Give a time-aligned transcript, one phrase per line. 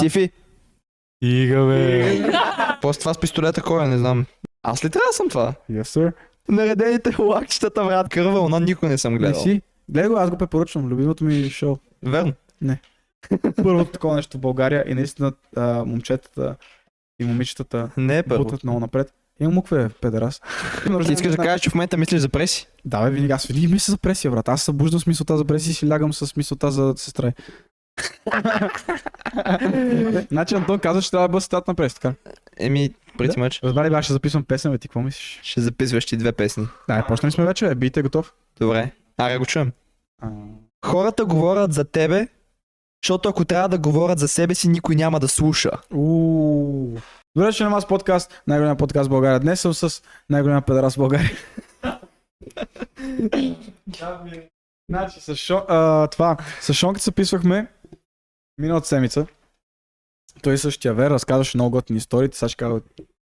[0.00, 0.30] Тифи,
[1.22, 2.30] Ига, бе.
[2.82, 4.26] после това с пистолета кой е, не знам.
[4.62, 5.54] Аз ли трябва да съм това?
[5.70, 6.12] Yes, sir.
[6.48, 9.40] Наредените лакчетата, брат, кърва вълна, никой не съм Не гледал.
[9.42, 9.62] си.
[9.88, 10.88] Гледай го, аз го препоръчвам.
[10.88, 11.76] Любимото ми шоу.
[12.02, 12.32] Верно.
[13.56, 16.56] Първото такова нещо в България и наистина а, момчетата
[17.20, 18.44] и момичетата Не е първо.
[18.44, 19.14] бутат много напред.
[19.40, 20.40] Имам мукве, педерас.
[21.06, 22.66] Ти искаш да кажеш, че в момента мислиш за преси?
[22.84, 23.32] Да, бе, винаги.
[23.32, 24.48] Аз винаги мисля за пресия, брат.
[24.48, 27.32] Аз събуждам с мисълта за пресия и си лягам с мисълта за сестра.
[30.30, 32.14] значи Антон каза, че трябва да бъде стат на прес, така.
[32.58, 33.60] Еми, прети мъч.
[33.64, 35.40] Разбра ли, аз ще записвам песен, бе, ти какво мислиш?
[35.42, 36.66] Ще записваш ти две песни.
[36.88, 38.32] Да, почнали сме вече, бийте готов.
[38.60, 38.90] Добре.
[39.18, 39.72] Аре го чуем.
[40.22, 40.28] А,
[40.86, 42.28] Хората говорят за тебе,
[43.04, 45.70] защото ако трябва да говорят за себе си, никой няма да слуша.
[45.94, 46.96] уу.
[47.36, 49.40] Добре, че аз подкаст, най-голям подкаст в България.
[49.40, 51.30] Днес съм с най-голям педерас в България.
[54.90, 57.66] Значи, с, шо, а, това, с Шонката се писвахме
[58.58, 59.26] миналата седмица.
[60.42, 62.28] Той същия вер разказваше много готини истории.
[62.32, 62.80] Сега ще кажа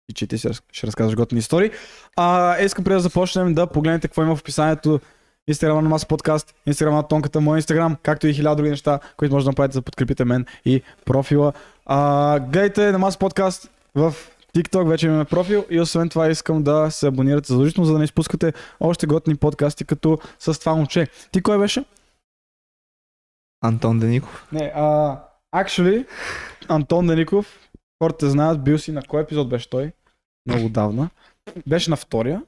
[0.08, 0.38] и че ти
[0.72, 1.70] ще разказваш готини истории.
[2.16, 5.00] А, искам преди да започнем да погледнете какво има в описанието.
[5.48, 9.34] Инстаграма на Маса подкаст, Инстаграма на Тонката, мой Инстаграм, както и хиляда други неща, които
[9.34, 11.52] може да направите за да подкрепите мен и профила.
[11.86, 14.14] А, гледайте на Маса подкаст в
[14.56, 18.04] TikTok, вече имаме профил и освен това искам да се абонирате задължително, за да не
[18.04, 21.08] изпускате още готини подкасти, като с това момче.
[21.32, 21.84] Ти кой беше?
[23.64, 24.46] Антон Деников.
[24.52, 25.16] Не, а,
[25.56, 26.06] actually,
[26.68, 27.58] Антон Деников,
[28.02, 29.92] хората знаят, бил си на кой епизод беше той?
[30.46, 31.08] Много давна.
[31.66, 32.42] Беше на втория.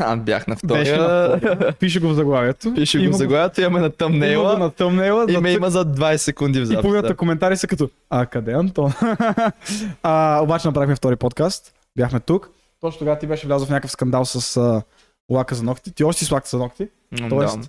[0.00, 1.72] А, бях на Беше на втория.
[1.72, 2.74] Пише го в заглавието.
[2.74, 4.58] Пише го Има в заглавието, имаме на Има тъмнейла.
[4.58, 5.26] на тъмнела.
[5.32, 6.82] И ме има за 20 секунди в И записа.
[6.82, 8.92] половината коментари са като, а къде е Антон?
[10.02, 11.74] а, обаче направихме втори подкаст.
[11.96, 12.50] Бяхме тук.
[12.80, 14.82] Точно тогава ти беше влязъл в някакъв скандал с а,
[15.30, 15.92] лака за ногти.
[15.92, 16.88] Ти още си с лака за ногти.
[17.28, 17.68] Тоест, да.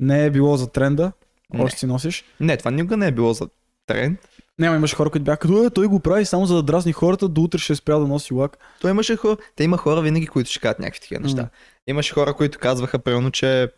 [0.00, 1.12] не е било за тренда.
[1.54, 1.64] Не.
[1.64, 2.24] Още си носиш.
[2.40, 3.48] Не, това никога не е било за
[3.86, 4.28] тренд.
[4.58, 7.28] Няма, имаше хора, които бяха като, е, той го прави само за да дразни хората,
[7.28, 8.58] до утре ще спря да носи лак.
[8.80, 11.42] Той имаше хора, те има хора винаги, които ще кажат някакви такива неща.
[11.42, 11.48] М.
[11.86, 13.72] Имаше хора, които казваха, примерно, че,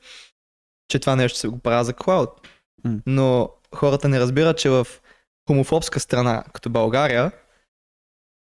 [0.88, 2.48] че това нещо се го правя за клауд.
[2.84, 2.98] М.
[3.06, 4.86] Но хората не разбират, че в
[5.48, 7.32] хомофобска страна, като България,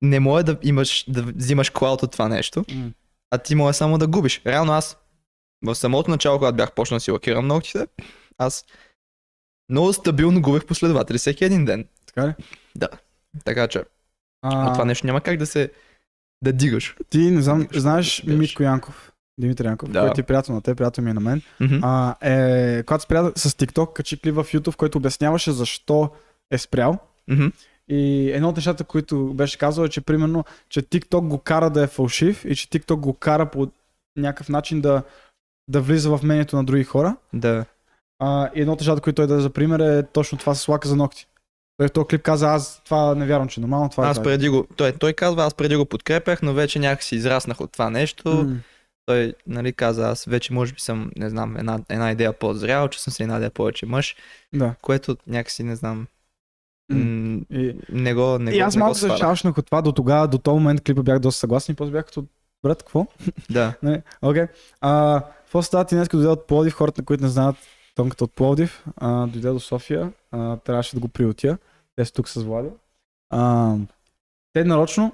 [0.02, 2.92] не може да имаш, да взимаш клауд от това нещо, М.
[3.32, 4.42] а ти може само да губиш.
[4.46, 4.98] Реално аз,
[5.66, 7.88] в самото начало, когато бях почнал да си лакирам ногтите,
[8.38, 8.66] аз
[9.70, 11.86] много стабилно губех последователи всеки един ден.
[12.06, 12.34] Така ли?
[13.46, 13.84] Така че,
[14.42, 15.72] А, от това нещо няма как да се
[16.44, 16.96] да дигаш.
[17.10, 18.38] Ти не знам, Викаш, знаеш беше.
[18.38, 20.02] Митко Янков, Димитър Янков, Да.
[20.02, 21.42] който е приятел на те, приятел ми е на мен.
[21.60, 21.80] Мгм.
[21.82, 26.10] А, е, когато спря с TikTok, качи клип в YouTube, който обясняваше защо
[26.52, 27.00] е спрял.
[27.28, 27.48] Мгм.
[27.90, 31.84] И едно от нещата, които беше казал е, че примерно, че TikTok го кара да
[31.84, 33.72] е фалшив и че TikTok го кара по
[34.18, 35.04] някакъв начин да,
[35.68, 37.16] да влиза в мнението на други хора.
[37.34, 37.66] Да.
[38.20, 40.88] А, и едно от нещата, които той даде за пример е точно това с лака
[40.88, 41.28] за ногти.
[41.78, 44.18] Той в този клип каза, аз това не вярвам, че е нормално, това е Аз
[44.18, 44.24] това.
[44.24, 47.90] преди го, той, той казва, аз преди го подкрепях, но вече някакси израснах от това
[47.90, 48.30] нещо.
[48.30, 48.56] М.
[49.06, 53.02] Той, нали, каза, аз вече може би съм, не знам, една, една идея по-зрял, че
[53.02, 54.16] съм се една идея повече мъж,
[54.54, 54.74] Да.
[54.82, 56.08] което някакси, не знам,
[56.92, 60.28] И, не го, не и го, аз не малко се шашнах от това до тогава,
[60.28, 62.26] до този момент клипа бях доста съгласен и после бях като,
[62.64, 63.06] брат, какво?
[63.50, 63.74] Да.
[64.22, 64.46] Окей.
[64.82, 67.56] А, какво става ти днес, като дойде от Пловдив, хората, които не знаят
[67.98, 71.58] тонката от Пловдив, а, дойде до София, а, трябваше да го приютя.
[71.96, 72.70] Те са тук с Влади.
[73.30, 73.76] А,
[74.54, 75.12] те нарочно,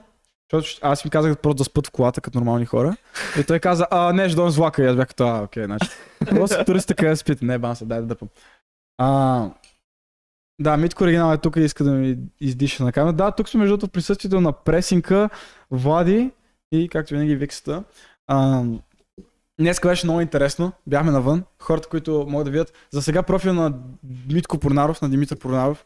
[0.52, 2.96] защото аз им казах просто да спът в колата като нормални хора.
[3.40, 4.84] И той каза, а, не, ще дойдем с влака.
[4.84, 5.90] И аз бях като, а, окей, значи.
[6.30, 7.46] Просто туристите къде да спите.
[7.46, 8.30] Не, бам се, дай да дърпам.
[8.98, 9.50] А,
[10.62, 13.14] да, Митко Оригинал е тук и иска да ми издиша на камера.
[13.14, 15.30] Да, тук сме между другото в присъствието на Пресинка,
[15.72, 16.32] Влади
[16.72, 17.84] и както винаги Виксата.
[19.60, 20.72] Днес беше много интересно.
[20.88, 21.44] Бяхме навън.
[21.60, 22.74] Хората, които могат да видят.
[22.92, 23.74] За сега профил на
[24.34, 25.86] Митко Порнаров, на Димитър Порнаров,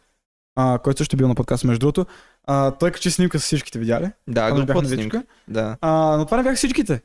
[0.56, 2.06] а, който също е бил на подкаст между другото.
[2.44, 4.12] А, той качи снимка с всичките, видя ли?
[4.28, 5.24] Да, групата снимка.
[5.48, 5.78] Да.
[5.82, 7.02] А, но това не бяха всичките.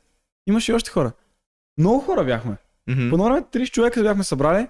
[0.47, 1.13] Имаше и още хора.
[1.79, 2.57] Много хора бяхме.
[2.87, 3.11] Мгм.
[3.11, 4.69] По време 30 човека бяхме събрали.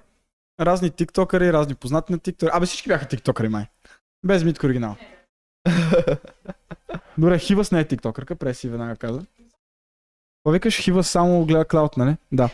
[0.60, 2.56] Разни тиктокъри, разни познати на тиктокъри.
[2.56, 3.66] Абе всички бяха тиктокъри май.
[4.25, 4.97] Без Митко оригинал.
[7.19, 9.20] Добре, Хивас не е тиктокърка, преси веднага каза.
[10.42, 12.16] Какво викаш, Хивас само гледа клауд, нали?
[12.32, 12.50] Да.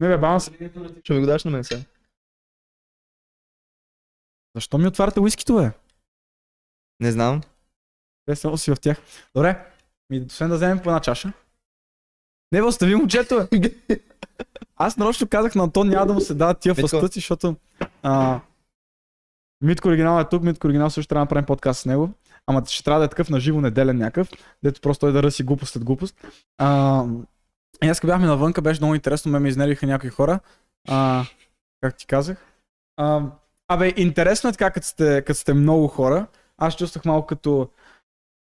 [0.00, 0.50] Не бе, баунс.
[1.04, 1.82] Ще ми го даш на мен сега.
[4.54, 5.70] Защо ми отваряте уискито, бе?
[7.00, 7.40] Не знам.
[8.26, 8.98] Те са си в тях.
[9.34, 9.66] Добре,
[10.10, 11.32] ми, освен да вземем по една чаша.
[12.52, 13.70] Не, бе, остави момчето, бе.
[14.76, 17.56] Аз нарочно казах на Антон, няма да му се дадат тия фастъци, защото
[18.02, 18.40] а,
[19.60, 22.10] Митко Оригинал е тук, Митко Оригинал също трябва да направим подкаст с него.
[22.46, 24.30] Ама ще трябва да е такъв на живо неделен някакъв,
[24.62, 26.26] дето просто той да ръси глупост след глупост.
[26.58, 27.04] А,
[27.84, 30.40] и като бяхме навънка, беше много интересно, ме ме изнервиха някои хора.
[30.88, 31.24] А,
[31.80, 32.46] как ти казах.
[32.96, 33.22] А,
[33.68, 36.26] Абе, интересно е така, като сте, като сте много хора.
[36.58, 37.70] Аз чувствах малко като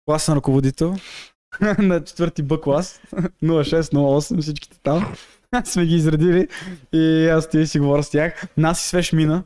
[0.06, 0.96] класен ръководител
[1.78, 3.00] на четвърти Б клас.
[3.42, 5.14] 06-08, всичките там.
[5.64, 6.48] сме ги изредили
[6.92, 8.46] и аз ти си говоря с тях.
[8.56, 9.44] Нас и свеж мина.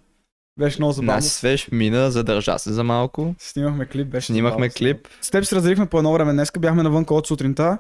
[0.58, 1.12] Беше много забавно.
[1.14, 3.34] Нас свеж мина, задържа се за малко.
[3.38, 4.74] Снимахме клип, беше Снимахме забавно.
[4.78, 5.08] клип.
[5.20, 7.78] С теб се разделихме по едно време днеска, бяхме навън от сутринта.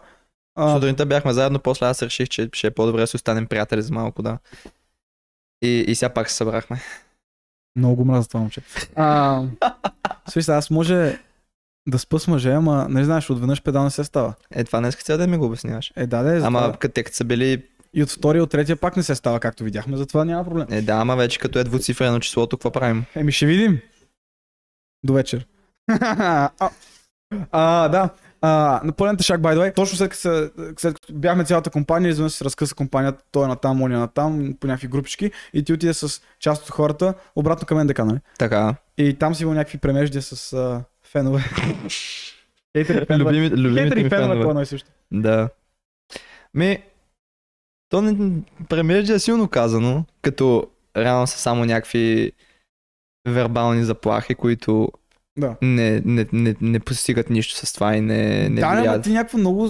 [0.54, 3.82] А, Сутринта бяхме заедно, после аз реших, че ще е по-добре да си останем приятели
[3.82, 4.38] за малко, да.
[5.62, 6.80] И, и сега пак се събрахме.
[7.76, 8.60] Много го мразя това момче.
[8.96, 9.42] А,
[10.28, 11.18] сега, аз може
[11.88, 14.34] да спа с мъже, ама не знаеш, отведнъж педал не се става.
[14.50, 15.92] Е, това днес цял да ми го обясняваш.
[15.96, 16.78] Е, да, да, Ама ама...
[16.78, 17.62] като те като са били...
[17.94, 20.66] и от втория, от третия пак не се става, както видяхме, затова няма проблем.
[20.70, 23.04] Е, да, ама вече като е двуцифрено числото, какво правим?
[23.14, 23.80] Еми ще видим.
[25.04, 25.46] До вечер.
[25.90, 26.50] а,
[27.50, 28.10] а, да.
[28.40, 32.10] А, на пълната шак, by the way, точно след като, след като бяхме цялата компания,
[32.10, 35.30] изведнъж се разкъса компанията, той е на там, он е на там, по някакви групички
[35.54, 38.18] и ти отиде с част от хората обратно към НДК, нали?
[38.38, 38.74] Така.
[38.98, 41.40] И там си имал някакви премеждия с а, фенове.
[42.76, 43.30] Хейтери, фенове.
[43.30, 44.50] Любими, любимите Хейтери, ми фенове, по фенове.
[44.50, 44.88] едно и също.
[45.12, 45.48] Да.
[46.54, 46.82] Ми,
[47.92, 48.32] то не,
[48.68, 50.66] премеждия е силно казано, като
[50.96, 52.32] реално са само някакви
[53.28, 54.88] вербални заплахи, които
[55.38, 55.56] Да.
[55.62, 59.02] не, не, не, не постигат нищо с това и не, не да, влияят.
[59.02, 59.68] ти някакво много...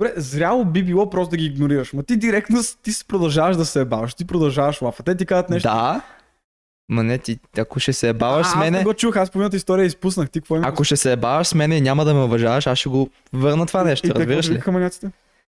[0.00, 1.92] Добре, зряло би било просто да ги игнорираш.
[1.92, 5.02] Ма ти директно ти продължаваш да се ебаваш, ти продължаваш лафа.
[5.02, 5.68] Те ти казват нещо.
[5.68, 6.00] Да,
[6.88, 9.30] ма не, ти, ако ще се ебаваш а, с Аз не мене, го чух, аз
[9.30, 10.30] половината история изпуснах.
[10.30, 12.88] Ти какво ако ще се ебаваш с мене и няма да ме уважаваш, аз ще
[12.88, 14.52] го върна това нещо, И разбираш ли?
[14.52, 15.10] викаха маняците?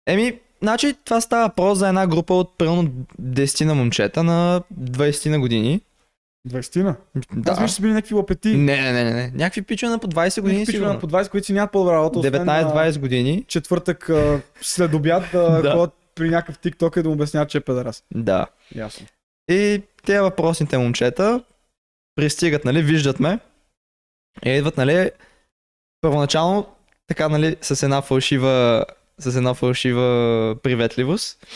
[0.06, 2.82] Еми, значи това става про за една група от примерно
[3.22, 5.80] 10 на момчета на 20 на години.
[6.48, 6.96] 20-на.
[7.36, 7.52] Да.
[7.52, 8.48] Аз мисля, че са били някакви лапети.
[8.48, 9.32] Не, не, не, не.
[9.34, 11.94] Някакви пичове на по 20 години Някакви пичове на по 20, които си нямат по-добра
[11.94, 12.18] работа.
[12.18, 13.44] освен на 19-20 години.
[13.48, 14.10] Четвъртък
[14.60, 15.72] след обяд да, Да.
[15.72, 18.04] ходят при някакъв тикток и да му обясняват, че е педерас.
[18.14, 18.46] Да.
[18.74, 19.06] Ясно.
[19.50, 21.42] И тези въпросните момчета
[22.16, 23.38] пристигат, нали, виждат ме
[24.46, 25.10] и идват, нали,
[26.00, 26.66] първоначално
[27.06, 28.84] така, нали, с една фалшива
[29.18, 31.46] с една фалшива приветливост.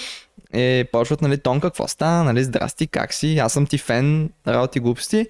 [0.55, 4.81] И почват, нали, Тон, какво стана, нали, здрасти, как си, аз съм ти фен, работи
[4.81, 5.27] глупости.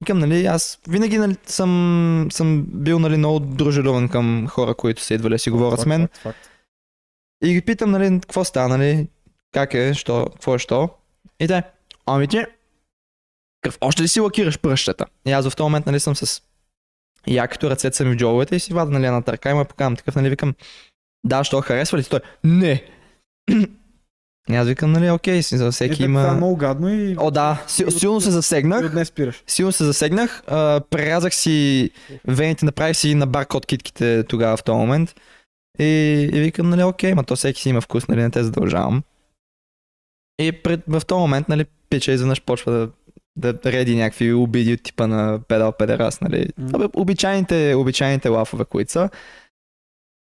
[0.00, 5.14] Викам, нали, аз винаги нали, съм, съм бил нали, много дружелюбен към хора, които са
[5.14, 6.00] идвали да си говорят с мен.
[6.00, 6.50] Факт, факт.
[7.44, 9.08] И ги питам, нали, какво стана, нали,
[9.52, 10.90] как е, що, какво е, що.
[11.40, 11.62] И те,
[12.06, 12.44] ами ти,
[13.62, 15.06] какъв, още ли си лакираш пръщата?
[15.26, 16.42] И аз в този момент, нали, съм с
[17.26, 19.96] якито ръцете са ми в джобовете и си вада, нали, една търка и ме покавам
[19.96, 20.54] такъв, нали, викам,
[21.24, 22.20] да, що харесва ли той?
[22.44, 22.84] Не.
[24.50, 26.36] И аз викам, нали, окей, си, за Е, всеки те, Това е има...
[26.36, 28.84] много гадно и, О, да, си, силно се и засегнах.
[28.84, 29.42] от днес спираш.
[29.46, 30.42] Силно се засегнах.
[30.46, 31.90] А, прерязах си
[32.28, 35.14] вените, направих си на баркод китките тогава в този момент.
[35.78, 35.84] И,
[36.32, 39.02] и викам, нали, окей, ма то всеки си има вкус, нали, не те задължавам.
[40.42, 42.88] И пред, в този момент, нали, пича изведнъж почва
[43.36, 46.48] да, да реди някакви обиди от типа на педал педерас, нали.
[46.72, 49.10] Абе, обичайните, обичайните лафове, които са.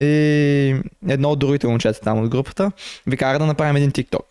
[0.02, 2.72] И едно от другите момчета там от групата
[3.08, 4.22] ви кара да направим един TikTok.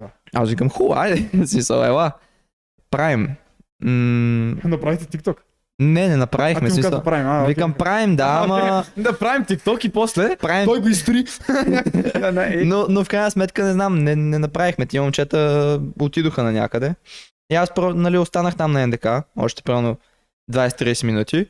[0.00, 0.08] Да.
[0.34, 2.12] Аз викам, хубаво, айде, си са, ела.
[2.90, 3.30] Правим.
[3.84, 5.42] М- Направите тикток.
[5.80, 6.60] не, не А направихме.
[6.60, 6.90] ти му Смисъл.
[6.90, 7.26] да правим.
[7.26, 8.84] А, Викам, правим, да, А, ама...
[8.96, 10.88] Да правим тикток и после Правим, той го
[12.46, 12.64] е.
[12.64, 14.86] но, но в крайна сметка не знам, не, не направихме.
[14.86, 16.94] Тия момчета отидоха на някъде.
[17.52, 19.06] И аз нали, останах там на НДК,
[19.36, 19.96] още примерно
[20.52, 21.46] 20-30 минути.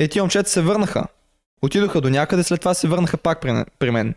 [0.00, 1.06] И тия момчета се върнаха.
[1.62, 4.14] Отидоха до някъде, след това се върнаха пак при, при мен.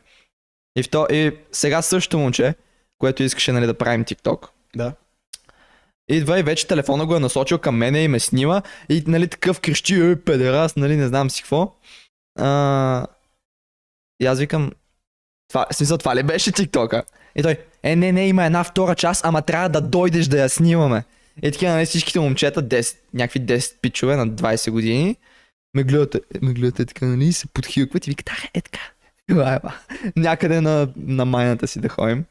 [0.76, 2.56] И, в то, и сега същото момче,
[2.98, 4.94] което искаше нали, да правим TikTok, Да.
[6.12, 9.60] Идва и вече телефона го е насочил към мене и ме снима и нали такъв
[9.60, 11.76] крещи, е, педерас, нали не знам си какво.
[12.40, 13.08] А,
[14.20, 14.72] и аз викам,
[15.50, 17.04] това, смисъл, това ли беше тиктока?
[17.36, 20.50] И той, е не, не, има една втора част, ама трябва да дойдеш да я
[20.50, 21.04] снимаме.
[21.44, 25.16] И така, нали всичките момчета, 10, някакви 10 пичове на 20 години,
[25.74, 28.80] ме гледат, е, ме гледат е така, нали, се подхилкват и викат, е така.
[29.30, 29.74] Ела, ела.
[30.16, 32.26] Някъде на, на майната си да ходим.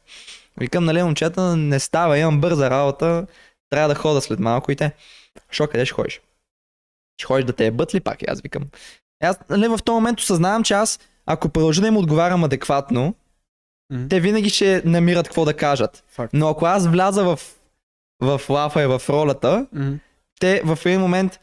[0.59, 3.27] Викам, нали, момчета, не става, имам бърза работа,
[3.69, 4.91] трябва да хода след малко и те.
[5.51, 6.21] Шо, къде ще ходиш?
[7.17, 8.21] Ще ходиш да те ебат ли пак?
[8.21, 8.63] И аз викам.
[9.23, 13.15] И Аз нали, в този момент осъзнавам, че аз, ако продължа да им отговарям адекватно,
[13.93, 14.07] Мгм.
[14.07, 16.03] те винаги ще намират какво да кажат.
[16.07, 16.33] Факт.
[16.33, 17.39] Но ако аз вляза в,
[18.21, 19.93] в лафа и в ролята, Мгм.
[20.39, 21.39] те в един момент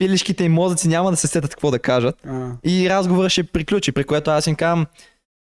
[0.00, 2.16] пилишките им мозъци няма да се сетят какво да кажат.
[2.26, 4.86] А, И разговорът ще приключи, при което аз им казвам,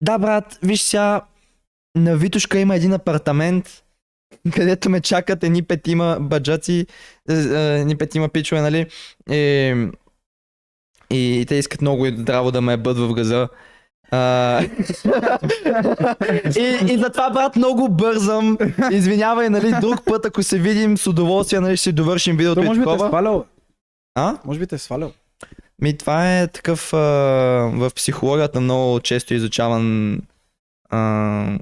[0.02, 1.22] да брат, виж сега,
[1.98, 3.84] на Витушка има един апартамент,
[4.56, 6.86] където ме чакат едни петима баджаци,
[7.30, 8.86] е, е, едни петима пичове, нали?
[9.32, 9.88] И,
[11.10, 13.48] и те искат много и здраво да ме бъд в газа.
[14.12, 14.62] А...
[16.58, 18.58] и, и затова, брат, много бързам.
[18.92, 22.66] Извинявай, нали, друг път, ако се видим с удоволствие, нали, ще си довършим видеото Той
[22.66, 23.46] и може би те е свалял.
[24.16, 24.38] А?
[24.46, 25.12] Може би те е свалял.
[25.82, 26.98] Ми, това е такъв а,
[27.74, 30.16] в психологията много често изучаван
[30.90, 31.00] а,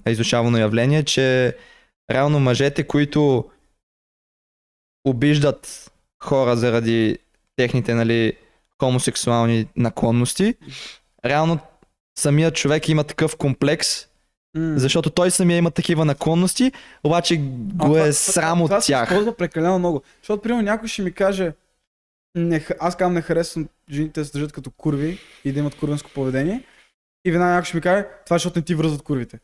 [0.05, 1.57] е изучавано явление, че
[2.11, 3.45] реално мъжете, които
[5.05, 5.91] обиждат
[6.23, 7.17] хора заради
[7.55, 8.33] техните нали,
[8.79, 10.55] хомосексуални наклонности,
[11.25, 11.59] реално
[12.19, 13.87] самият човек има такъв комплекс,
[14.55, 14.73] М.
[14.77, 16.71] защото той самия има такива наклонности,
[17.03, 17.37] обаче А,
[17.77, 19.03] го това- е срам това от се тях.
[19.03, 20.01] използва прекалено много.
[20.17, 21.51] Защото, примерно, някой ще ми каже,
[22.35, 26.11] не, аз казвам не харесвам жените да се държат като курви и да имат курвенско
[26.13, 26.63] поведение.
[27.25, 29.39] И веднага някой ще ми каже, това е защото не ти връзват курвите.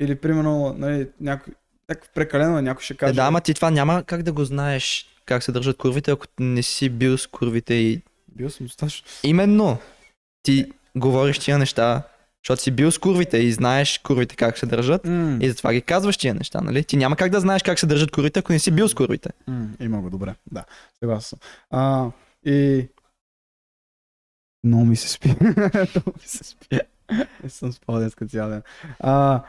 [0.00, 1.54] Или, примерно, нали, някой,
[1.88, 3.10] някакво прекалено, е, някой ще каже.
[3.10, 6.26] Е, да, ама ти това няма как да го знаеш как се държат курвите, ако
[6.40, 8.02] не си бил с курвите и
[8.36, 9.06] Бил съм достатъчно.
[9.22, 9.78] Именно.
[10.42, 12.02] Ти говориш тия неща,
[12.44, 15.04] защото си бил с курвите и знаеш курвите как се държат.
[15.04, 16.84] М, И затова ги казваш тия неща, нали?
[16.84, 19.30] Ти няма как да знаеш как се държат курвите, ако не си бил с курвите.
[19.46, 20.34] м, има го, добре.
[20.52, 20.64] Да,
[20.98, 21.38] съгласен съм.
[21.70, 22.10] А,
[22.46, 22.88] и...
[24.64, 25.28] Много ми се спи.
[25.40, 26.80] Много ми се спи.
[27.44, 28.62] Не съм спал днес цял ден.
[29.00, 29.42] А,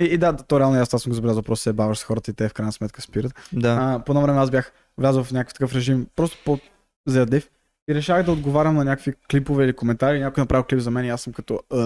[0.00, 2.30] и, и да, то реално аз това съм го забелязал, просто се баваш с хората
[2.30, 3.34] и те в крайна сметка спират.
[3.52, 3.78] Да.
[3.80, 6.58] А, по едно време аз бях влязъл в някакъв такъв режим, просто по
[7.06, 7.50] заядив
[7.90, 10.20] и решах да отговарям на някакви клипове или коментари.
[10.20, 11.76] Някой направил клип за мен и аз съм като «Е,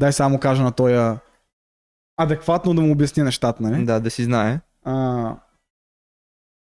[0.00, 1.18] дай само кажа на тоя
[2.16, 3.84] адекватно да му обясня нещата, нали?
[3.84, 4.60] да, да си знае.
[4.84, 5.34] А,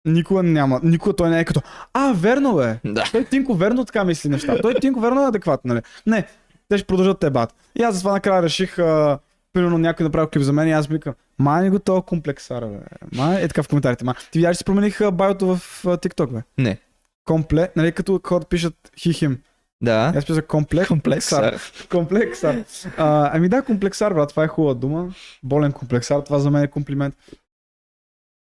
[0.05, 1.61] никога няма, никога той не е като
[1.93, 3.05] а, верно бе, Да.
[3.13, 4.61] той Тинко верно така мисли неща.
[4.63, 5.83] Той Тинко верно е адекватно, нали?
[6.07, 6.27] Не,
[6.69, 7.55] те ще продължат те бат.
[7.79, 9.19] И аз затова накрая реших, а,
[9.53, 12.79] примерно някой направи клип за мен и аз викам, май го този комплексар, бе.
[13.13, 14.05] Май е така в коментарите.
[14.05, 16.43] Ма, ти видяш, че си промених а, байото в а, TikTok, бе.
[16.59, 16.79] Не.
[17.27, 19.43] Компле, нали, като хората пишат хихим.
[19.83, 20.13] Да.
[20.17, 20.89] Аз писах комплект.
[20.89, 21.61] Комплексар.
[21.91, 22.65] Комплексар.
[22.97, 25.15] А, ами да, комплексар, брат, това е хубава дума.
[25.43, 27.17] Болен комплексар, това за мен е комплимент.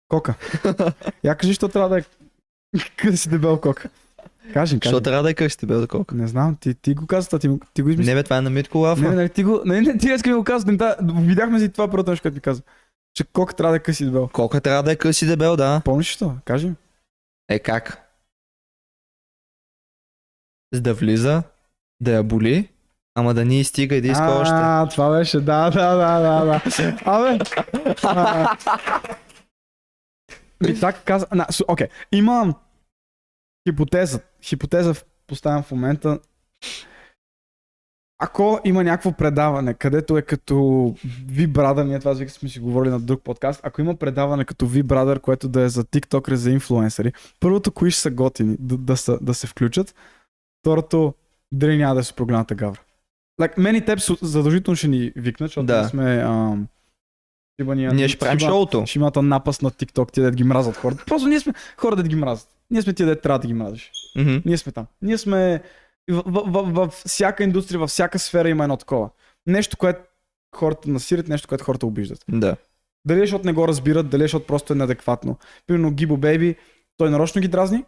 [0.08, 0.36] Кока.
[1.24, 2.04] Я кажи, що трябва да е
[2.98, 3.90] къде си дебел кока.
[4.54, 4.94] Кажи, кажи.
[4.94, 6.16] Що трябва да е къщите, бе, доколко?
[6.16, 8.12] Не знам, ти, ти го каза, ти, го- ти го измисли.
[8.12, 9.02] Не, бе, това е на Митко Лафа.
[9.02, 11.88] Не, не, ти го, не, не, ти днес ми го каза, да, видяхме си това
[11.88, 12.62] първото нещо, което ми каза.
[13.14, 14.30] Че кока трябва да е къси дебел.
[14.34, 15.82] Колко трябва да е къси дебел, да.
[15.86, 16.36] Помниш ли то?
[16.46, 16.72] Кажи.
[17.50, 18.09] Е, как?
[20.74, 21.44] За да влиза,
[22.02, 22.70] да я боли,
[23.16, 24.54] ама да ни стига и да иска още.
[24.56, 26.62] А, това беше, да, да, да, да, да.
[27.06, 27.40] Абе.
[28.04, 28.58] а,
[30.68, 31.28] И така каза.
[31.34, 32.56] На, окей, имам
[33.68, 34.20] хипотеза.
[34.44, 34.94] Хипотеза
[35.28, 36.20] поставям в момента.
[38.22, 40.56] Ако има някакво предаване, където е като
[41.28, 44.84] Ви Brother, ние това сме си говорили на друг подкаст, ако има предаване като Ви
[44.84, 48.98] Brother, което да е за тиктокери, за инфлуенсъри, първото, кои ще са готини да, да,
[48.98, 49.96] са, да се включат,
[50.62, 51.14] второто,
[51.52, 52.80] дали няма да е супер голямата гавра.
[53.42, 55.88] Like, мен и теб задължително ще ни викнат, защото Да.
[55.88, 56.68] сме ам,
[57.62, 58.86] шибания- Ние ще правим шиба- шоуто.
[58.86, 61.04] ще имат напас на TikTok, тия да ги мразят хората.
[61.08, 62.50] Просто ние сме хора да ги мразят.
[62.72, 63.92] Ние сме тия да трябва да ги мразиш.
[64.16, 64.38] Мгм.
[64.46, 64.86] Ние сме там.
[65.02, 65.62] Ние сме
[66.12, 69.10] в, в, в, в, всяка индустрия, във всяка сфера има едно такова.
[69.48, 70.00] Нещо, което
[70.56, 72.26] хората насират, нещо, което хората обиждат.
[72.30, 72.56] Да.
[73.06, 75.38] Дали е, защото не го разбират, дали е, защото просто е неадекватно.
[75.68, 76.56] Примерно Гибо Бейби,
[76.98, 77.86] той нарочно ги дразни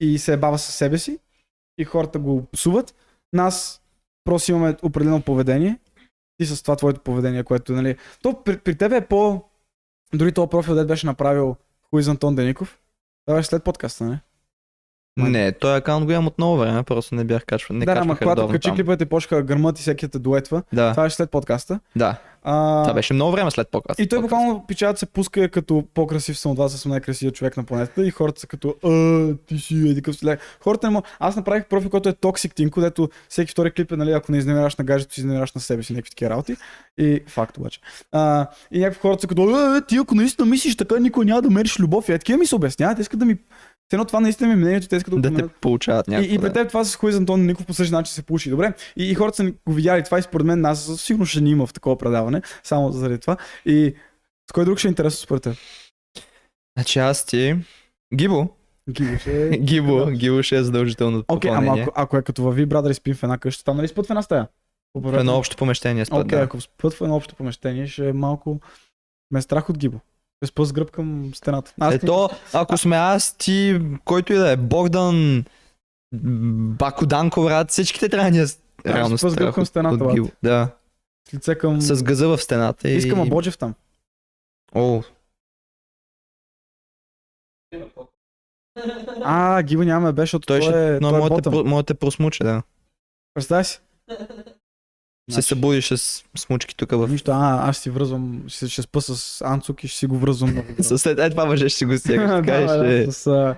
[0.00, 1.18] и се ебава със себе си
[1.78, 2.94] и хората го псуват.
[3.32, 3.82] Нас
[4.24, 5.78] просто имаме определено поведение
[6.40, 7.96] и с това твоето поведение, което, нали...
[8.22, 9.44] То при, при тебе е по...
[10.14, 11.56] Дори този профил, дед беше направил
[11.90, 12.78] Хуиз Антон Деников.
[13.26, 14.20] Това беше след подкаста, не?
[15.16, 17.78] Не, той акаунт го имам от много време, просто не бях качвал.
[17.78, 21.02] Не да, ама когато качи клипът и почнаха гърмът и всеки те дуетва, Да, това
[21.02, 21.80] беше след подкаста.
[21.96, 22.20] да.
[22.42, 24.00] А, Това беше много време след подкаст.
[24.00, 27.64] И той буквално печат се пуска като по-красив съм от вас, съм най-красивият човек на
[27.64, 30.26] планетата и хората са като а, ти си еди си.
[30.60, 31.10] Хората не могат.
[31.18, 34.38] Аз направих профил, който е токсик тинко, дето всеки втори клип е, нали, ако не
[34.38, 36.56] изнемираш на гаджето, си изнемираш на себе си, някакви такива работи.
[36.98, 37.80] И факт обаче.
[38.12, 41.42] А, и някакви хората са като, е, е, ти ако наистина мислиш така, никой няма
[41.42, 42.08] да мериш любов.
[42.08, 43.38] И е, такива ми се обясняват, искат да ми.
[43.92, 46.34] Едно това наистина ми е мнението, те искат да, Да те получават И, някакво.
[46.34, 46.52] и при да.
[46.52, 48.50] теб това с Хуиз Антон Ников по същия начин се получи.
[48.50, 48.72] Добре.
[48.96, 51.66] И, и хората са го видяли това и според мен нас сигурно ще ни има
[51.66, 53.36] в такова предаване, само заради това.
[53.66, 53.94] И
[54.50, 55.56] с кой друг ще е интересно според теб?
[56.78, 57.56] Значи аз ти...
[58.14, 58.48] Гибо.
[58.90, 59.48] Гибо ще е...
[59.58, 60.06] Гибо.
[60.06, 61.82] Гибо ще е задължително Окей, ама попълнение.
[61.82, 64.10] ако, ако, е като във Ви и спим в една къща, там нали спът в
[64.10, 64.48] една стая?
[64.94, 66.44] В едно общо помещение спът, Окей, да.
[66.44, 68.60] ако спът в едно общо помещение, ще е малко...
[69.30, 70.00] Ме е страх от Гибо.
[70.40, 71.74] Ще спът с гръб към стената.
[71.80, 75.44] Аз Ето, ако сме аз, ти, който и да е, Богдан,
[76.78, 78.46] Бакоданко, брат, всичките трябва да ни е
[78.94, 80.36] реално с гръб страх към от, стената, от брат.
[80.42, 80.70] Да,
[81.28, 81.80] с лице към...
[81.80, 82.96] с газа в стената и...
[82.96, 83.74] Искам Абоджев там.
[84.74, 85.02] О,
[89.22, 90.96] А, Гибо нямаме беше, защото той той, ще...
[90.96, 92.62] е, Но той е про- моите просмуче, да.
[93.34, 93.80] Представя си.
[95.30, 97.08] Се събудиш с смучки тук в...
[97.08, 100.50] Нищо, а, аз си връзвам, ще, ще спа с Анцук и ще си го връзвам.
[100.50, 100.82] много добре.
[100.82, 102.42] С е, това въже ще си го стига.
[102.46, 103.06] да, ще...
[103.06, 103.56] да, с а,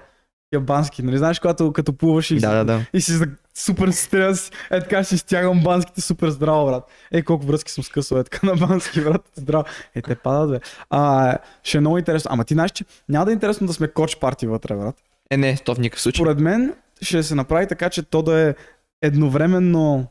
[0.53, 1.03] ябански.
[1.03, 2.87] Нали знаеш, когато като плуваш и, Да, да, да.
[2.93, 3.13] и си
[3.55, 6.85] супер стрес, е така си стягам банските супер здраво, брат.
[7.13, 9.65] Е, колко връзки съм скъсал, е така на бански, брат, здраво.
[9.95, 10.61] Е, те падат, бе.
[10.91, 12.29] А, ще е много интересно.
[12.33, 14.97] Ама ти знаеш, че няма да е интересно да сме коч парти вътре, брат.
[15.31, 16.19] Е, не, то в никакъв случай.
[16.25, 18.55] Според мен ще се направи така, че то да е
[19.03, 20.07] едновременно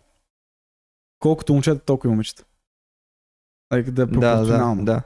[1.21, 2.45] колкото момчета, толкова и момичета.
[3.73, 4.85] Like, да е Да, да, пропорционално.
[4.85, 5.01] да.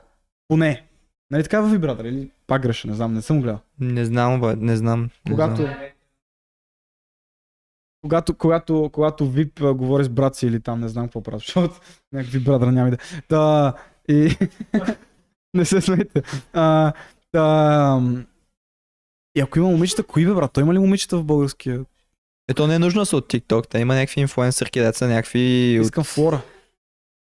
[0.47, 0.87] Поне.
[1.31, 3.59] Нали така във вибратор или пак греша, не знам, не съм гледал.
[3.79, 5.01] Не знам, бе, не знам.
[5.01, 5.75] не Когато, знам.
[8.01, 11.41] когато, когато, когато VIP а, говори с брат си или там, не знам какво правят,
[11.41, 11.79] защото
[12.13, 12.97] някакви брадра няма да.
[13.27, 13.73] Та,
[14.09, 14.37] и...
[15.53, 16.21] не се смейте.
[16.53, 16.93] А,
[17.31, 18.01] та,
[19.35, 20.53] и ако има момичета, кои бе, брат?
[20.53, 21.85] Той има ли момичета в българския?
[22.47, 25.85] Ето не е нужно да са от TikTok, та има някакви инфлуенсърки, деца, някакви от,
[25.85, 26.41] Искам флора.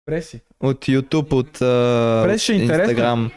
[0.06, 0.40] Преси.
[0.60, 2.58] от YouTube, от uh, През ще е.
[2.58, 3.30] Instagram.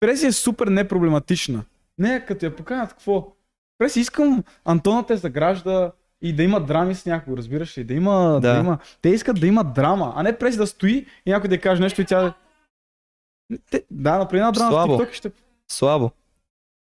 [0.00, 1.64] Преси е супер непроблематична.
[1.98, 3.32] Не, като я поканят, какво?
[3.78, 5.92] Преси искам Антона те загражда
[6.22, 7.84] и да има драми с някого, разбираш ли?
[7.84, 8.54] Да има, да.
[8.54, 8.60] Да.
[8.60, 8.78] има.
[9.02, 12.00] Те искат да има драма, а не преси да стои и някой да каже нещо
[12.00, 12.34] и тя да...
[13.70, 14.98] Те, да, направи една драма Слабо.
[14.98, 15.32] в TikTok и ще...
[15.70, 16.10] Слабо.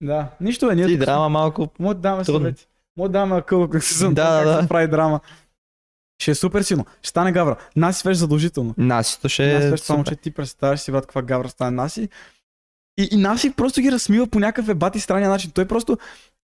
[0.03, 1.67] Да, нищо е, ние Ти тук драма малко.
[1.79, 2.39] Може да даваме Трудно.
[2.39, 2.67] съвети.
[2.97, 4.67] Може да даваме къл, как се съм, Да, да, се да.
[4.67, 5.19] прави драма.
[6.21, 6.85] Ще е супер силно.
[7.01, 7.55] Ще стане гавра.
[7.75, 8.73] Наси свеж задължително.
[8.77, 12.09] Насито ще Наси е свеж, само че ти представяш си, брат, каква гавра стане Наси.
[12.99, 15.51] И, и Наси просто ги разсмива по някакъв ебати странен начин.
[15.51, 15.97] Той просто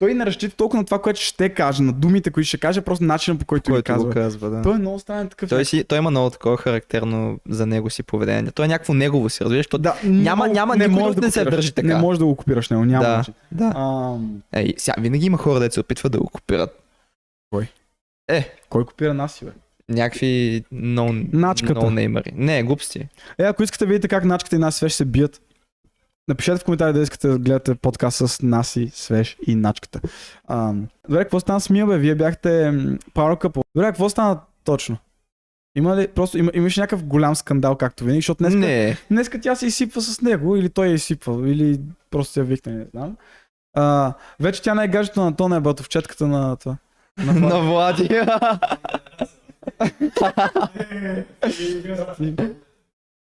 [0.01, 3.03] той не разчита толкова на това, което ще каже, на думите, които ще каже, просто
[3.03, 4.07] начинът по който Който казва.
[4.07, 4.61] го казва, да.
[4.61, 5.49] Той е много странен такъв.
[5.49, 8.51] Той, си, той има много такова характерно за него си поведение.
[8.51, 9.67] Той е някакво негово си, разбираш?
[9.79, 11.87] Да, Няма- няма не може да не се държи така.
[11.87, 13.17] Не може да го копираш него, няма Да.
[13.17, 13.33] начин.
[13.51, 13.73] Да.
[13.75, 16.79] Ам, Ей, сега винаги има хора, да се опитват да го копират.
[17.51, 17.67] Кой?
[18.27, 19.51] Е, кой копира Наси, бе?
[19.89, 21.27] някакви нон...
[21.33, 21.73] Начката.
[21.73, 22.31] ноунеймъри.
[22.35, 22.99] Не, глупости.
[23.39, 25.41] Е, ако искате да видите как Начката и Наси Свеж се бият,
[26.31, 30.01] напишете в коментари да искате да гледате подкаст с Наси, Свеж и Начката.
[30.47, 31.97] Ам, добре, какво стана с Мия, бе?
[31.97, 32.49] Вие бяхте
[33.13, 33.63] Power Couple.
[33.75, 34.97] Добре, какво стана точно?
[35.75, 39.55] Има ли, просто има, имаш някакъв голям скандал, както винаги, защото днеска, Не, днеска тя
[39.55, 43.17] се изсипва с него, или той я изсипва, или просто я викне, не знам.
[43.73, 46.77] А, вече тя не е гаджето на Антона, е батовчетката на това.
[47.25, 48.09] На на Влади.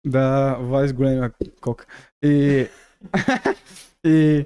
[0.05, 1.87] Да, Влади с големия кок.
[2.23, 2.67] И...
[4.03, 4.45] и...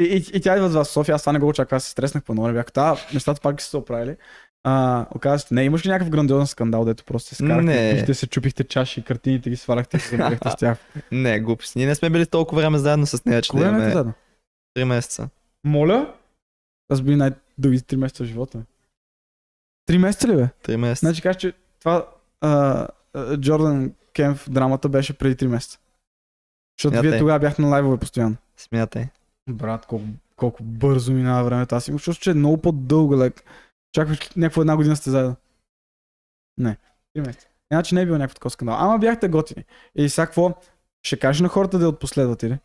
[0.00, 2.24] И, и, и тя идва в София, аз това не го очаквах, аз се стреснах
[2.24, 4.16] по-много, бях, та, нещата пак са се оправили.
[4.66, 8.64] А, се, не, имаш ли някакъв грандиозен скандал, дето просто се скарахте, пихте се, чупихте
[8.64, 10.78] чаши, картините ги сваляхте и се забирахте с тях.
[11.12, 11.78] не, глупости.
[11.78, 14.12] Ние не сме били толкова време заедно с нея, че Кога да имаме заедно?
[14.78, 15.28] 3 месеца.
[15.64, 16.14] Моля?
[16.92, 18.62] Аз би най-дългите три месеца в живота.
[19.86, 20.48] Три месеца ли бе?
[20.64, 21.06] 3 месеца.
[21.06, 22.08] Значи кажеш, че това
[22.40, 25.78] а, а, Джордан Кемп драмата беше преди три месеца.
[26.78, 27.18] Защото вие Смятай.
[27.18, 28.36] тогава бяхте на лайвове постоянно.
[28.56, 29.08] Смятай.
[29.50, 30.04] Брат, колко,
[30.36, 31.74] колко бързо минава времето.
[31.74, 33.18] Аз имам чувство, че е много по-дълго.
[33.18, 33.44] Лек.
[33.92, 35.36] Чакваш някаква една година сте заедно.
[36.58, 36.76] Не,
[37.14, 37.48] три месеца.
[37.72, 38.76] Иначе не е било някакво такова скандал.
[38.78, 39.64] Ама бяхте готини.
[39.94, 40.54] И сега какво?
[41.06, 42.58] Ще кажеш на хората да я отпоследват или?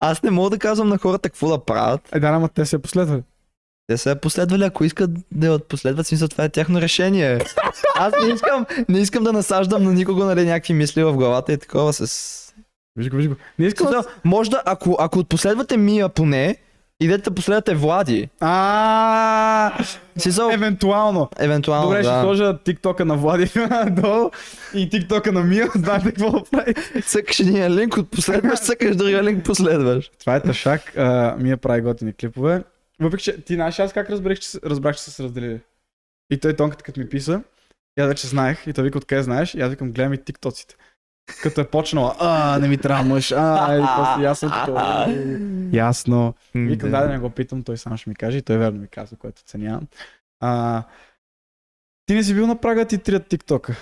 [0.00, 2.14] Аз не мога да казвам на хората какво да правят.
[2.14, 3.22] Е, да, ама те се я последвали.
[3.86, 7.38] Те я последвали, ако искат да я последват, смисъл това е тяхно решение.
[7.96, 11.58] Аз не искам, не искам да насаждам на никого нали, някакви мисли в главата и
[11.58, 12.54] такова с...
[12.96, 13.34] Виж го, виж го.
[13.58, 13.86] Не искам.
[13.86, 16.56] Смисъл, може да, ако, ако последвате Мия поне,
[17.00, 18.28] идете да последвате Влади.
[18.40, 19.72] А,
[20.52, 21.28] евентуално.
[21.38, 22.22] евентуално, Добре, ще да.
[22.22, 23.50] сложа тиктока на Влади
[23.90, 24.30] долу
[24.74, 25.68] и тиктока на Мия.
[25.76, 26.74] Знаете какво да прави?
[27.06, 30.10] Цъкаш един линк, от последваш, цъкаш другия линк, последваш.
[30.20, 30.96] Това е Ташак.
[30.96, 32.62] А, Мия прави готини клипове.
[33.00, 35.60] Въпреки, че ти знаеш аз как разбрах, че, се- разбрах, че са се разделили.
[36.30, 37.42] И той тонката като ми писа,
[37.98, 40.76] и аз вече знаех, и той вика откъде знаеш, и аз викам гледам и тиктоците.
[41.42, 44.74] Като е почнала, а, не ми трябва мъж, а, и после аз съм като,
[45.72, 46.34] ясно.
[46.54, 48.88] Викам, да, да не го питам, той сам ще ми каже, и той верно ми
[48.88, 49.86] каза, което оценявам.
[50.40, 50.82] А,
[52.06, 53.76] ти не си бил на прага ти трият тиктока.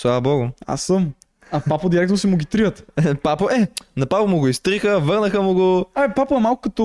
[0.00, 0.48] Слава богу.
[0.66, 1.14] Аз съм.
[1.54, 2.92] А папа директно си му ги трият.
[3.22, 5.86] Папа, е, на папа му го изтриха, върнаха му го.
[5.94, 6.84] Ай, папа е малко като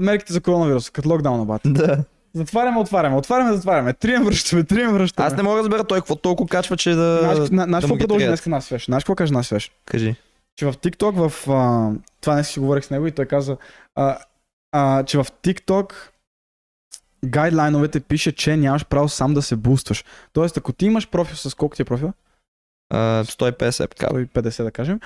[0.00, 1.62] мерките за коронавирус, като локдауна, бат.
[1.64, 2.04] Да.
[2.34, 3.92] Затваряме, отваряме, отваряме, затваряме.
[3.92, 5.26] Трием връщаме, трием връщаме.
[5.26, 7.18] Аз не мога да разбера той какво толкова качва, че да...
[7.20, 8.84] Знаеш, на, да какво продължи днес нас свеж?
[8.84, 9.70] Знаеш какво каже нас свеж?
[9.86, 10.14] Кажи.
[10.56, 11.50] Че в TikTok, в...
[11.50, 13.56] А, това днес си говорих с него и той каза,
[13.94, 14.18] а,
[14.72, 15.92] а, че в TikTok
[17.24, 20.04] гайдлайновете пише, че нямаш право сам да се бустваш.
[20.32, 22.12] Тоест, ако ти имаш профил с колко ти е профил?
[22.92, 25.00] А, 150 к 150 да кажем.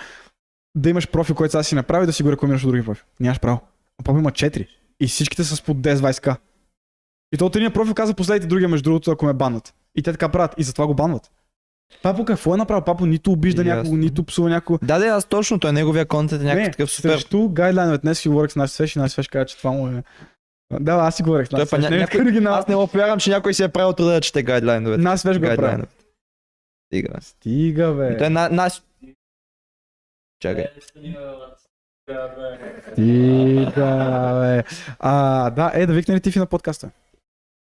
[0.76, 3.04] Да имаш профил, който сега си направи, да си го рекламираш от други профил.
[3.20, 3.60] Нямаш право.
[4.00, 4.68] А папа има 4.
[5.00, 6.36] И всичките са с по 10-20к.
[7.34, 9.74] И то от единия профил каза последите другия, между другото, ако ме банат.
[9.96, 10.54] И те така правят.
[10.58, 11.30] И затова го банват.
[12.02, 12.84] Папо какво е направил?
[12.84, 13.76] Папо нито обижда Ясно.
[13.76, 14.78] някого, нито псува някого.
[14.82, 17.10] Да, да, аз точно, той неговия контент е някакъв такъв супер.
[17.10, 18.02] Срещу гайдлайновете.
[18.02, 20.02] Днес си говорих с Наси Свеш и Наси Свеш каза, че това му е...
[20.80, 21.90] Да, аз си говорих с Той па, ня...
[21.90, 22.46] Не, някой...
[22.46, 25.02] Аз не го повярвам, че някой си е правил труда да чете гайдлайновете.
[25.02, 25.84] Наси Свеш го е правил.
[26.96, 27.20] Стига.
[27.20, 28.16] Стига, бе.
[28.16, 28.48] Той е на...
[28.48, 28.70] на...
[30.40, 30.66] Чакай.
[32.92, 34.64] Стига, бе.
[34.98, 36.90] А, да, е, да викне ли Тифи на подкаста?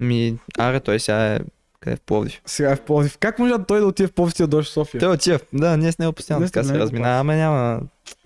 [0.01, 1.39] Ми, аре, той сега е...
[1.81, 2.43] Къде е в Пловдив?
[2.47, 3.19] Сега е в Пловдив.
[3.19, 5.01] Как може да той да отиде в Пловдив и да дойде в София?
[5.01, 5.41] Той отива.
[5.53, 7.81] Да, ние с него постоянно така се гледали разминаваме, няма...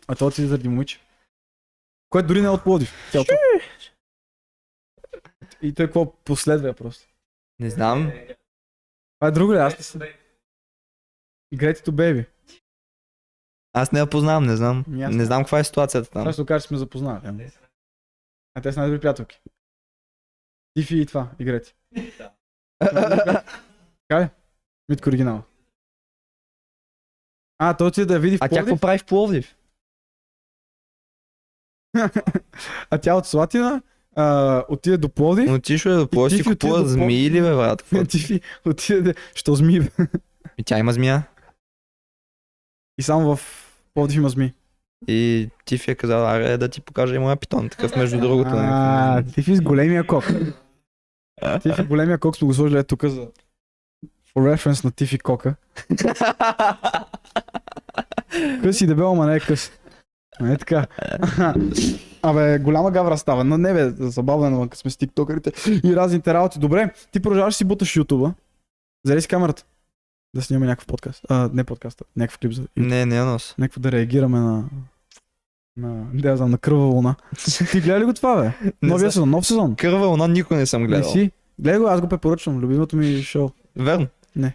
[0.09, 1.00] А той отиде заради момиче.
[2.11, 2.94] Което дори не е от Пловдив.
[5.62, 7.09] И той какво последва просто.
[7.61, 8.12] Не знам.
[9.18, 9.59] Това е друго ли?
[9.59, 10.00] Аз не съм.
[11.52, 12.26] Great to baby.
[13.72, 14.84] Аз не я познавам, не знам.
[15.02, 16.24] Аз Не знам каква е ситуацията там.
[16.24, 17.20] да се окаже, че сме запознали.
[17.24, 17.42] ама.
[18.54, 19.40] А те са най-добри приятелки.
[20.74, 21.74] Тифи и това, и Грети.
[22.80, 24.28] Така ли?
[24.88, 25.42] Митко оригинал.
[27.58, 29.56] А, той отиде да види в А тя какво Пловдив, прави в Пловдив?
[32.90, 33.82] а тя от Слатина
[34.16, 35.50] а, отиде до Пловдив.
[35.52, 36.92] Отишла е до Пловдив си ти купува Пловдив.
[36.92, 37.84] змии ли, бе, брат?
[38.08, 39.14] Тифи отиде.
[39.34, 39.80] Що зми?
[39.80, 39.88] бе?
[40.58, 41.28] И тя има змия.
[42.98, 43.40] И само в
[43.94, 44.55] Пловдив има зми.
[45.09, 47.68] И Тифи е казал, аре да ти покажа и моя питон.
[47.68, 48.50] Такъв между другото.
[48.52, 49.35] А, някакъв.
[49.35, 50.24] Тифи с големия кок.
[51.62, 53.28] Тифи големия кок сме го сложили ето тук за...
[54.35, 55.55] For reference на Тифи кока.
[58.62, 59.70] Къс и дебел, ама не е къс.
[60.40, 60.87] Не е така.
[62.22, 63.44] Абе, голяма гавра става.
[63.44, 65.52] Но не бе, забавно е, сме с тиктокерите
[65.85, 66.59] и разните работи.
[66.59, 68.35] Добре, ти продължаваш си буташ ютуба.
[69.07, 69.64] Зарей си камерата.
[70.34, 71.20] Да снимаме някакъв подкаст.
[71.28, 73.54] А, не подкаста, някакъв клип за Не, не я нос.
[73.58, 74.64] Някакво да реагираме на...
[75.76, 77.14] На, не да знам, на кръва луна.
[77.70, 78.70] Ти гледа ли го това, бе?
[78.82, 79.76] Не Новия сезон, нов сезон.
[79.76, 81.10] Кърва луна никой не съм Не гледал.
[81.10, 81.30] си?
[81.58, 82.58] Гледай го, аз го препоръчвам.
[82.60, 83.50] Любимото ми шоу.
[83.76, 84.06] Верно.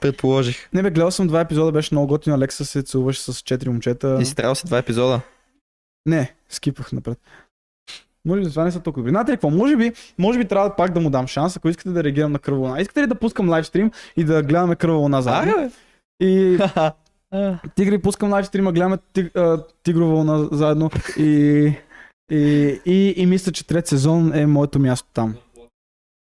[0.00, 0.68] Предположих.
[0.72, 2.36] Не бе, гледал съм два епизода, беше много готино.
[2.36, 4.18] Алекса се целуваше с четири момчета.
[4.20, 5.20] И си трябвало си два епизода.
[6.06, 7.18] Не, скипах напред.
[8.24, 9.10] Може би това не са толкова добри.
[9.10, 9.50] Знаете ли какво?
[9.50, 12.38] Може би, може би трябва пак да му дам шанс, ако искате да реагирам на
[12.38, 12.80] кръва луна.
[12.80, 15.54] Искате ли да пускам лайвстрим и да гледаме кръва луна заедно?
[15.58, 15.70] Аре,
[16.20, 16.58] И.
[17.74, 21.22] Тигри пускам лайв стрима, гледаме тиг, а, Тигрова заедно и,
[22.30, 25.34] и, и, и, мисля, че трет сезон е моето място там.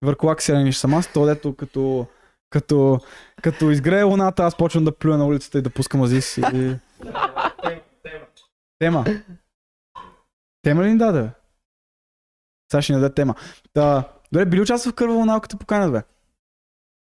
[0.04, 2.07] Върху Акселен съм аз, то дето като,
[2.50, 3.00] като,
[3.42, 6.37] като изгрее луната, аз почвам да плюя на улицата и да пускам азис.
[6.37, 6.42] И...
[8.78, 9.04] Тема.
[10.62, 11.30] Тема ли ни даде?
[12.72, 13.35] Сега ще ни даде тема.
[13.72, 16.03] Та, добре, би ли участвал в Кърва луна, ако те поканят, бе?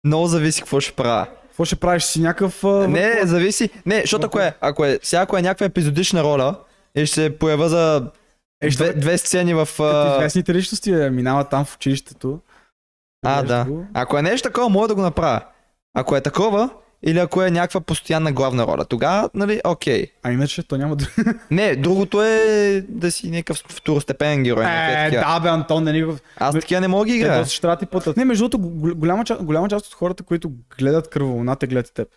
[0.05, 1.27] Много зависи какво ще правя.
[1.49, 2.65] Какво ще правиш си някакъв...
[2.65, 3.71] а, Не, зависи.
[3.87, 6.57] Не, защото ако е, ако е, сега ако е някаква епизодична роля
[6.95, 8.11] и ще се поява за
[8.61, 9.69] Е, две, две сцени в...
[9.81, 12.41] А, известните личности е, минават там в училището.
[13.27, 13.65] А, да.
[13.65, 13.87] го.
[13.95, 15.41] Ако е нещо такова, мога да го направя.
[15.95, 16.71] Ако е такова,
[17.03, 20.07] или ако е някаква постоянна главна роля, тогава, нали, окей.
[20.23, 21.07] А иначе то няма да...
[21.51, 24.65] Не, другото е да си някакъв второстепенен герой.
[24.65, 25.23] Е, такива.
[25.23, 26.21] да бе, Антон, не никакъв...
[26.37, 27.39] Аз такива не мога да ги Те играя.
[27.39, 28.17] доста ще трябва ти платят.
[28.17, 32.09] Не, между другото, гол- голяма, голяма част от хората, които гледат кръволуна, те гледат теб.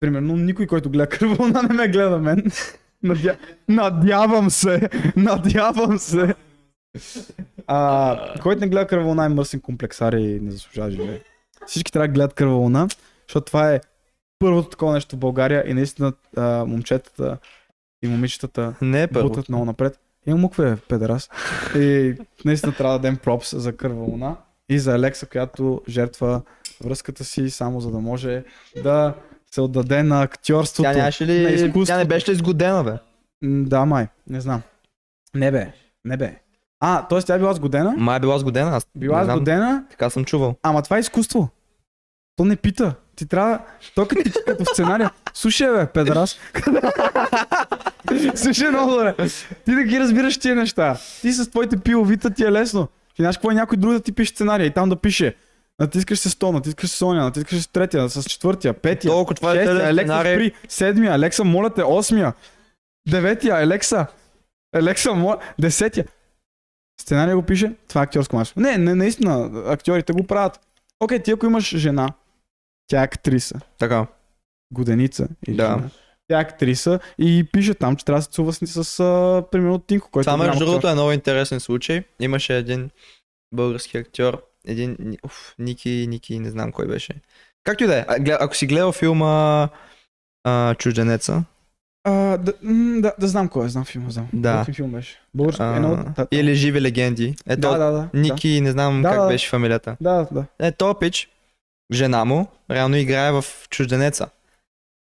[0.00, 2.44] Примерно, никой, който гледа кръволуна, не ме гледа мен.
[3.02, 3.36] Надя...
[3.68, 6.34] Надявам се, надявам се.
[7.66, 11.20] А, който не гледа кръволуна е мърсен комплексар и не заслужава живее.
[11.66, 12.88] Всички трябва да гледат кръволуна,
[13.28, 13.80] защото това е
[14.38, 17.38] първото такова нещо в България и наистина а, момчетата
[18.04, 19.28] и момичетата Не е първо.
[19.28, 19.98] бутат много напред.
[20.26, 21.30] Имам мукве, педерас.
[21.76, 24.36] И наистина трябва да дадем пропс за Кърва Луна
[24.68, 26.42] и за Алекса, която жертва
[26.84, 28.44] връзката си само за да може
[28.82, 29.14] да
[29.50, 30.82] се отдаде на актьорството.
[30.82, 31.54] Тя нямаше на ли...
[31.54, 31.86] изкуството.
[31.86, 32.92] Тя не беше ли сгодена, бе?
[33.42, 34.08] М, Да, май.
[34.26, 34.62] Не знам.
[35.34, 35.72] Не бе.
[36.04, 36.36] Не бе.
[36.80, 37.20] А, т.е.
[37.20, 37.94] тя е била сгодена?
[37.96, 40.54] Май е била сгодена, аз Била не е знам, сгодена, така съм чувал.
[40.62, 41.48] ама това е изкуство.
[42.36, 42.94] То не пита.
[43.16, 43.58] Ти трябва...
[43.94, 45.10] То като, ти- като в сценария.
[45.34, 46.38] Слушай, бе, педерас.
[48.34, 49.14] Слушай много добре.
[49.64, 50.96] Ти да ги разбираш тия неща.
[51.20, 52.88] Ти с твоите пиловита ти е лесно.
[53.16, 55.36] Ти знаеш какво е някой друг да ти пише сценария и там да пише.
[55.80, 59.54] Натискаш се 100, натискаш се Соня, натискаш се третия, с четвъртия, петия, Толкова това е
[59.54, 60.34] шестия, целият Алекса сценарий.
[60.34, 62.32] спри, седмия, Алекса, моля те, осмия,
[63.08, 64.06] деветия, Алекса,
[64.76, 66.04] Алекса, моля, десетия.
[67.00, 68.52] Сценария го пише, това е актьорско масо.
[68.56, 70.60] Не, не, наистина, актьорите го правят.
[71.00, 72.08] Окей, ти ако имаш жена,
[72.86, 74.06] тя е актриса, Така.
[74.72, 75.64] годеница и Да.
[75.66, 75.90] жена.
[76.28, 79.78] Тя е актриса и пише там, че трябва да се цува с, с а, примерно
[79.78, 82.02] Тинко, който Това между другото е много интересен случай.
[82.20, 82.90] Имаше един
[83.54, 87.12] български актьор, един, уф, Ники, Ники, не знам кой беше.
[87.64, 89.68] Както и да е, ако си гледал филма
[90.44, 91.44] а, Чужденеца,
[92.04, 92.52] А, да,
[93.00, 94.28] да, да знам кой е, знам филма, знам.
[94.32, 94.58] Да.
[94.58, 95.20] Готин филм беше.
[95.34, 96.12] Български, А, едно от...
[96.14, 97.34] да, Или живи легенди.
[97.46, 98.08] Ето, да, да, да.
[98.14, 99.28] Ники, не знам Да, как да.
[99.28, 99.96] беше фамилията.
[100.00, 100.44] Да, да.
[100.58, 101.28] Е, то пич,
[101.92, 104.28] жена му, реално играе в чужденеца.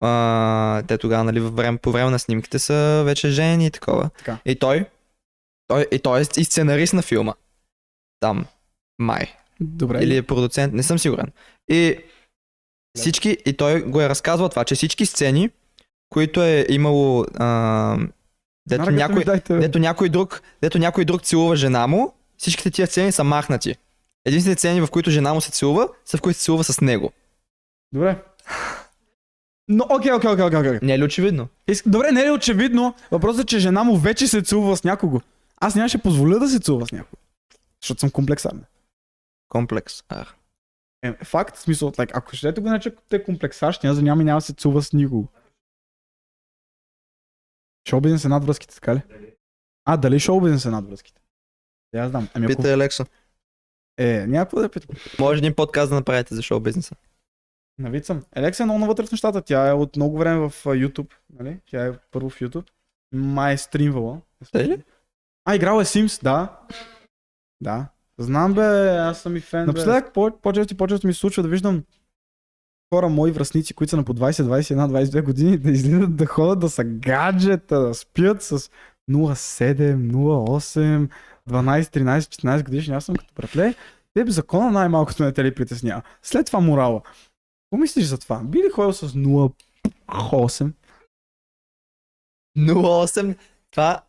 [0.02, 4.10] А, те тогава, нали, време, по време на снимките са вече жени и такова.
[4.18, 4.38] Така.
[4.46, 4.86] И той,
[5.68, 7.34] той, и той е и сценарист на филма.
[8.20, 8.46] Там,
[9.00, 9.34] май.
[9.60, 10.04] Добре.
[10.04, 11.32] Или е продуцент, не съм сигурен.
[11.70, 11.98] И
[12.98, 15.50] всички, и той го е разказвал това, че всички сцени,
[16.10, 17.98] които е имало, а,
[18.68, 23.12] дето, някой, дайте, дето, някой друг, дето някой друг целува жена му, всичките тия сцени
[23.12, 23.76] са махнати.
[24.26, 27.12] Единствените сцени, в които жена му се целува, са в които се целува с него.
[27.94, 28.24] Добре.
[29.68, 30.80] Но, окей, окей, окей, окей, окей.
[30.82, 31.48] Не е ли очевидно?
[31.68, 32.96] Иск- Добре, не е ли очевидно?
[33.12, 35.22] Въпросът е, че жена му вече се целува с някого.
[35.58, 37.18] Аз нямаше позволя да се целува с някого.
[37.82, 38.64] Защото съм комплексарен.
[39.50, 40.04] Комплекс.
[40.10, 40.36] Ар.
[41.04, 44.46] Е, факт, в смисъл, like, ако ще го наречете комплексарщина, за няма и няма да
[44.46, 45.28] се целува с никого.
[47.90, 49.02] Шоу бизнес е над връзките, така ли?
[49.86, 51.22] А, дали шоу бизнес е над връзките?
[51.94, 52.30] Да, аз знам.
[52.34, 52.56] Ами ако...
[52.56, 53.06] Питай Алекса.
[53.98, 54.96] Е, някакво да питам.
[55.20, 56.96] Може един подкаст да направите за шоу бизнеса.
[57.80, 58.24] Навицам.
[58.36, 59.42] Елекса е много навътре в нещата.
[59.42, 61.14] Тя е от много време в YouTube.
[61.40, 61.60] Нали?
[61.66, 62.68] Тя е първо в YouTube.
[63.14, 64.22] Май е стримвала.
[64.52, 64.84] Тъй ли?
[65.46, 66.60] А, играл е Sims, да.
[67.62, 67.88] Да.
[68.18, 69.66] Знам бе, аз съм и фен.
[69.66, 71.84] Напоследък по- по-често и по-често ми се случва да виждам
[72.94, 76.60] хора, мои връзници, които са на по 20, 21, 22 години, да излизат да ходят
[76.60, 78.60] да са гаджета, да спят с
[79.12, 81.10] 0,7, 0,8,
[81.50, 82.94] 12, 13, 14 годишни.
[82.96, 83.76] Аз съм като братле.
[84.14, 86.02] Теб закона най-малкото не те ли притеснява.
[86.24, 87.02] След това морала.
[87.02, 88.42] Какво мислиш за това?
[88.44, 90.72] Би ли ходил с 0,8?
[92.58, 93.38] 0,8.
[93.72, 94.02] Това,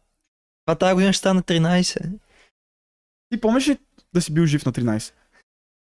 [0.67, 2.11] това тази година ще стане 13.
[3.31, 3.79] Ти помниш ли
[4.15, 5.13] да си бил жив на 13?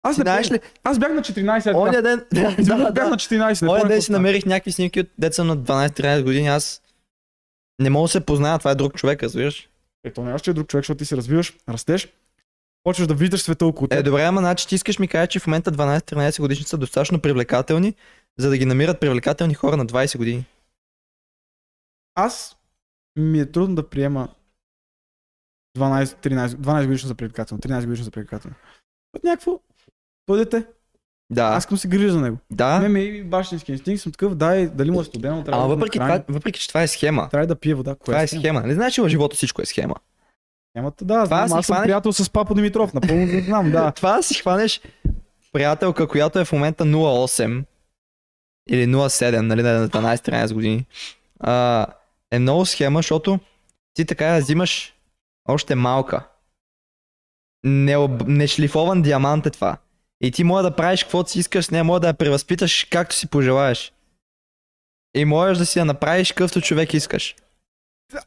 [0.03, 0.41] Аз не помня.
[0.41, 1.71] ли, Аз бях на 14.
[1.71, 3.09] е оня ден, да, да, бях да.
[3.09, 3.61] на 14.
[3.61, 4.17] Не Оня ден си стана.
[4.19, 6.47] намерих някакви снимки от деца на 12-13 години.
[6.47, 6.81] Аз
[7.81, 9.69] не мога да се позная, това е друг човек, разбираш.
[10.03, 12.13] Ето, нямаш, че е друг човек, защото ти се развиваш, растеш,
[12.83, 13.99] почваш да виждаш света около теб.
[13.99, 17.21] Е, добре, ама значи ти искаш ми кажа, че в момента 12-13 годишни са достатъчно
[17.21, 17.95] привлекателни,
[18.37, 20.45] за да ги намират привлекателни хора на 20 години.
[22.15, 22.57] Аз
[23.15, 24.29] ми е трудно да приема
[25.77, 28.55] 12, 13, 12 годишно за привлекателно, 13 годишно за привлекателно.
[29.13, 29.59] От някакво,
[30.27, 30.67] бъдете,
[31.33, 32.37] Да, аз искам да се грижа за него.
[32.51, 32.79] да.
[32.79, 35.75] Не ми и бащински инстинкт, съм такъв, дай, дали му е студено, трябва Ама да
[35.75, 37.29] въпреки е това, въпреки че това е схема.
[37.29, 37.95] трябва да пие вода.
[37.95, 38.41] Това е схема?
[38.41, 38.61] схема.
[38.61, 39.95] Не знаеш, че в живота всичко е схема.
[40.71, 43.91] Схемата, да, Това знам, аз съм хванеш- приятел с Папа Димитров, напълно го знам, да.
[43.95, 44.81] Това да си хванеш
[45.53, 47.63] приятелка, която е в момента 0,8
[48.69, 50.85] или 0,7, нали, на 12-13 години,
[51.39, 51.85] а,
[52.31, 53.39] е много схема, защото
[53.93, 54.93] ти така я взимаш
[55.45, 56.27] още малка.
[57.63, 58.27] Необ...
[58.27, 59.77] Нешлифован диамант е това.
[60.23, 63.15] И ти може да правиш каквото си искаш с нея, може да я превъзпиташ както
[63.15, 63.93] си пожелаеш.
[65.15, 67.35] И можеш да си я направиш какъвто човек искаш.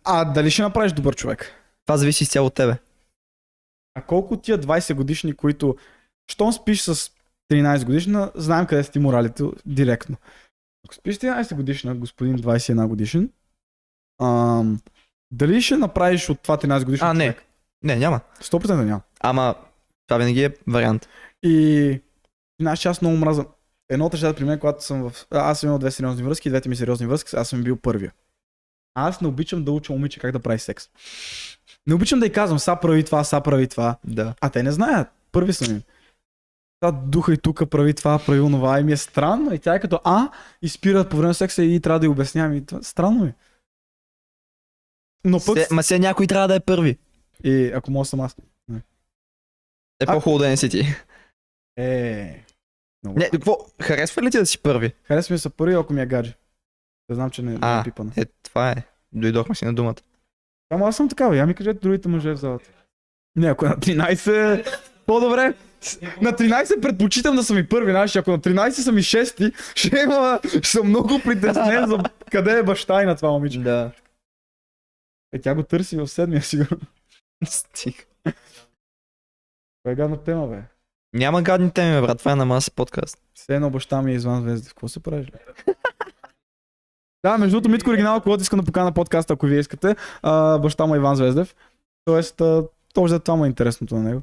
[0.05, 1.53] А дали ще направиш добър човек?
[1.87, 2.77] Това зависи изцяло от тебе.
[3.95, 5.77] А колко тия 20 годишни, които,
[6.31, 7.11] щом спиш с
[7.53, 10.17] 13 годишна, знаем къде са ти моралите директно.
[10.87, 13.31] Ако спиш с 13 годишна, господин 21 годишен,
[14.23, 14.81] ам,
[15.31, 17.25] дали ще направиш от това 13 годишно А, не.
[17.25, 17.43] човек?
[17.85, 18.21] Не, няма.
[18.41, 19.01] 100% няма.
[19.21, 19.55] Ама
[20.07, 21.09] това винаги е вариант.
[21.47, 22.01] И
[22.61, 23.47] знаеш, аз много мраза.
[23.89, 25.27] Едно от нещата при мен, когато съм в...
[25.31, 28.13] Аз съм имал две сериозни връзки, двете ми сериозни връзки, аз съм бил първия.
[28.95, 30.89] Аз не обичам да уча момиче как да прави секс.
[31.87, 33.97] Не обичам да й казвам, са прави това, са прави това.
[34.05, 34.35] Да.
[34.41, 35.09] А те не знаят.
[35.33, 35.83] Първи съм им.
[36.81, 39.55] Та духа и тук прави това, прави онова и ми е странно.
[39.55, 40.31] И тя е като а,
[40.63, 42.55] и спира по време на секса и трябва да й обяснявам.
[42.55, 43.33] И това, странно ми.
[45.25, 45.59] Но пък...
[45.59, 46.99] Се, ма се някой трябва да е първи.
[47.45, 48.37] И ако мога съм аз.
[50.01, 50.87] Е А- по-хубаво да не си ти.
[51.77, 52.45] Е...
[53.05, 53.19] Много.
[53.19, 53.59] Не, какво?
[53.83, 54.93] Харесва ли ти да си първи?
[55.03, 56.35] Харесва ми се първи, ако ми е гадже.
[57.09, 57.81] Да знам, че не, не А.
[57.81, 58.13] е пипана.
[58.17, 58.75] Е, това е.
[59.13, 59.95] Дойдохме си на думата.
[60.71, 61.37] Ама аз съм такава.
[61.37, 62.71] Я ми кажете другите мъже в залата.
[63.37, 64.79] Не, ако е на 13...
[65.07, 65.55] По-добре.
[66.23, 70.01] На 13 предпочитам да съм и първи, знаеш, ако на 13 съм и шести, ще
[70.01, 71.99] има, ще съм много притеснен за
[72.31, 73.59] къде е баща и на това момиче.
[73.59, 73.91] Да.
[75.33, 76.81] Е, тя го търси в седмия, сигурно.
[77.45, 78.07] Стих.
[78.25, 80.63] Това е гадна тема, бе.
[81.17, 82.19] Няма гадни теми, брат.
[82.19, 83.19] Това е на маса подкаст.
[83.35, 84.69] Все едно баща ми е извън звезди.
[84.69, 85.27] Какво се правиш,
[87.25, 90.59] да, между другото, Митко оригинал, когато искам да покана на подкаста, ако вие искате, а,
[90.59, 91.55] баща му е Иван Звездев.
[92.05, 94.21] Тоест, а, точно за това му е интересното на него.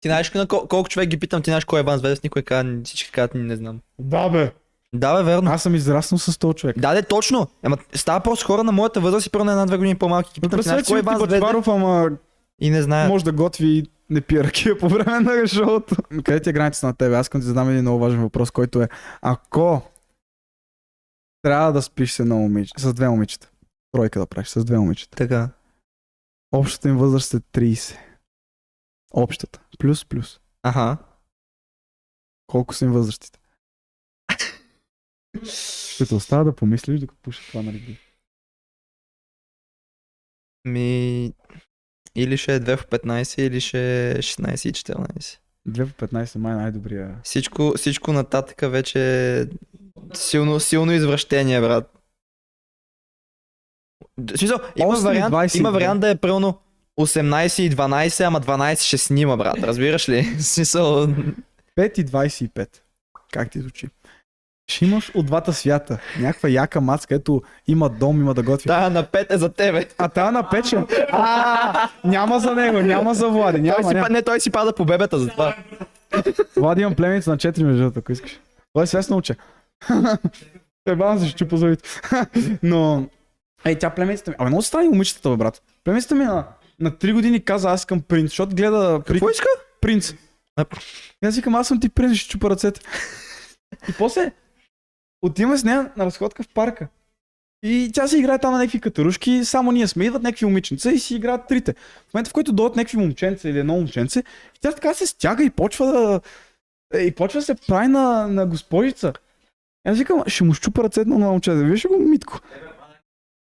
[0.00, 2.42] Ти знаеш на кол- колко човек ги питам, ти знаеш кой е Иван Звездев, никой
[2.42, 3.80] казва, всички казват, не знам.
[3.98, 4.52] Да, бе.
[4.94, 5.50] Да, бе, верно.
[5.50, 6.78] Аз съм израснал с този човек.
[6.78, 7.48] Да, де, точно.
[7.62, 10.30] Ама става просто хора на моята възраст и първо на една-две години по-малки.
[10.34, 12.10] Ги питам, ти знаеш кой е Иван Звездев ама
[12.60, 13.08] и не знае.
[13.08, 15.96] може да готви и не пие ракия по време на шоуто.
[16.24, 17.16] Къде ти е границата на тебе?
[17.16, 18.88] Аз искам да ти задам един много важен въпрос, който е
[19.22, 19.82] ако
[21.42, 23.50] трябва да спиш с едно момиче, с две момичета.
[23.92, 25.16] Тройка да правиш, с две момичета.
[25.16, 25.50] Така.
[26.52, 27.98] Общата им възраст е 30.
[29.10, 29.60] Общата.
[29.78, 30.40] Плюс, плюс.
[30.62, 30.98] Аха.
[32.46, 33.38] Колко са им възрастите?
[35.94, 37.98] Ще те остава да помислиш, докато пуша това на регби.
[40.64, 41.32] Ми...
[42.16, 45.38] Или ще е 2 в 15, или ще е 16 и 14.
[45.68, 47.16] 2 по 15 май е най-добрия.
[47.22, 49.00] Всичко, всичко нататък вече
[49.40, 49.46] е
[50.14, 51.90] силно, силно извращение, брат.
[54.18, 55.58] В Смисъл, има 8 и вариант, 22.
[55.58, 56.58] има вариант да е пълно
[57.00, 59.58] 18 и 12, ама 12 ще снима, брат.
[59.58, 60.22] Разбираш ли?
[60.38, 61.06] В Смисъл,
[61.76, 62.68] 5 и 25.
[63.32, 63.88] Как ти звучи?
[64.70, 65.98] Ще имаш от двата свята.
[66.20, 68.66] Някаква яка мацка, ето има дом, има да готви.
[68.66, 69.86] тая на 5 е за тебе.
[69.98, 70.78] А тая на пече.
[71.12, 73.58] А, няма за него, няма за Влади.
[73.58, 74.08] Той Няма, си, няма.
[74.08, 75.56] не, той си пада по бебета за това.
[76.56, 78.40] Влади имам племеница на 4 между ако искаш.
[78.72, 79.36] Това е свестно уче.
[80.86, 81.88] Ебан се, ще чупа зъбите.
[82.62, 83.06] Но,
[83.64, 84.36] ей, тя племеницата ми.
[84.38, 85.62] Абе, много страни момичетата, бе, брат.
[85.84, 86.46] Племеницата ми на,
[86.80, 89.00] на 3 години каза, аз искам принц, защото гледа.
[89.06, 89.46] Какво иска?
[89.80, 90.14] принц.
[91.22, 92.80] И аз викам, аз съм ти принц, ще чупа ръцете.
[93.88, 94.32] И после
[95.26, 96.88] отиваме с нея на разходка в парка.
[97.62, 100.98] И тя си играе там на някакви катерушки, само ние сме, идват някакви момиченца и
[100.98, 101.74] си играят трите.
[102.08, 104.20] В момента, в който дойдат някакви момченца или едно момченце,
[104.56, 106.20] и тя така се стяга и почва да...
[107.00, 109.12] И почва да се прави на, на госпожица.
[109.86, 111.54] И Аз викам, ще му щупа ръцете на това момче.
[111.54, 112.40] Виж го, Митко.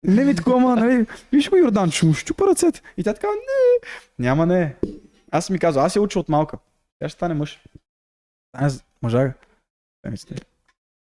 [0.03, 2.81] Не Митко, ама, нали, виж го Йордан, ще му щупа ръцете.
[2.97, 3.87] И тя така, не,
[4.19, 4.75] няма не.
[5.31, 6.57] Аз ми казвам, аз я уча от малка.
[6.99, 7.63] Тя ще стане мъж.
[8.53, 9.33] Аз мъжага.
[10.01, 10.11] Тя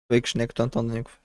[0.08, 0.17] стане.
[0.17, 1.20] Викаш не като Антон Даников.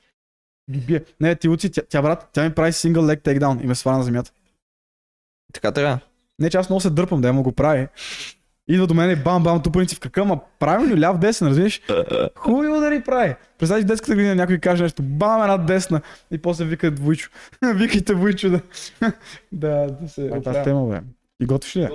[0.71, 1.05] Ги бие.
[1.21, 3.97] Не, ти учи, тя, тя, брат, тя ми прави сингъл лег тейкдаун и ме сваля
[3.97, 4.33] на земята.
[5.53, 5.99] Така трябва.
[6.39, 7.89] Не, че аз много се дърпам, да я му го прави.
[8.69, 11.81] Идва до мен и бам, бам, тупаници в крака, ма правилно ляв десен, разбираш?
[12.37, 13.35] Хубави удари прави.
[13.59, 17.31] Представи в детската градина някой каже нещо, бам, една десна и после вика Войчо.
[17.75, 18.61] Викайте Войчо да,
[19.53, 20.63] да, да се Това оправя.
[20.63, 21.01] тема, бе.
[21.41, 21.81] И готвиш ли?
[21.81, 21.91] я?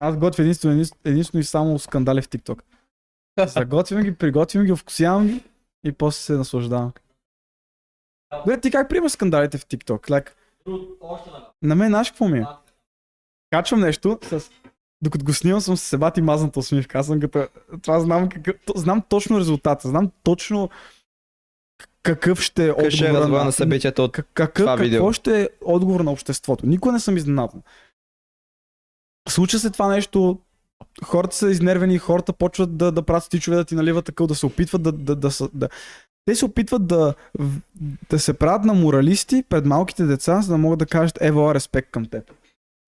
[0.00, 2.62] Аз готвя единствено, единствено, единствено и само скандали в TikTok.
[3.38, 5.44] Заготвям ги, приготвям ги, вкусявам ги
[5.84, 6.92] и после се наслаждавам.
[8.38, 10.10] Добре, ти как приемаш скандалите в TikTok?
[10.10, 10.30] Like,
[11.62, 12.46] на мен знаеш какво ми е?
[13.50, 14.50] Качвам нещо, с...
[15.02, 16.98] докато го снимам съм с себати мазната усмивка.
[16.98, 17.48] Аз съм като...
[17.82, 18.56] Това знам, какъв...
[18.76, 19.88] знам точно резултата.
[19.88, 20.70] Знам точно
[22.02, 25.12] какъв ще е е отговора развоя на събитията от как- какъв, това какво видео?
[25.12, 26.66] ще е отговор на обществото.
[26.66, 27.62] Никога не съм изненадан.
[29.28, 30.38] Случва се това нещо,
[31.04, 34.46] хората са изнервени, хората почват да, да правят стичове, да ти наливат такъв, да се
[34.46, 35.68] опитват да, да, да, са- да,
[36.24, 37.14] те се опитват да,
[38.10, 41.90] да се правят на моралисти пред малките деца, за да могат да кажат ево респект
[41.90, 42.32] към теб.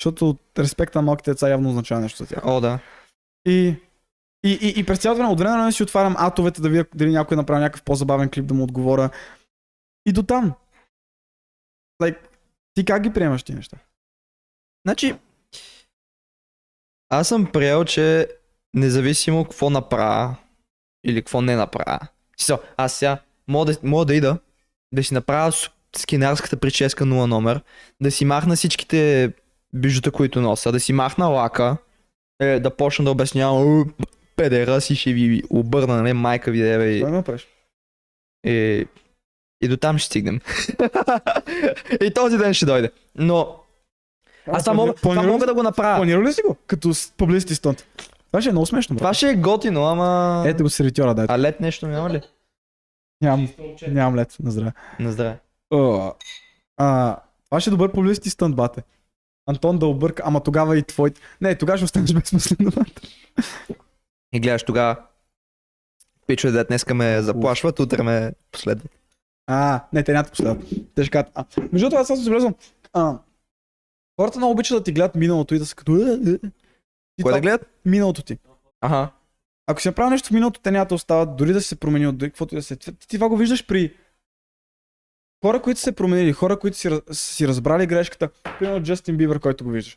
[0.01, 2.47] Защото респекта на малките деца явно означава нещо за тях.
[2.47, 2.79] О, да.
[3.47, 3.77] И,
[4.45, 7.11] и, и, и през цялото време от време на си отварям атовете да видя дали
[7.11, 9.11] някой е направи някакъв по-забавен клип да му отговоря.
[10.07, 10.53] И до там.
[12.03, 12.19] Like,
[12.75, 13.77] ти как ги приемаш ти неща?
[14.87, 15.15] Значи,
[17.13, 18.29] аз съм приел, че
[18.75, 20.37] независимо какво направя
[21.07, 21.99] или какво не направя.
[22.39, 24.39] Смисъл, Аз сега мога да, мога да ида,
[24.95, 25.53] да си направя
[25.97, 27.61] скинарската прическа 0 номер,
[28.01, 29.33] да си махна всичките
[29.75, 31.77] бижута, които нося, да си махна лака,
[32.41, 33.85] е, да почна да обяснявам «О,
[34.37, 37.05] педера си ще ви обърна, нали, майка ви деве и,
[38.47, 38.87] и,
[39.63, 40.41] и до там ще стигнем.
[42.01, 42.91] и този ден ще дойде.
[43.15, 43.62] Но
[44.47, 45.97] аз това мога, това мога да го направя.
[45.97, 46.57] Планирал ли си го?
[46.67, 47.83] Като с publicity stunt.
[48.27, 49.01] Това ще е много смешно, брат.
[49.01, 50.43] Това ще е готино, ама...
[50.47, 51.27] Ето го сервитьора, дай.
[51.29, 52.21] А лед нещо няма ли?
[53.21, 53.49] Нямам,
[53.89, 54.73] нямам лед, на здраве.
[55.01, 55.39] На здраве.
[55.71, 56.13] О,
[56.77, 58.83] а, това ще е добър publicity stunt, бате.
[59.47, 61.13] Антон да обърка, ама тогава и твой...
[61.41, 63.03] Не, тогава ще останеш безсмислено, бате.
[64.33, 64.97] И гледаш тогава.
[66.27, 68.93] Пичове, да днеска ме заплашват, утре ме последват.
[69.47, 70.69] А, не, те няма последват.
[70.95, 71.33] Те ще кажат.
[71.35, 72.55] А, между другото, аз съм забелязал.
[74.21, 75.97] Хората много обичат да ти гледат миналото и да са като...
[75.97, 76.39] «Е, е, е».
[77.23, 77.67] Кой това- да гледат?
[77.85, 78.39] Миналото ти.
[78.81, 79.11] Ага.
[79.67, 82.13] Ако си направил нещо в миналото, те няма да остават, дори да си се променил,
[82.13, 82.77] дори каквото и да се.
[82.77, 83.95] Ти, ти това го виждаш при
[85.45, 88.29] хора, които са се променили, хора, които си, си разбрали грешката.
[88.59, 89.97] Примерно Джастин Бибър, който го виждаш.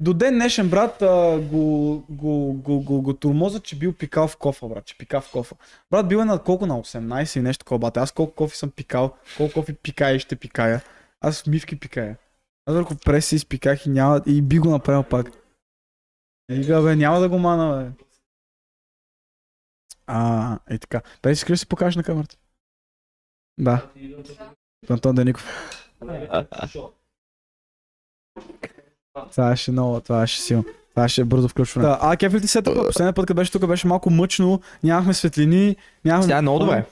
[0.00, 4.36] До ден днешен, брат, а, го, го, го, го, го турмоза, че бил пикал в
[4.36, 5.54] кофа, брат, че пика в кофа.
[5.90, 6.66] Брат, бил е на колко?
[6.66, 8.00] На 18 и нещо такова, бате.
[8.00, 10.82] Аз колко кофи съм пикал, колко кофи пикая и ще пикая.
[11.20, 12.16] Аз мивки пикая.
[12.66, 15.30] Аз върху преси изпиках и, няма, и би го направил пак.
[16.50, 18.04] И га, бе, няма да го мана, бе.
[20.06, 21.02] А, е така.
[21.24, 22.36] Си искаш да си покажеш на камерата.
[23.58, 23.90] Да.
[24.90, 25.70] Антон Деников.
[29.30, 30.64] Това ще много, това ще силно.
[30.90, 31.88] Това ще е бързо включване.
[31.88, 32.62] Да, а кеф ли ти се?
[32.62, 36.22] Последния път, като беше тук, беше малко мъчно, нямахме светлини, нямахме...
[36.22, 36.86] Сега е много добре.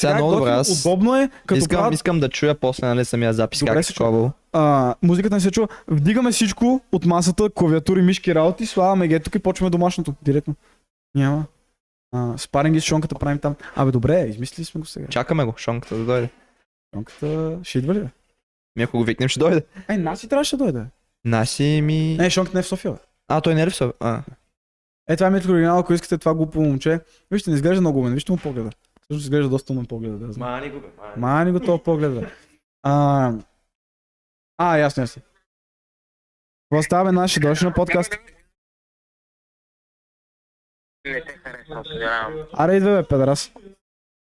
[0.00, 3.32] Сега много добре, аз Удобно е, като искам, правят искам да чуя после нали, самия
[3.32, 4.32] запис Добре как се такова.
[4.52, 5.68] а, музиката не се чува.
[5.88, 10.14] Вдигаме всичко от масата, клавиатури, мишки, работи, слагаме ги тук и почваме домашното.
[10.22, 10.54] Директно.
[11.14, 11.44] Няма.
[12.12, 13.54] А, спаринги с шонката правим там.
[13.76, 15.06] Абе, добре, измислили сме го сега.
[15.08, 16.28] Чакаме го, шонката да дойде.
[16.94, 17.98] Шонката ще идва ли?
[18.00, 18.08] бе?
[18.76, 19.64] Ми ако го викнем ще дойде.
[19.88, 20.84] Ей, Наси трябваше да дойде.
[21.24, 22.16] Наси ми...
[22.16, 22.92] Не, шонката не е в София.
[22.92, 22.98] бе.
[23.28, 23.92] А, той не е в София?
[24.00, 24.22] А.
[25.08, 27.00] Е, това е Митко оригинал, ако искате това глупо момче.
[27.30, 28.70] Вижте, не изглежда много умен, вижте му погледа.
[29.12, 30.18] Също изглежда доста умен погледа.
[30.18, 30.50] Да знам.
[30.50, 31.12] Мани го бе, мани.
[31.16, 32.30] Мани го този поглед, бе.
[32.82, 33.32] А,
[34.58, 35.22] а ясно, ясно.
[36.70, 38.12] Какво става, бе, наши дошли на подкаст?
[41.06, 42.34] Не те харесвам, съжалявам.
[42.52, 43.52] Аре, идва, бе, педерас.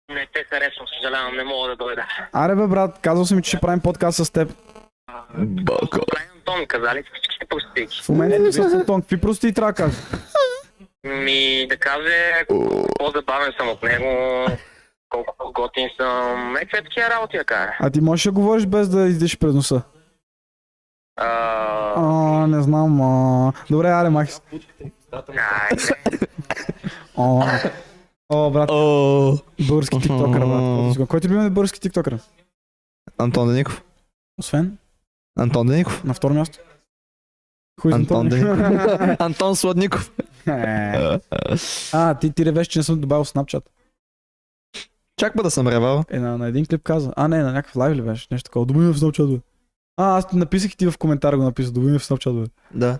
[0.08, 2.06] Не те харесвам, съжалявам, не мога да дойда.
[2.32, 4.48] Аре, бе, брат, казал съм ми, че ще правим подкаст с теб.
[5.38, 6.00] Бака.
[6.06, 8.02] Правим Антон, казали всички простики.
[8.02, 9.00] В момента не съм тон.
[9.00, 9.96] Какви прости трябва да кажа?
[11.04, 14.46] Ми да каже колко по-забавен съм от него,
[15.08, 16.56] колко готин съм.
[16.56, 17.72] Е, какви такива работи да кажа.
[17.80, 19.82] А ти можеш да говориш без да издиш през носа?
[21.16, 21.26] А,
[21.96, 23.00] А, не знам.
[23.00, 23.52] А...
[23.70, 24.40] Добре, аре, Макс.
[27.16, 27.42] О,
[28.32, 29.36] О брат, О,
[29.68, 31.08] български тиктокър, брат.
[31.08, 32.18] Кой ти е любимият български тиктокър?
[33.18, 33.82] Антон Деников.
[34.38, 34.78] Освен
[35.38, 36.04] Антон Деников.
[36.04, 36.58] на второ място.
[37.84, 38.30] Антон.
[39.18, 40.12] Антон Сладников.
[40.46, 41.18] Е.
[41.92, 43.62] А, ти, ти ревеш, че не съм добавил Snapchat.
[45.16, 46.04] Чак ба да съм ревал.
[46.10, 47.12] Е, на, на един клип каза.
[47.16, 48.28] А, не, на някакъв лайв ли беше?
[48.30, 48.66] Нещо такова.
[48.66, 49.40] Добави ме в Snapchat, бе.
[49.96, 51.72] А, аз написах и ти в коментар го написах.
[51.72, 52.50] Добави ме в Snapchat, бе.
[52.74, 52.98] Да.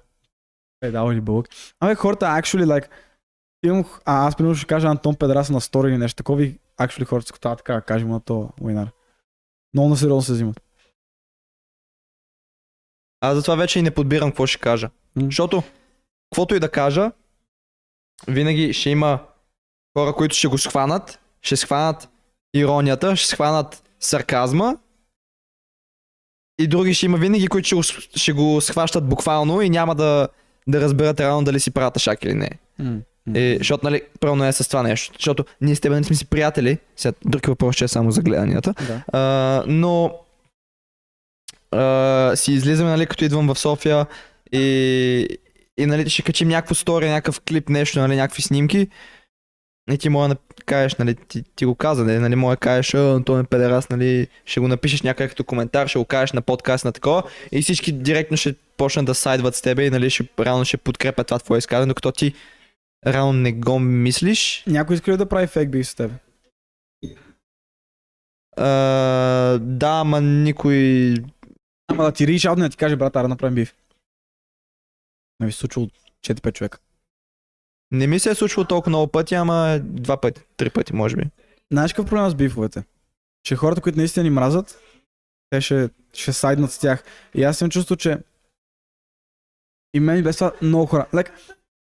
[0.83, 1.49] Е, дава ли бълък.
[1.81, 2.89] Абе, хората, actually, like,
[3.66, 7.05] имам, а, аз примерно ще кажа Антон Педраса на стори или нещо такова и actually
[7.05, 8.91] хората се така, кажи му на то, Уинар.
[9.74, 10.61] Много на сериозно се взимат.
[13.21, 14.91] Аз затова вече и не подбирам какво ще кажа.
[15.16, 15.62] Защото,
[16.31, 17.12] каквото и да кажа,
[18.29, 19.18] винаги ще има
[19.99, 22.09] хора, които ще го схванат, ще схванат
[22.55, 24.79] иронията, ще схванат сарказма.
[26.59, 30.29] И други ще има винаги, които ще ще го схващат буквално и няма да,
[30.68, 32.51] да разберат реално дали си правят шак или не.
[33.35, 35.12] И, защото, нали, правилно е с това нещо.
[35.18, 36.79] Защото ние с теб не сме си приятели.
[36.97, 38.75] Сега, друг въпрос, че е само за гледанията.
[38.87, 39.03] Да.
[39.18, 40.14] А, но
[41.71, 44.07] а, си излизаме, нали, като идвам в София
[44.53, 45.39] и,
[45.79, 48.89] и нали, ще качим някакво стори, някакъв клип, нещо, нали, някакви снимки.
[49.93, 52.95] И ти може да кажеш, нали, ти, ти го каза, нали, нали, може да кажеш,
[52.95, 56.85] Антон е педерас, нали, ще го напишеш някъде като коментар, ще го кажеш на подкаст
[56.85, 60.64] на такова и всички директно ще почнат да сайдват с тебе и нали, ще, реално
[60.64, 62.35] ще подкрепят това твое изказване, докато ти
[63.07, 64.64] реално не го мислиш.
[64.66, 66.11] Някой иска ли да прави фейк с теб?
[68.57, 68.68] А,
[69.59, 71.14] да, ама никой
[71.91, 73.74] Ама да ти риш аудио, да ти каже, брат, ара направим биф.
[75.41, 75.86] Не ви се случило
[76.26, 76.78] 4-5 човека.
[77.91, 81.22] Не ми се е случвало толкова много пъти, ама два пъти, три пъти, може би.
[81.72, 82.84] Знаеш какъв проблем с бифовете?
[83.43, 84.80] Че хората, които наистина ни мразят,
[85.51, 87.05] те ще, ще сайднат с тях.
[87.34, 88.18] И аз съм чувство, че
[89.95, 91.07] и мен без това много хора.
[91.12, 91.30] Like,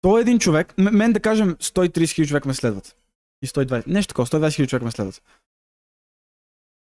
[0.02, 2.96] той е един човек, мен да кажем 130 хиляди човека ме следват.
[3.42, 3.88] И 120.
[3.88, 5.24] Нещо такова, 120 хиляди човека ме следват.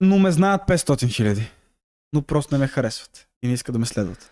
[0.01, 1.51] Но ме знаят 500 хиляди.
[2.13, 3.29] Но просто не ме харесват.
[3.43, 4.31] И не искат да ме следват.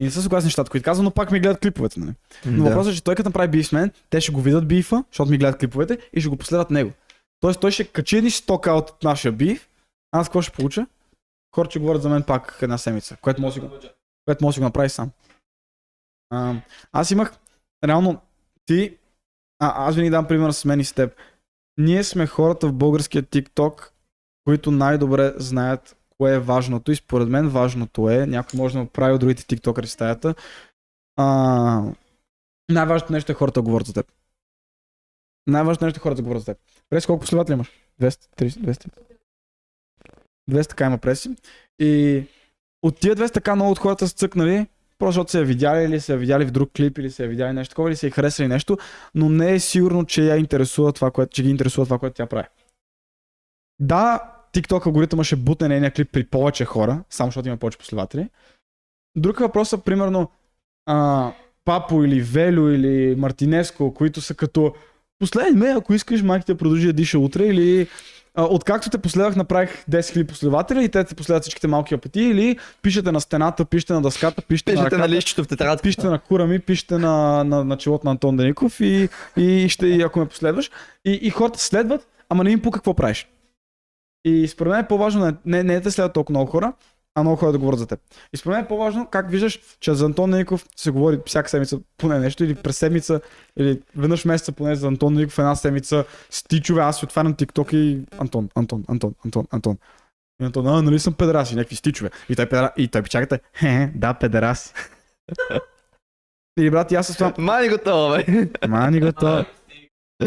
[0.00, 2.00] И не са съгласни с нещата, които казвам, но пак ми гледат клиповете.
[2.00, 2.14] Нали?
[2.46, 2.70] Но да.
[2.70, 5.30] въпросът е, че той като направи биф с мен, те ще го видят бифа, защото
[5.30, 6.92] ми гледат клиповете и ще го последват него.
[7.40, 9.68] Тоест той ще качи един стока от нашия биф,
[10.12, 10.86] аз какво ще получа?
[11.54, 13.74] Хората ще говорят за мен пак една седмица, което може да го,
[14.26, 15.10] което може да го направи сам.
[16.30, 16.54] А,
[16.92, 17.32] аз имах,
[17.84, 18.20] реално,
[18.66, 18.98] ти,
[19.58, 21.14] а, аз винаги дам пример с мен и с теб.
[21.78, 23.90] Ние сме хората в българския TikTok,
[24.44, 28.86] които най-добре знаят кое е важното и според мен важното е, някой може да му
[28.86, 30.34] прави от другите тиктокъри стаята,
[31.16, 31.92] а,
[32.70, 34.06] най-важното нещо е хората да говорят за теб.
[35.46, 36.58] Най-важното нещо е хората да говорят за теб.
[36.90, 37.70] През колко последователи имаш?
[38.00, 38.88] 200, 30, 200?
[40.50, 41.36] 200 така има преси.
[41.78, 42.22] И
[42.82, 44.66] от тия 200 така много от хората са цъкнали,
[44.98, 47.28] просто защото са я видяли или са я видяли в друг клип или са я
[47.28, 48.78] видяли нещо такова или са я харесали нещо,
[49.14, 52.26] но не е сигурно, че я интересува това, което, че ги интересува това, което тя
[52.26, 52.48] прави.
[53.78, 58.28] Да, TikTok алгоритъма ще бутне нейния клип при повече хора, само защото има повече последователи.
[59.16, 60.30] Друг въпрос е, примерно,
[60.86, 61.32] а,
[61.64, 64.74] Папо или Велю или Мартинеско, които са като
[65.18, 67.88] последни ме, ако искаш, майка те продължи да диша утре или
[68.34, 72.20] а, откакто те последвах, направих 10 000 последователи и те те последват всичките малки апети
[72.20, 75.82] или пишете на стената, пишете на дъската, пишете, на Пишете ръката, на лището в тетрадка.
[75.82, 79.86] пишете на кура ми, пишете на, на, на челото на Антон Деников и, и ще,
[79.86, 80.70] и ако ме последваш.
[81.04, 83.26] И, и хората следват, ама не им пука какво правиш.
[84.24, 86.72] И според мен е по-важно не, не, не е да следват толкова много хора,
[87.14, 88.00] а много хора да говорят за теб.
[88.32, 91.78] И според мен е по-важно как виждаш, че за Антон Ников се говори всяка седмица
[91.98, 93.20] поне нещо, или през седмица,
[93.56, 98.04] или веднъж месеца поне за Антон Ников една седмица, стичове, аз си отварям TikTok и
[98.18, 99.78] Антон, Антон, Антон, Антон, Антон.
[100.42, 102.10] И Антон, а, нали съм педераси, някакви стичове.
[102.28, 102.72] И той, педера...
[102.76, 104.72] и той чакате, хе, да, педераси.
[106.58, 108.48] Или брат, и аз с това, Мани готова, бе.
[108.68, 109.44] Мани го то.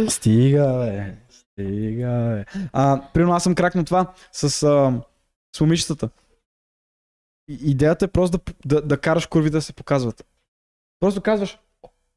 [0.07, 1.15] Стига, бе.
[1.59, 2.45] Стига, бе.
[2.73, 5.01] А, примерно аз съм кракнал това с, а,
[5.55, 6.09] с момичетата.
[7.49, 10.25] И- Идеята е просто да, да, да караш курви да се показват.
[10.99, 11.59] Просто казваш,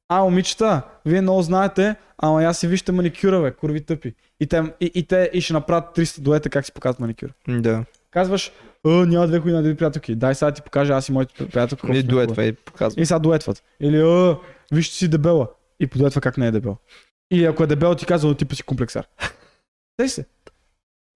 [0.09, 4.15] а, момичета, вие много знаете, ама я си вижте маникюра, бе, курви тъпи.
[4.41, 7.33] И те, и, и те и ще направят 300 дуета как си показват маникюр.
[7.49, 7.85] Да.
[8.11, 8.53] Казваш,
[8.87, 10.15] а, няма две хуйна, две приятелки.
[10.15, 11.87] Дай сега ти покажа аз и моите приятелки.
[11.87, 12.53] И сме дует, хубави.
[12.53, 13.03] бе, показва.
[13.03, 13.63] И сега дуетват.
[13.81, 14.39] Или, а,
[14.73, 15.49] виж, че си дебела.
[15.81, 16.77] И подуетва как не е дебел.
[17.33, 19.07] Или ако е дебел, ти казва, типа си комплексар.
[19.97, 20.27] Тъй се.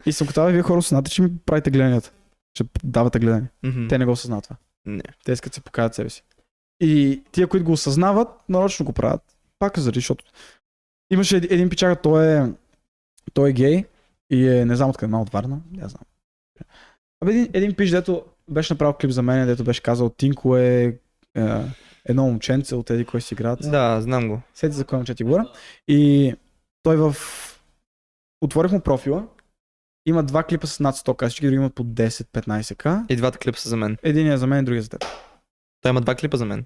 [0.07, 2.13] И съм готова, вие хора осъзнате, че ми правите гледанията.
[2.55, 3.49] Че давате гледане.
[3.63, 3.89] Мгм.
[3.89, 4.57] Те не го осъзнават това.
[4.87, 5.03] Не.
[5.25, 6.23] Те искат да се покажат себе си.
[6.81, 9.23] И тия, които го осъзнават, нарочно го правят.
[9.59, 10.25] Пак заради, защото
[11.11, 12.53] имаше един, един пичага, той е,
[13.35, 13.85] той е гей
[14.31, 16.03] и е, не знам откъде, мал от Варна, не знам.
[17.23, 20.99] Абе, един, един пич, дето беше направил клип за мен, дето беше казал, Тинко е,
[21.37, 21.43] е
[22.09, 23.59] едно момченце от еди кой си град.
[23.63, 24.41] Да, знам го.
[24.55, 25.51] Сети за кой момче ти говоря.
[25.89, 26.35] И
[26.83, 27.17] той в...
[28.41, 29.27] Отворих му профила.
[30.07, 33.05] Има два клипа с над 100к, всички други имат по 10-15к.
[33.09, 33.97] И двата клипа са за мен.
[34.03, 35.05] Един е за мен, другия за теб.
[35.83, 36.65] Той има два клипа за мен.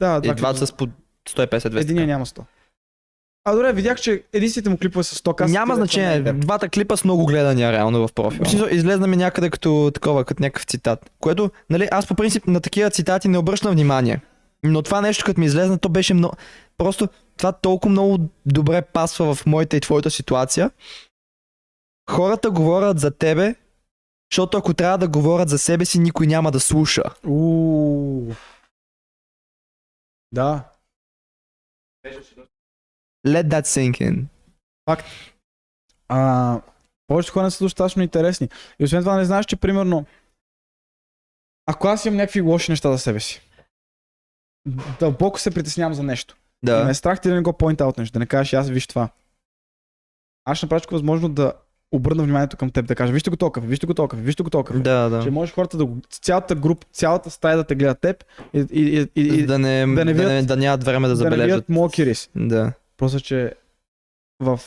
[0.00, 0.54] Да, И два двата клипа.
[0.54, 0.86] са с по
[1.28, 1.80] 150-200.
[1.80, 2.42] Единия няма 100.
[3.44, 5.48] А добре, видях, че единствените му клипове са 100 к.
[5.48, 6.32] Няма значение.
[6.32, 8.44] Двата клипа с много гледания реално в профил.
[8.44, 11.10] Смисъл, излезна ми някъде като такова, като някакъв цитат.
[11.20, 14.20] Което, нали, аз по принцип на такива цитати не обръщам внимание.
[14.64, 16.34] Но това нещо, като ми излезна, то беше много...
[16.78, 20.70] Просто това толкова много добре пасва в моята и твоята ситуация.
[22.10, 23.54] Хората говорят за тебе,
[24.32, 27.02] защото ако трябва да говорят за себе си, никой няма да слуша.
[27.26, 28.34] Ууу.
[30.32, 30.64] Да.
[33.26, 34.24] Let that sink in.
[36.08, 36.60] А,
[37.06, 38.48] повечето хора не са достатъчно интересни.
[38.78, 40.06] И освен това не знаеш, че примерно
[41.66, 43.42] ако аз имам някакви лоши неща за себе си,
[45.00, 46.36] дълбоко се притеснявам за нещо.
[46.62, 46.78] Да.
[46.78, 46.84] Да.
[46.84, 48.86] Ме е страх ти да не го point out нещо, да не кажеш аз виж
[48.86, 49.08] това.
[50.44, 51.52] Аз ще направя възможно да
[51.92, 54.80] обърна вниманието към теб, да кажа вижте го толкова, вижте го толкова, вижте го толкова.
[54.80, 55.22] Да, да.
[55.22, 59.00] Че можеш хората да го, цялата група, цялата стая да те гледат теб и, и,
[59.00, 61.30] и, и, да, не, да да, не не, видят- да, нямат време да да не
[61.30, 61.46] забележат.
[61.56, 62.30] видят моя кирис.
[62.36, 62.72] Да.
[62.96, 63.54] Просто, че
[64.40, 64.60] в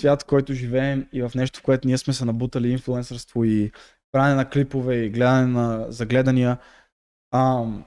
[0.00, 3.72] свят, в който живеем и в нещо, в което ние сме се набутали инфлуенсърство и
[4.12, 6.58] правене на клипове и гледане на загледания,
[7.34, 7.84] ам,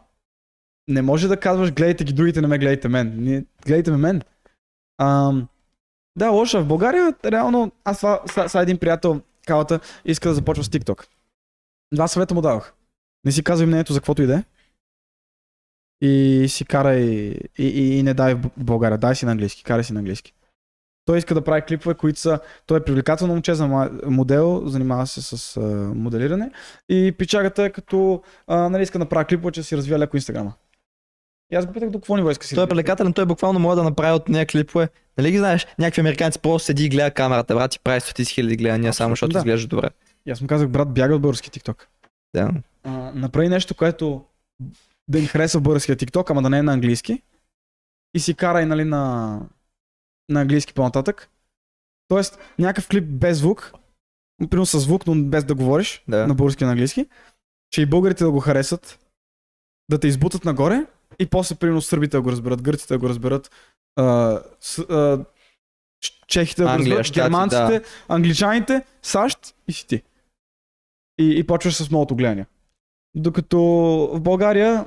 [0.92, 3.16] не може да казваш гледайте ги другите, не ме гледайте мен.
[3.18, 4.22] Ние, гледайте ме мен.
[5.02, 5.48] Ам,
[6.18, 6.62] да, лоша.
[6.62, 11.08] В България, реално, аз това, са един приятел, калата, иска да започва с TikTok.
[11.94, 12.72] Два съвета му дадох.
[13.26, 14.44] Не си казвай мнението за каквото и да е.
[16.02, 18.98] И си карай и, и, и не дай в България.
[18.98, 19.64] Дай си на английски.
[19.64, 20.34] Карай си на английски.
[21.06, 22.40] Той иска да прави клипове, които са...
[22.66, 25.62] Той е привлекателно момче за модел, занимава се с а,
[25.96, 26.52] моделиране.
[26.90, 28.24] И пичагата е като...
[28.48, 30.54] А, нали иска да прави клипове, че си развива леко инстаграма.
[31.52, 32.56] И аз го питах до какво ниво иска си.
[32.56, 34.90] Той е привлекателен, той буквално може да направи от нея клипове.
[35.18, 35.68] Нали ги знаеш?
[35.80, 39.34] Някакви американци просто седи и гледа камерата, брат, и прави стотици хиляди гледания, само защото
[39.34, 39.40] да.
[39.40, 39.90] изглежда добре.
[40.26, 41.86] И аз му казах, брат, бяга от български TikTok.
[42.36, 42.52] Да.
[42.84, 44.26] а, направи нещо, което
[45.08, 47.22] да им хареса в българския TikTok, ама да не е на английски.
[48.14, 49.40] И си карай, нали, на,
[50.30, 51.30] на английски по-нататък.
[52.08, 53.74] Тоест, някакъв клип без звук,
[54.50, 56.28] примерно с звук, но без да говориш, Да.
[56.28, 57.06] на български и на английски,
[57.72, 59.00] че и българите да го харесат,
[59.92, 60.86] да те избутат нагоре
[61.20, 63.52] и после, примерно, сърбите да го разберат, гърците да го разберат,
[63.96, 65.26] а, с, а,
[66.28, 70.04] чехите да го Англия, разберат, щати, германците, англичаните, САЩ и си ти.
[71.20, 72.48] И, и почваш с многото гледания.
[73.16, 73.60] Докато
[74.14, 74.86] в България,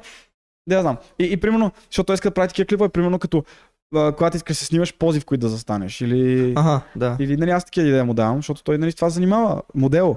[0.68, 0.96] да я знам.
[1.18, 3.44] И, и примерно, защото той иска да прави такива клипове, примерно като
[3.94, 6.00] когато искаш да се снимаш пози, в които да застанеш.
[6.00, 7.16] Или, Ага, да.
[7.20, 9.62] или нали, аз такива идея му давам, защото той нали, това занимава.
[9.74, 10.16] Модел.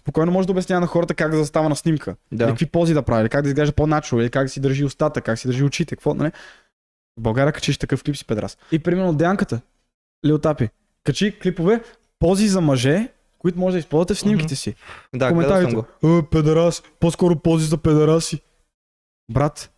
[0.00, 2.16] Спокойно може да обяснява на хората как да застава на снимка.
[2.32, 2.44] Да.
[2.44, 4.84] Или какви пози да прави, или как да изглежда по-начо, или как да си държи
[4.84, 6.30] устата, как си държи очите, какво, нали?
[7.18, 8.58] В България качиш такъв клип си педрас.
[8.72, 9.60] И примерно Деянката,
[10.26, 10.68] Леотапи,
[11.04, 11.82] качи клипове,
[12.18, 14.74] пози за мъже, които може да използвате в снимките си.
[15.14, 15.74] Да, гледал съм коментарите.
[16.02, 16.18] го.
[16.18, 18.42] Е, педерас, по-скоро пози за педераси.
[19.32, 19.70] Брат,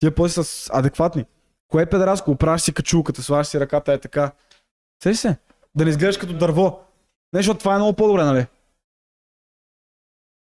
[0.00, 1.24] тия пози са адекватни.
[1.68, 2.30] Кое е педераско?
[2.30, 4.32] Оправяш си качулката, слагаш си ръката е така.
[5.02, 5.36] Сеш се?
[5.74, 6.80] Да не изглеждаш като дърво.
[7.32, 8.46] Не, защото това е много по-добре, нали?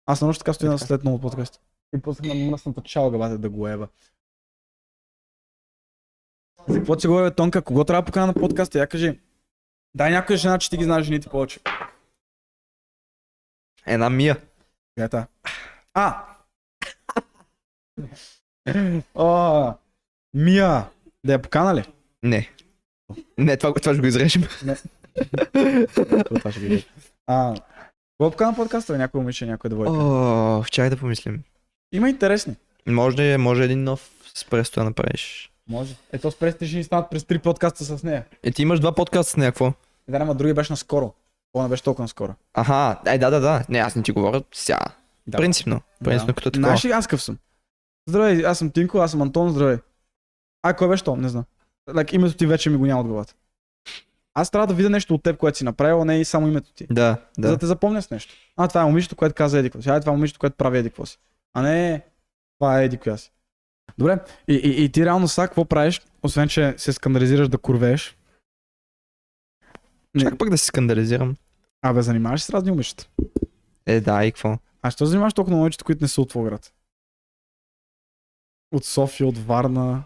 [0.06, 1.62] Аз на нощ така стоя на след много подкаст.
[1.96, 3.88] И после на мръсната чалга, бате, да го еба.
[6.68, 7.62] За какво си говори, бе, Тонка?
[7.62, 8.80] Кого трябва да покана на подкаста?
[8.80, 9.20] Я кажи.
[9.96, 11.60] Дай някоя жена, че ти ги знаеш жените повече.
[13.86, 14.42] Една мия.
[14.96, 15.26] Коя е?
[15.94, 16.26] А!
[19.16, 19.74] О,
[20.34, 20.90] Мия!
[21.26, 21.86] Да я покана ли?
[22.24, 22.50] Не.
[23.38, 24.44] Не, това, това ще го изрежем.
[26.36, 26.86] Това ще ги види.
[27.28, 27.56] А,
[28.18, 28.98] какво покана подкаста?
[28.98, 29.94] Някой момиче, някой да войка.
[29.94, 31.44] О, чай да помислим.
[31.92, 32.56] Има интересни.
[32.88, 35.52] Може, може един нов спрес да направиш.
[35.70, 35.96] Може.
[36.12, 38.26] Ето с пресите ще ни станат през три подкаста с нея.
[38.44, 39.74] Е, ти имаш два подкаста с някакво.
[40.08, 41.14] Да, ама други беше наскоро.
[41.54, 42.34] Това не беше толкова наскоро.
[42.54, 43.66] Аха, е, да, да, да.
[43.70, 44.80] Не, аз не ти говоря сега.
[45.28, 45.38] Да.
[45.38, 45.82] Принципно.
[46.04, 46.68] Принципно като такова.
[46.68, 47.38] Знаеш ли аз къв съм?
[48.08, 49.78] Здравей, аз съм Тинко, аз съм Антон, здравей.
[50.64, 51.22] А, кой беше Том?
[51.22, 51.44] Не знам.
[51.90, 53.34] Like, името ти вече ми го няма от главата.
[54.38, 56.74] Аз трябва да видя нещо от теб, което си направил, а не и само името
[56.74, 56.88] ти.
[56.92, 57.58] Да, За да да.
[57.58, 58.34] те запомня с нещо.
[58.58, 59.90] А, това е момичето, което каза еди какво си.
[59.90, 61.18] А, това е момичето, което прави еди какво си.
[61.54, 62.02] А не,
[62.60, 63.32] това е еди коя си.
[63.98, 68.18] Добре, и, и, и ти реално сега какво правиш, освен че се скандализираш да курвееш?
[70.16, 70.22] Не.
[70.22, 71.36] Чак пък да се скандализирам.
[71.82, 73.10] Абе, занимаваш се с разни момичета.
[73.86, 74.58] Е, да, и какво?
[74.82, 76.74] А що занимаваш толкова на момичета, които не са от твой град?
[78.72, 80.04] От София, от Варна.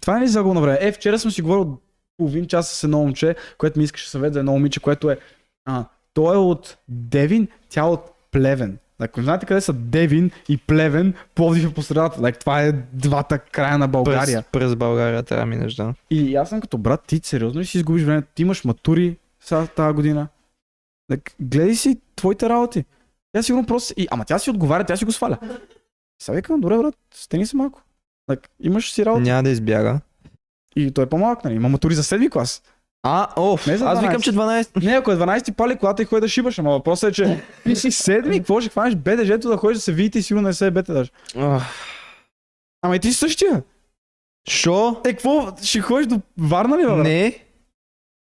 [0.00, 0.78] Това не е на време?
[0.80, 1.78] Е, вчера съм си говорил
[2.16, 5.18] половин час с едно момче, което ми искаше съвет за едно момиче, което е...
[5.64, 5.84] А,
[6.14, 8.78] той е от Девин, тя е от Плевен.
[8.98, 12.20] Ако знаете къде са Девин и Плевен, Пловдив е по средата.
[12.20, 14.42] Like, това е двата края на България.
[14.42, 15.94] През, през България трябва да минеш, да.
[16.10, 18.28] И аз съм като брат, ти сериозно ли си изгубиш времето?
[18.34, 20.28] Ти имаш матури сега тази година.
[21.10, 22.84] Так, гледай си твоите работи.
[23.32, 23.94] Тя сигурно просто...
[23.96, 25.38] И, ама тя си отговаря, тя си го сваля.
[26.22, 27.82] Сега викам, добре брат, стени се малко.
[28.34, 29.22] Так, имаш си работа.
[29.22, 30.00] Няма да избяга.
[30.76, 31.54] И той е по-малък, нали?
[31.54, 32.62] Има матури за седми клас.
[33.02, 34.00] А, оф, Не за аз 12.
[34.00, 34.84] викам, че 12.
[34.84, 37.76] Не, ако е 12 пали колата и ходи да шибаш, ама въпросът е, че ти
[37.76, 40.66] си седми, какво ще хванеш БДЖ-то да ходиш да се видите и сигурно не се
[40.66, 41.10] е бете даже.
[42.82, 43.62] Ама и ти си същия.
[44.50, 45.00] Шо?
[45.04, 45.56] Е, какво?
[45.62, 46.96] Ще ходиш до Варна ли, бе?
[46.96, 47.38] Не, Е,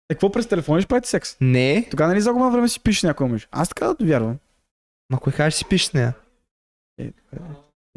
[0.10, 1.38] какво през телефона ще правите секс?
[1.41, 1.88] не.
[1.91, 3.47] Тогава нали загуба време си пишеш някой мъж?
[3.52, 4.38] Аз така да вярвам.
[5.10, 6.14] Ма кой кажеш си пишеш с нея?
[6.99, 7.12] Е,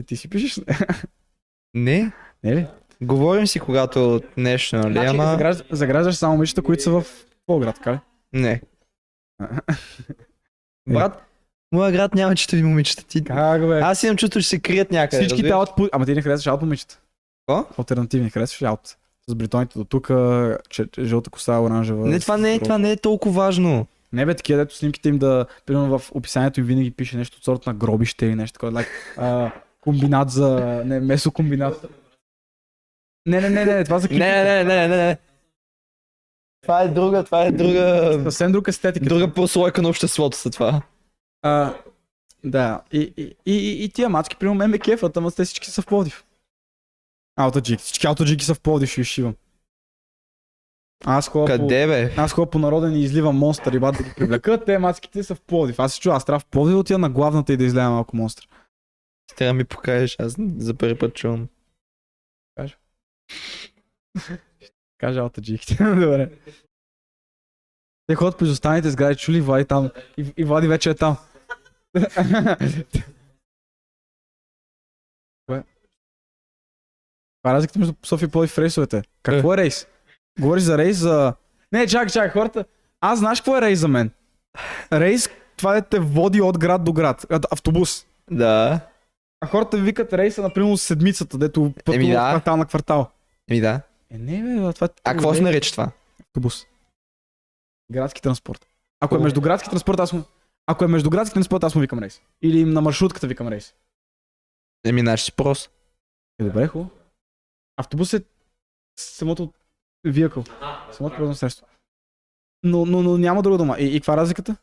[0.07, 0.61] ти си пишеш.
[1.75, 2.12] Не.
[2.45, 2.66] Не ли?
[3.03, 5.31] Говорим си, когато нещо, нали, Значи, ама...
[5.31, 7.05] заграждаш, заграждаш само момичета, които са в
[7.45, 7.99] твоя град, така ли?
[8.33, 8.61] Не.
[10.89, 11.22] Брат,
[11.72, 13.05] моя град няма четири момичета.
[13.05, 13.25] Ти...
[13.25, 13.81] Как бе?
[13.81, 15.22] Аз имам чувство, че се крият някъде.
[15.22, 15.68] Всички разбираш?
[15.77, 15.91] те от...
[15.93, 16.99] Ама ти не харесваш аут момичета.
[17.47, 17.66] Какво?
[17.79, 18.97] Альтернативни харесваш аут?
[19.29, 20.11] С бритоните до тук,
[20.99, 22.07] жълта коса, оранжева.
[22.07, 23.87] Не, това не, е, това не е толкова важно.
[24.12, 27.45] Не бе, такива, дето снимките им да, примерно в описанието им винаги пише нещо от
[27.45, 28.72] сорта на гробище или нещо такова.
[28.72, 29.51] Like, а,
[29.85, 30.82] комбинат за...
[30.85, 31.87] Не, месокомбинат.
[33.26, 35.18] Не, не, не, не, това за Не, не, не, не, не.
[36.62, 38.12] Това е друга, това е друга...
[38.22, 39.07] Съвсем друг естетика.
[39.07, 40.82] Друга прослойка на обществото са това.
[41.43, 41.74] А,
[42.45, 45.82] да, и, и, и, и, тия мацки, примерно, мен ме кефат, ама те всички са
[45.82, 46.24] в Пловдив.
[47.37, 47.82] Аутаджики.
[47.82, 49.35] Всички аутаджики са в Пловдив, ще шивам.
[51.05, 51.62] Аз ходя по...
[51.62, 52.14] Къде бе?
[52.16, 55.35] Аз ходя по народен и изливам монстър и бат да ги привлека, те мацките са
[55.35, 55.78] в Пловдив.
[55.78, 58.16] Аз се чуя, аз трябва в Пловдив да отида на главната и да излея малко
[58.16, 58.49] монстър.
[59.37, 61.49] Трябва да ми покажеш, аз за първи път чувам.
[64.99, 65.85] Кажа аутаджиките.
[65.85, 66.30] Добре.
[68.07, 69.91] Те ходят по изостаналите сгради, чули Влади там.
[70.16, 71.16] И, и Влади вече е там.
[77.45, 79.03] Това е разликата между София и в рейсовете.
[79.22, 79.87] Какво е рейс?
[80.41, 81.35] Говориш за рейс за...
[81.72, 82.64] Не, чакай, чакай, хората.
[83.01, 84.11] Аз знаеш какво е рейс за мен?
[84.93, 87.26] Рейс, това е те води от град до град.
[87.51, 88.07] Автобус.
[88.30, 88.80] Да.
[89.45, 92.22] А хората викат рейса, например, седмицата, дето пътува Еми да.
[92.22, 93.11] от квартал на квартал.
[93.51, 93.80] Еми да.
[94.11, 94.90] Е, не, бе, това е...
[95.05, 95.90] А какво се нарича това?
[96.20, 96.66] Автобус.
[97.92, 98.66] Градски транспорт.
[99.01, 100.24] Ако е междуградски транспорт, аз му...
[100.66, 102.22] Ако е междуградски транспорт, аз му викам рейс.
[102.42, 103.74] Или на маршрутката викам рейс.
[104.84, 105.70] Еми, наш си прос.
[106.40, 106.90] Е, добре, хубаво.
[107.76, 108.24] Автобус е
[108.99, 109.53] самото
[110.05, 110.45] виякъл.
[110.92, 111.66] Самото превозно средство.
[112.62, 113.76] Но, но, но няма друга дума.
[113.78, 114.57] И, и каква е разликата?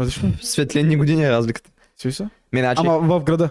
[0.00, 0.32] Различно.
[0.42, 1.70] Светлинни години е разликата.
[1.96, 2.28] Смисъл?
[2.52, 2.82] Ми, значи...
[2.86, 3.50] Ама в града.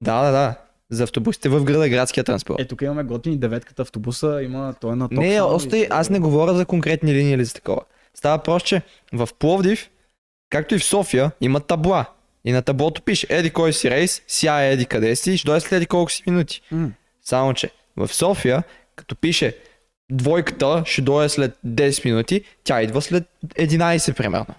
[0.00, 0.54] Да, да, да.
[0.90, 2.60] За автобусите в града градския транспорт.
[2.60, 5.18] Е, тук имаме готини деветката автобуса, има той е на топ.
[5.18, 7.80] Не, остай, аз не говоря за конкретни линии или за такова.
[8.14, 8.82] Става просто, че
[9.12, 9.90] в Пловдив,
[10.50, 12.06] както и в София, има табла.
[12.44, 15.72] И на таблото пише, еди кой си рейс, ся еди къде си, ще дойде след
[15.72, 16.62] еди колко си минути.
[16.70, 16.90] М.
[17.22, 18.62] Само, че в София,
[18.96, 19.56] като пише
[20.10, 24.54] двойката ще дойде след 10 минути, тя идва след 11 примерно.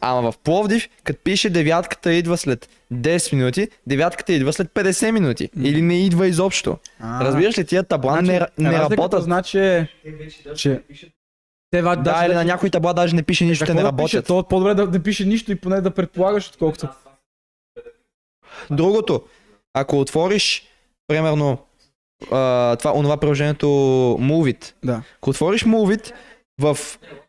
[0.00, 5.50] Ама в Пловдив, като пише девятката идва след 10 минути, девятката идва след 50 минути.
[5.56, 6.78] Или не идва изобщо.
[7.00, 9.22] А, Разбираш ли, тия табла не, ра- не разликата работят.
[9.22, 9.88] Значи, е,
[10.56, 10.82] че...
[11.70, 13.92] Те Да, даже или на някои табла даже не пише нищо, те не да пише?
[13.92, 14.26] работят.
[14.26, 16.88] То е по-добре да, да пише нищо и поне да предполагаш, отколкото.
[18.70, 19.22] Другото,
[19.74, 20.66] ако отвориш,
[21.06, 21.58] примерно,
[22.32, 23.66] а, това, онова приложението
[24.20, 25.02] Movit, Да.
[25.18, 26.12] ако отвориш Movit,
[26.58, 26.78] в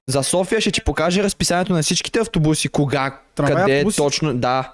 [0.10, 3.98] За София ще ти покаже разписанието на всичките автобуси, кога, Трамвай, къде автобуси?
[3.98, 4.74] точно, да.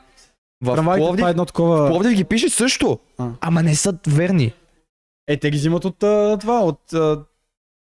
[0.62, 1.88] В Трамвайите, Пловдив, е едно в такова...
[1.88, 3.30] Пловдив ги пише също, А.
[3.42, 4.54] ама не са верни.
[5.28, 7.24] Е, те ги взимат от а, това, от а,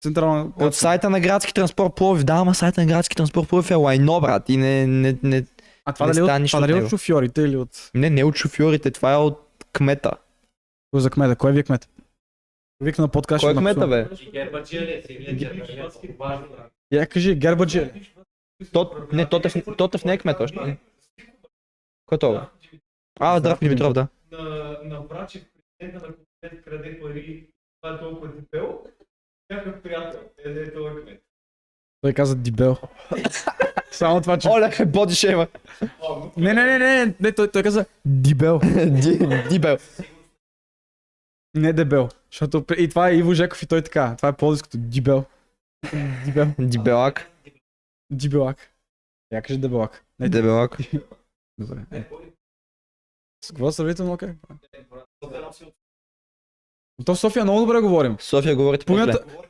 [0.03, 0.53] централна...
[0.61, 4.20] От сайта на градски транспорт Пловдив, да, ама сайта на градски транспорт Пловдив е лайно,
[4.20, 5.45] брат, и не, не, не,
[5.84, 7.91] А това не дали, става от, това дали от от шофьорите или от...
[7.95, 9.41] не, не от шофьорите, това е от
[9.72, 10.11] кмета.
[10.91, 11.36] Кой за кмета?
[11.36, 11.88] Кой ви е кмет?
[12.80, 13.43] Вик на подкаст.
[13.45, 14.09] Кой е кмета, бе?
[16.91, 17.91] Я кажи, Гербаджи.
[18.72, 20.78] Тот, не, Тотев, Тотев не е кмет още.
[22.07, 22.51] Кой е това?
[23.20, 24.09] А, Здрав Димитров, да.
[24.32, 25.45] на, на Брачев,
[25.78, 27.47] президента на комитет краде пари,
[27.82, 28.82] това е толкова дебел,
[29.51, 31.22] някакъв приятел, е е този кмет.
[32.01, 32.76] Той каза дебел.
[33.91, 34.49] Само това, че...
[34.49, 35.47] Оля, боди шейма.
[36.36, 38.61] Не, не, не, не, не, той, той каза дебел.
[39.51, 39.78] Дибел.
[41.55, 42.09] Не дебел.
[42.30, 44.14] Защото и това е Иво Жеков и той така.
[44.16, 44.76] Това е по-диското.
[44.78, 45.24] Дебел.
[46.26, 46.47] Дебел.
[46.59, 47.31] Дибелак.
[48.11, 48.70] Дебелак.
[49.31, 50.05] Я кажи дебелак.
[50.18, 50.78] Не, Дебелак.
[51.59, 51.87] Добре.
[51.91, 52.05] Е.
[53.45, 54.35] С какво сравнително окей?
[57.07, 58.16] То в София много добре говорим.
[58.20, 59.24] София говорите по Половината...
[59.28, 59.50] А,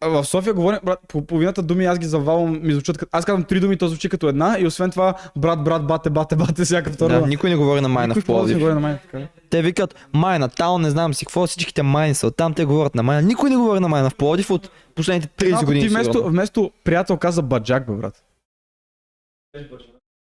[0.00, 3.10] В София говорим, брат, по половината думи аз ги завалвам, ми звучат като...
[3.12, 6.36] Аз казвам три думи, то звучи като една и освен това брат, брат, бате, бате,
[6.36, 7.20] бате, всяка втора.
[7.20, 9.26] Да, никой не говори на майна Никой в Пловдив говори на майна, така?
[9.50, 13.02] Те викат майна, таун, не знам си какво, всичките майни са оттам, те говорят на
[13.02, 13.22] майна.
[13.22, 15.82] Никой не говори на майна в Пловдив от последните 30 Малко години.
[15.82, 16.30] Ти вместо, сигурно.
[16.30, 18.24] вместо приятел каза баджак, бе, брат.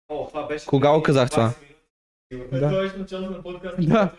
[0.09, 0.67] О, това беше...
[0.67, 1.53] Кога го казах това?
[2.33, 2.49] Да.
[2.51, 2.91] Да.
[3.79, 4.11] Да.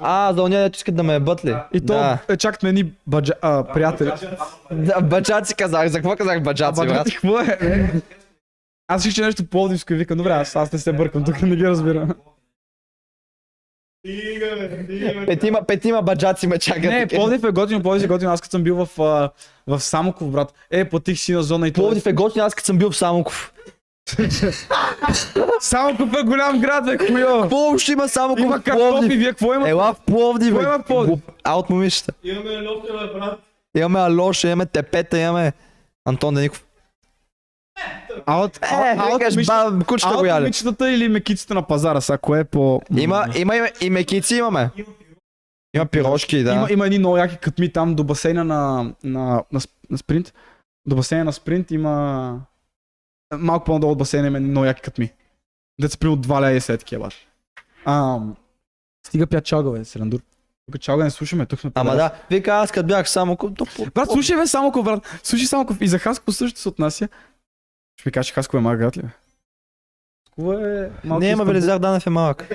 [0.00, 1.56] А, за ония, дето искат да ме ебат ли?
[1.72, 2.18] И то Да.
[2.28, 3.32] е, чакат ме едни баджа...
[3.42, 4.12] А, приятели.
[4.72, 6.88] Да, баджаци казах, за какво казах баджаци, брат?
[6.88, 7.92] баджаци, какво е?
[8.88, 11.64] Аз ще нещо пловдивско и викам, добре, аз, аз не се бъркам, тук не ги
[11.64, 12.10] разбирам.
[15.26, 16.84] Петима, петима баджаци ме чакат.
[16.84, 18.88] Не, Пловдив е готин, Пловдив е готин, аз като съм бил в,
[19.66, 20.54] в Самоков, брат.
[20.70, 21.82] Е, платих си на зона и това.
[21.82, 23.52] Пловдив е готин, аз като съм бил в Самоков.
[25.60, 27.42] Самоков е голям град, бе, хуйо!
[27.42, 29.18] Какво ще има Самоков Има в картофи, Пловдив?
[29.18, 29.68] вие какво има?
[29.68, 30.62] Ела в Пловдив, бе.
[30.62, 31.18] има в Пловдив?
[31.44, 32.12] А от момичета.
[32.24, 33.40] Имаме лопта, бе, брат.
[33.76, 35.52] Имаме Алоша, имаме Тепета, имаме
[36.04, 36.64] Антон Деников.
[38.26, 40.40] А от, Е, а, викаш, ба, кучета а го яли.
[40.40, 42.82] момичетата или мекиците на пазара, сега кое е по...
[42.96, 44.70] Има, има, има и мекици имаме.
[45.76, 46.52] Има пирошки, да.
[46.52, 49.20] Има, има едни много яки кътми там до басейна на, на,
[49.52, 50.34] на, на спринт.
[50.86, 52.40] До басейна на спринт има...
[53.38, 55.12] Малко по-надолу от басейна има много яки кътми.
[55.80, 57.04] Деца при от 2 ля и след такива.
[57.04, 57.26] баш.
[57.84, 58.36] Ам,
[59.06, 60.20] Стига пя чалга, бе, Серандур.
[60.66, 64.08] Тук чалга не слушаме, тук сме Ама да, вика аз като бях само то Брат,
[64.12, 65.20] слушай бе Самоков, брат.
[65.22, 65.76] Слушай Самоков.
[65.80, 67.08] И за Хаско също се отнася.
[68.00, 69.02] Ще ми кажеш, че Хаско е малък град ли?
[70.24, 71.44] Хаско е малки Не, ама.
[71.44, 72.48] Велизар Данев е малък.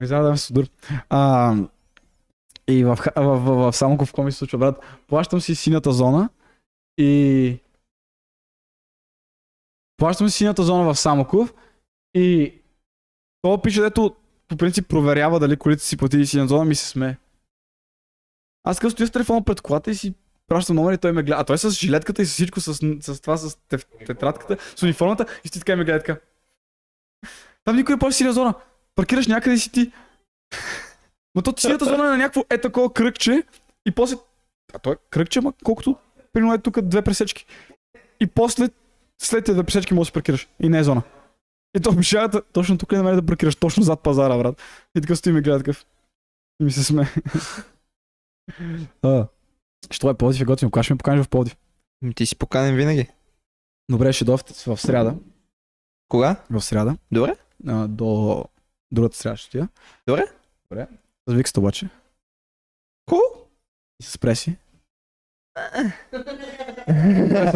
[0.00, 0.68] Велизар да ме судър.
[1.10, 1.54] А,
[2.68, 4.80] и в, Ха- в, в, в, Самоков какво ми се случва, брат?
[5.08, 6.28] Плащам си синята зона
[6.98, 7.58] и...
[10.04, 11.54] Плащам си синята зона в Самоков
[12.14, 12.54] и
[13.42, 14.16] то пише, дето
[14.48, 17.16] по принцип проверява дали колите си платили синята зона, ми се смее.
[18.64, 20.14] Аз като стоя с телефона пред колата и си
[20.46, 21.40] пращам номер и той ме гледа.
[21.40, 24.82] А той е с жилетката и с всичко, с, с това, с теф- тетрадката, с
[24.82, 26.20] униформата и си така и ме гледа така.
[27.64, 28.54] Там никой не плаща синя зона.
[28.94, 29.92] Паркираш някъде и си ти.
[31.34, 33.42] Но то синята зона е на някакво е такова кръгче
[33.86, 34.16] и после...
[34.74, 35.96] А то е кръгче, ма колкото
[36.32, 37.46] примерно е тук две пресечки.
[38.20, 38.68] И после
[39.22, 40.48] след тези две пресечки можеш да се паркираш.
[40.60, 41.02] И не е зона.
[41.76, 44.62] И то обещават, точно тук ли намери да паркираш, точно зад пазара, брат.
[44.96, 45.86] И така стои ми гледа такъв.
[46.60, 47.08] И ми се сме.
[49.02, 49.26] А,
[49.90, 51.56] Що е Пловдив е готино, кога ще ме поканиш в Пловдив?
[52.02, 53.08] Ами Ти си поканен винаги.
[53.90, 55.16] Добре, ще дойдете в сряда.
[56.08, 56.36] Кога?
[56.50, 56.96] В сряда.
[57.12, 57.36] Добре.
[57.66, 58.44] А, до
[58.92, 59.68] другата сряда ще отида.
[60.06, 60.26] Добре.
[60.70, 60.88] Добре.
[61.28, 61.88] С Викста обаче.
[63.10, 63.16] Ху?
[64.00, 64.56] И с преси.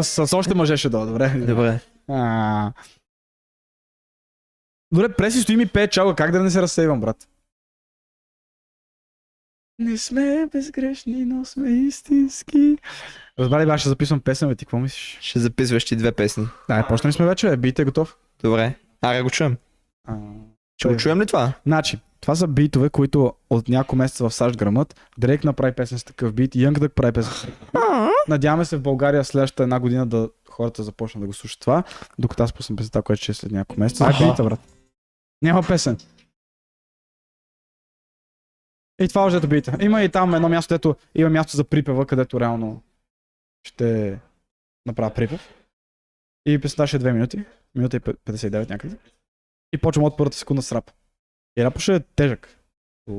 [0.03, 1.29] С, с, още мъже ще дойда, добре.
[1.47, 1.81] Добре.
[2.09, 2.73] А.
[4.93, 7.29] Добре, преси стои ми пее чалга, как да не се разсейвам, брат?
[9.79, 12.79] Не сме безгрешни, но сме истински.
[13.39, 15.19] Разбрали, бе, ще записвам песен, бе, ти какво мислиш?
[15.21, 16.47] Ще записваш ти две песни.
[16.69, 18.17] Да, почнали сме вече, бе, бийте готов.
[18.43, 18.75] Добре.
[19.03, 19.57] Аре го чуем.
[20.09, 20.17] А,
[20.77, 21.53] Ще го чуем ли това?
[21.67, 25.01] Значи, това са битове, които от няколко месеца в САЩ грамът.
[25.19, 27.33] Дрейк направи песен с такъв бит, Янг Дък прави песен.
[27.33, 27.57] с такъв.
[28.29, 31.85] Надяваме се в България следващата една година да хората започнат да го слушат това,
[32.19, 34.07] докато аз пуснам песента, която ще е след няколко месеца.
[34.07, 34.61] Бита, брат.
[35.43, 35.99] Няма песен.
[39.01, 39.77] И това още бита.
[39.81, 42.83] Има и там едно място, където има място за припева, където реално
[43.67, 44.21] ще
[44.87, 45.55] направя припев.
[46.47, 47.45] И песента ще е 2 минути.
[47.75, 48.99] Минута и 59 някъде.
[49.73, 50.91] И почвам от първата секунда с рап.
[51.59, 52.59] И рапът ще е тежък.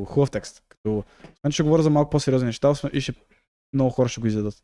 [0.06, 0.64] Хубав текст.
[0.70, 1.04] Като...
[1.44, 3.14] Мен ще говоря за малко по-сериозни неща и ще...
[3.74, 4.64] много хора ще го изядат.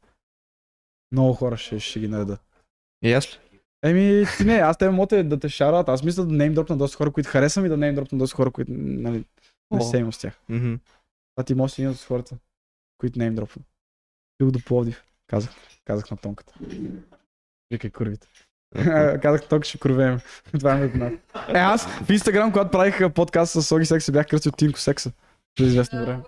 [1.12, 2.42] Много хора ще, ще ги наредат.
[3.04, 3.40] И аз ли?
[3.84, 5.90] Еми, ти не, аз те мога да те шарат.
[5.90, 8.52] Аз мисля да нейм дропна доста хора, които харесвам и да нейм дропна доста хора,
[8.52, 9.26] които нали,
[9.72, 10.40] не се имам с тях.
[10.50, 10.74] Мгм.
[11.36, 12.36] А ти можеш един от хората,
[12.98, 13.62] които нейм дропна.
[14.40, 15.04] Бил до Пловдив.
[15.28, 15.52] Казах,
[15.86, 16.54] казах на тонката.
[17.72, 18.28] Викай курвите.
[19.22, 20.20] Казах, тонка ще курвеем.
[20.60, 21.14] Това е нас.
[21.48, 25.12] Е, аз в Инстаграм, когато правих подкаст с Соги Секс, се бях кръстил Тинко Секса.
[25.60, 26.24] За известно време.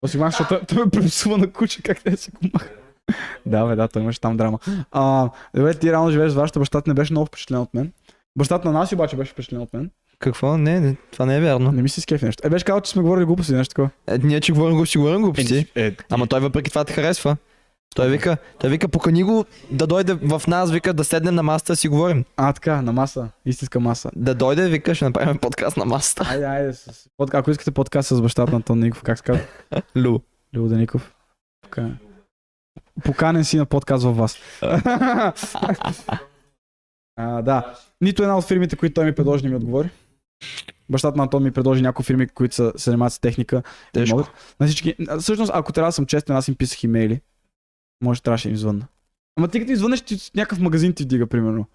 [0.00, 2.70] После мах, защото той- той ме препсува на куче, как те си го маха.
[3.46, 4.58] Да, бе, да, той имаше там драма.
[4.92, 7.92] А, добре, ти реално живееш с вашата баща, не беше много впечатлен от мен.
[8.38, 9.90] Бащата на нас обаче беше впечатлен от мен.
[10.18, 10.58] Какво?
[10.58, 11.72] Не, не, това не е вярно.
[11.72, 12.46] Не ми се скефи нещо.
[12.46, 13.90] Е, беше казал, че сме говорили глупости, нещо такова.
[14.06, 15.66] Е, ние че говорим глупости, говорим глупости.
[15.74, 17.36] Е, Ама той въпреки това те харесва.
[17.94, 21.72] Той вика, той вика, покани го да дойде в нас, вика да седнем на масата
[21.72, 22.24] да си говорим.
[22.36, 23.28] а, така, на маса.
[23.46, 24.10] Истинска маса.
[24.16, 26.26] Да дойде, вика, ще направим подкаст на масата.
[26.30, 26.72] Айде, айде.
[26.72, 27.08] С...
[27.16, 27.34] Под...
[27.34, 29.42] Ако искате подкаст с бащата на Антон Ников, как се казва?
[29.96, 30.18] Лу.
[30.54, 31.12] Любо Деников.
[31.62, 31.98] Поканен.
[33.04, 34.38] Поканен си на подкаст във вас.
[37.16, 37.78] а, да.
[38.00, 39.90] Нито една от фирмите, които той ми предложи, не ми отговори.
[40.90, 43.62] Бащата на Антон ми предложи някои фирми, които са, се занимават с техника.
[43.92, 44.16] Тежко.
[44.16, 44.56] могат.
[44.60, 44.96] На всички...
[45.20, 47.20] Всъщност, ако трябва да съм честен, аз им писах имейли.
[48.02, 48.86] Може трябваше да им звънна.
[49.36, 51.66] Ама ти като извънеш, ти с някакъв магазин ти вдига, примерно.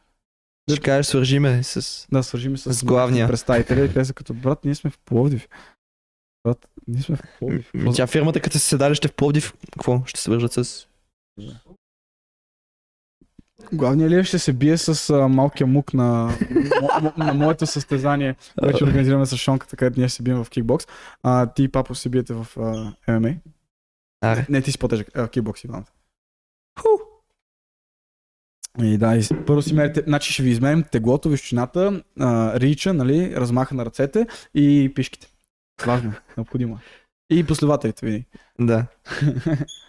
[0.72, 2.08] Ще кажеш, свържиме с...
[2.12, 3.28] Да, свържим се С главния.
[3.28, 5.48] представители те са като брат, ние сме в Пловдив.
[6.44, 7.72] Брат, ние сме в Пловдив.
[7.96, 10.04] Тя фирмата, като се седалище в Пловдив, какво?
[10.06, 10.88] Ще се вържат с...
[13.74, 18.78] Главният ли ще се бие с а, малкия мук на, мо- на моето състезание, което
[18.78, 20.86] ще организираме с Шонката, където ние ще се бием в кикбокс.
[21.24, 23.38] А, ти и папо се биете в а, MMA.
[24.22, 24.46] Аре.
[24.50, 25.08] Не, ти си по-тежък.
[25.18, 25.86] А, кикбокс и двамата.
[28.82, 33.36] И да, и първо си мерите, значи ще ви измерим теглото, височината, а, рича, нали,
[33.36, 35.28] размаха на ръцете и пишките.
[35.86, 36.76] Важно, е, необходимо.
[36.76, 36.80] е.
[37.36, 38.26] И последователите ви.
[38.60, 38.86] Да.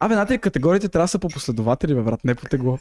[0.00, 2.78] Абе, знаете ли, категориите трябва да са по последователи, бе, брат, не по тегло.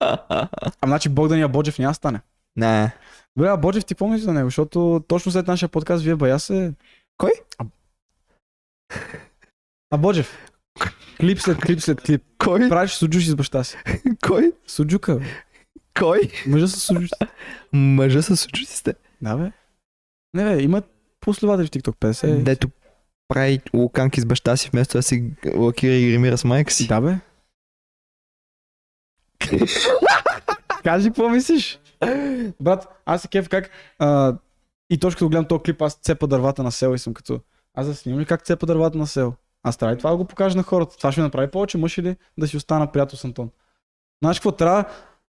[0.00, 0.48] А,
[0.86, 2.20] значи Богдан и Абоджев няма стане.
[2.56, 2.92] Не.
[3.36, 4.46] Добре, а Боджев ти мислиш за него?
[4.46, 6.72] Защото точно след нашия подкаст вие бая се...
[7.16, 7.30] Кой?
[7.58, 7.64] А,
[9.90, 10.38] а Боджев.
[11.20, 12.22] Клип след клип след клип.
[12.38, 12.68] Кой?
[12.68, 13.76] Правиш суджуши с баща си.
[14.26, 14.52] Кой?
[14.66, 15.24] Суджука, бе.
[15.98, 16.20] Кой?
[16.46, 17.12] Мъжа с суджуши.
[17.72, 18.94] Мъжа с участите.
[19.22, 19.52] Да, бе.
[20.34, 20.84] Не, бе, имат
[21.20, 22.42] последователи в TikTok 50.
[22.42, 22.68] Дето
[23.32, 26.86] прави луканки с баща си, вместо да си лакира и гримира с майка си.
[26.88, 27.14] Да, бе.
[30.82, 31.78] Кажи какво мислиш?
[32.60, 33.70] Брат, аз се кеф как...
[33.98, 34.36] А,
[34.90, 37.40] и точно като гледам този клип, аз цепа дървата на село и съм като...
[37.74, 39.34] Аз да снимам ли как цепа дървата на село?
[39.62, 40.96] Аз трябва и това да го покажа на хората.
[40.96, 43.50] Това ще ми направи повече мъж или да си остана приятел с Антон.
[44.22, 44.84] Знаеш какво трябва?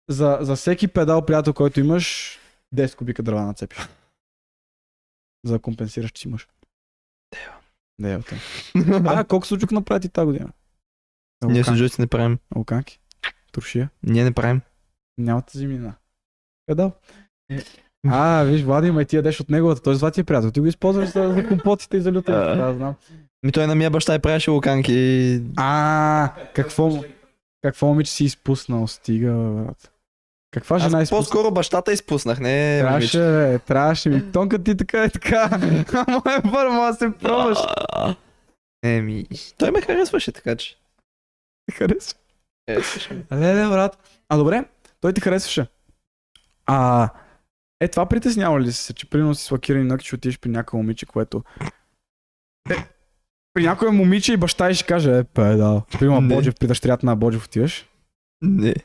[0.09, 2.37] За, за всеки педал приятел, който имаш,
[2.75, 3.79] 10 кубика дърва нацепиш.
[5.45, 6.47] За да компенсираш, че си мъж.
[7.99, 8.23] Дева.
[8.75, 9.01] Дева.
[9.19, 10.49] А, колко суджук направи тази година?
[11.45, 12.37] Ние Лукан- с Жуци не правим.
[12.55, 12.99] Луканки?
[13.51, 13.89] Туршия?
[14.03, 14.61] Ние не правим.
[15.17, 15.93] Нямате зимнина.
[16.65, 16.91] Педал.
[18.07, 20.51] А, виж, Влади, ма и ти ядеш от неговата, той затова ти е приятел.
[20.51, 22.35] Ти го използваш за, за компотите и за лютен.
[22.35, 22.55] А.
[22.55, 22.95] Да, знам.
[23.43, 25.41] Ми той на мия баща и правеше луканки.
[25.57, 27.03] А, какво,
[27.61, 28.87] какво момиче си изпуснал?
[28.87, 29.92] Стига, брат.
[30.53, 31.19] Каква жена Аз изпусна?
[31.19, 34.31] по-скоро бащата изпуснах, не Трябваше, бе, трябваше ми.
[34.31, 35.49] Тонка ти така е така.
[36.07, 37.57] Ама е първо, аз се пробваш.
[37.93, 38.15] А,
[38.83, 39.25] Еми,
[39.57, 40.75] той ме харесваше така, че.
[41.73, 42.19] Харесва.
[42.69, 43.37] Харесваше ме.
[43.37, 44.23] Леле, брат.
[44.29, 44.65] А добре,
[45.01, 45.67] той ти харесваше.
[46.65, 47.09] А,
[47.79, 50.77] е, това притеснява ли се, че примерно си с лакирани ногти, ще отидеш при някое
[50.77, 51.43] момиче, което...
[52.69, 52.75] Е,
[53.53, 55.81] при някое момиче и баща и ще каже, е, пе, да.
[55.99, 56.35] Примерно Не.
[56.35, 57.89] Боджев, при дъщерята на Боджев отиваш.
[58.41, 58.75] Не.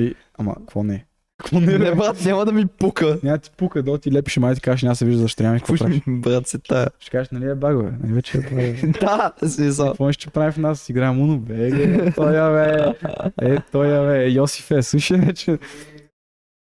[0.00, 1.06] И, ама, какво не?
[1.38, 3.18] Какво не, Не, брат, няма да ми пука.
[3.22, 5.76] Няма ти пука, да ти лепиш май ти кажеш, няма се вижда дъщеря ми, какво
[5.76, 6.88] ще ми, брат, се тая?
[6.98, 7.90] Ще кажеш, нали е баго, бе?
[7.90, 8.92] Нали вече е бе?
[9.00, 9.88] Да, смисъл.
[9.88, 10.88] Какво ще прави в нас?
[10.88, 12.94] Играем Уно, бе, е, тоя, бе.
[13.42, 15.58] Е, тоя, бе, Йосифе, слушай, вече.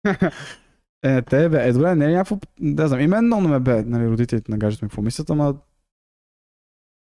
[1.03, 3.83] Е, те, бе, е, добре, не е някакво, да знам, и мен много ме бе,
[3.83, 5.55] нали, родителите на гаджето ми какво мислят, ама...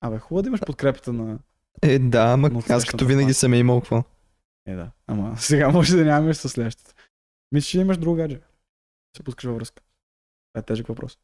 [0.00, 1.38] Абе, хубаво да имаш подкрепата на...
[1.82, 4.04] Е, да, ма Но аз като винаги съм е имал какво.
[4.66, 6.94] Е, да, ама сега може да нямаш със следващата.
[7.52, 8.40] Мисля, че имаш друг гадже.
[9.16, 9.82] Се пускаш във връзка.
[10.52, 11.18] Това е тежък въпрос.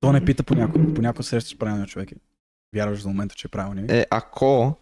[0.00, 0.94] То не пита понякога.
[0.94, 2.10] Понякога срещаш правилния човек.
[2.74, 3.90] Вярваш за момента, че е правилният.
[3.90, 4.76] Е, ако,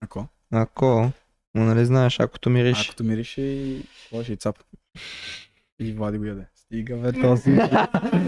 [0.00, 0.28] Ако?
[0.52, 1.12] ако,
[1.54, 2.90] но нали знаеш, акото мириш.
[2.90, 3.82] Ако мирише и...
[4.22, 4.64] Ще и цап?
[5.78, 6.46] И Влади го яде.
[6.66, 7.58] Стига, бе, този.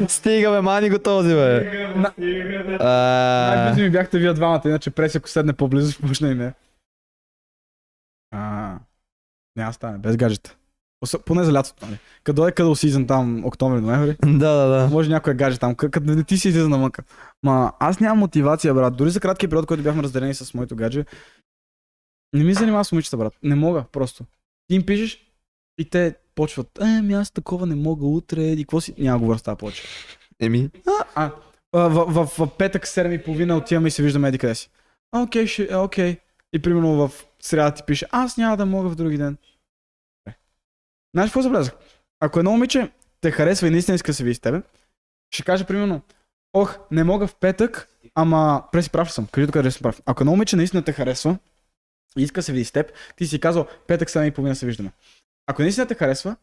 [0.09, 1.65] Стига, бе, мани го този, бе.
[1.97, 2.13] На-
[2.81, 6.55] А, Най-близо ми бяхте вие двамата, иначе преси, ако седне по-близо, ще почне и не.
[8.31, 8.79] А,
[9.57, 10.57] няма стане, без гаджета.
[11.27, 11.99] Поне за лятото, нали?
[12.25, 14.89] Като дойде къдъл сизън там, октомври, ноември, Да, да, да.
[14.89, 17.03] може някой гадже там, като не ти си излиза навънка.
[17.43, 18.97] Ма аз нямам мотивация, брат.
[18.97, 21.05] Дори за краткия период, който бяхме разделени с моето гадже,
[22.33, 23.39] не ми занимава с момичета, брат.
[23.43, 24.25] Не мога, просто.
[24.69, 25.26] Ти им пишеш
[25.79, 29.39] и те почват, е, ами аз такова не мога утре, и какво си, няма говоря
[29.39, 29.83] с тази повече.
[30.41, 31.31] Еми, А, а,
[31.73, 34.71] в, в, в, в петък 7.30 отиваме и се виждаме еди къде си.
[35.13, 36.17] А, Окей, ще, а, окей.
[36.53, 37.11] И примерно в
[37.41, 39.37] сряда ти пише, аз няма да мога в други ден.
[40.29, 40.33] Е.
[41.15, 41.75] Знаеш какво забелязах?
[42.21, 44.63] Ако едно момиче те харесва и наистина иска да се види с тебе,
[45.31, 46.01] ще каже примерно,
[46.53, 50.03] ох, не мога в петък, ама преси прав съм, кажи тук къде съм прав.
[50.07, 51.39] Ако едно момиче наистина те харесва
[52.19, 54.93] и иска да се види с теб, ти си казал, петък 7.30 се виждаме.
[55.47, 56.37] Ако наистина те харесва,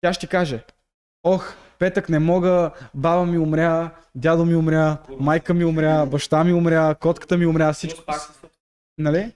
[0.00, 0.64] тя ще каже,
[1.24, 6.52] ох, петък не мога, баба ми умря, дядо ми умря, майка ми умря, баща ми
[6.52, 8.04] умря, котката ми умря, всичко.
[8.98, 9.32] Нали?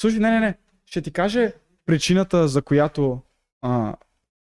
[0.00, 0.58] Слушай, не, не, не.
[0.86, 1.52] Ще ти каже
[1.86, 3.20] причината, за която
[3.62, 3.96] а,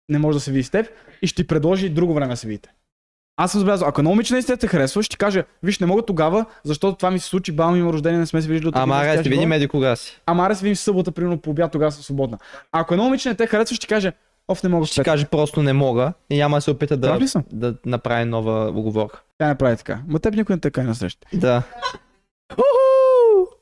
[0.08, 0.86] не може да се види с теб
[1.22, 2.72] и ще ти предложи друго време да се видите.
[3.36, 6.02] Аз съм забелязал, ако едно момиче наистина те харесва, ще ти каже, виж, не мога
[6.02, 8.94] тогава, защото това ми се случи, баба ми има рождение, не сме се виждали ама
[8.96, 10.20] аре, ще видим еди кога си.
[10.26, 12.38] Ама аре видим събота, примерно по обяд, тогава съм свободна.
[12.72, 14.12] Ако едно момиче не те харесва, ще ти каже,
[14.48, 15.12] оф, не мога Ще петък.
[15.12, 17.44] каже просто не мога и няма да се опита да, съм?
[17.52, 19.22] да направи нова оговорка.
[19.38, 20.02] Тя не прави така.
[20.08, 21.26] Ма теб никой не те кай на среща.
[21.34, 21.62] Да.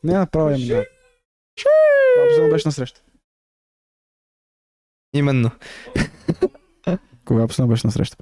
[0.04, 0.84] Не, направо я минава.
[1.56, 3.00] Това последно беше на среща.
[5.14, 5.50] Именно.
[7.24, 8.16] Кога последно беше на среща?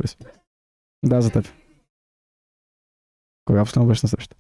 [1.04, 1.48] Да, за теб.
[3.44, 4.36] Кога последно беше на среща?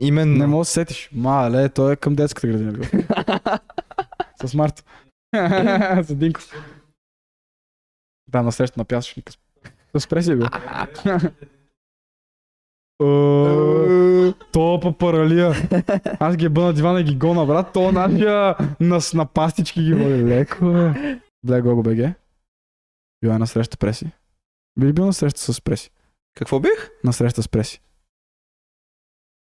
[0.00, 0.38] Именно.
[0.38, 1.10] Не мога да се сетиш.
[1.12, 2.78] Мале, той е към детската градина.
[4.44, 4.82] С Марто.
[6.02, 6.40] С Динко.
[8.28, 9.32] Да, на среща на пясъчника.
[9.98, 10.46] С Преси е бил.
[13.02, 15.52] О, То по паралия.
[16.20, 17.72] Аз ги бъна дивана и ги гона, брат.
[17.72, 20.24] То нашия на, на пастички ги води.
[20.24, 21.20] Леко, бе.
[21.44, 22.14] Бля, го БГ.
[23.22, 24.10] Била е на среща Преси.
[24.78, 25.90] Би ли бил на среща с Преси?
[26.36, 26.90] Какво бих?
[27.04, 27.80] На среща с Преси.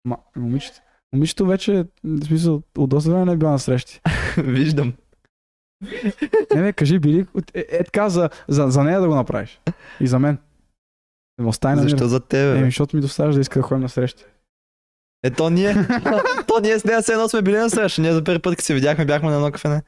[0.04, 0.80] Ма, момичето.
[1.12, 4.00] Момичето вече, в смисъл, от доста време не е била на срещи.
[4.38, 4.94] Виждам.
[6.54, 9.60] Не, бе, кажи, били, е, е така за, за, за нея да го направиш.
[10.00, 10.38] И за мен.
[11.38, 11.82] Да ме мир.
[11.82, 12.58] Защо за тебе?
[12.60, 12.64] Бе?
[12.64, 14.24] защото ми доставяш да иска да ходим на срещи.
[15.22, 15.74] Ето ние.
[16.46, 18.00] То ние с нея все едно сме били на среща.
[18.00, 19.82] Ние за първи път, като се видяхме, бяхме на едно кафене.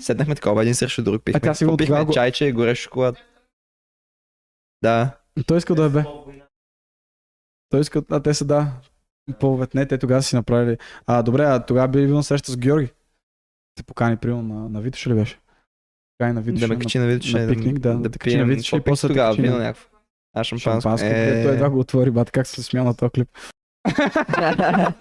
[0.00, 1.22] Седнахме такова един срещу друг.
[1.24, 3.16] Пихме, тя сигурно попихме тогава го- чайче, горещ шоколад.
[4.82, 5.18] Да.
[5.46, 6.04] Той иска да е бе.
[7.68, 8.72] Той иска, а те са да.
[9.40, 10.78] Повед не, те тогава си направили.
[11.06, 12.92] А, добре, а тогава би бил среща с Георги.
[13.74, 15.38] Те покани, примерно, на, на Витоша ли беше?
[16.18, 16.68] Покани на Витоша.
[16.68, 17.32] Да ме качи на видиш.
[17.32, 18.44] на пикник, да, да качи на.
[18.44, 19.34] Витоша и после тогава?
[19.34, 19.88] Вино някакво.
[20.34, 20.70] А шампанско.
[20.70, 21.06] Шампанско.
[21.06, 21.42] Е...
[21.42, 23.28] Той едва го отвори, бат, как се смя на този клип.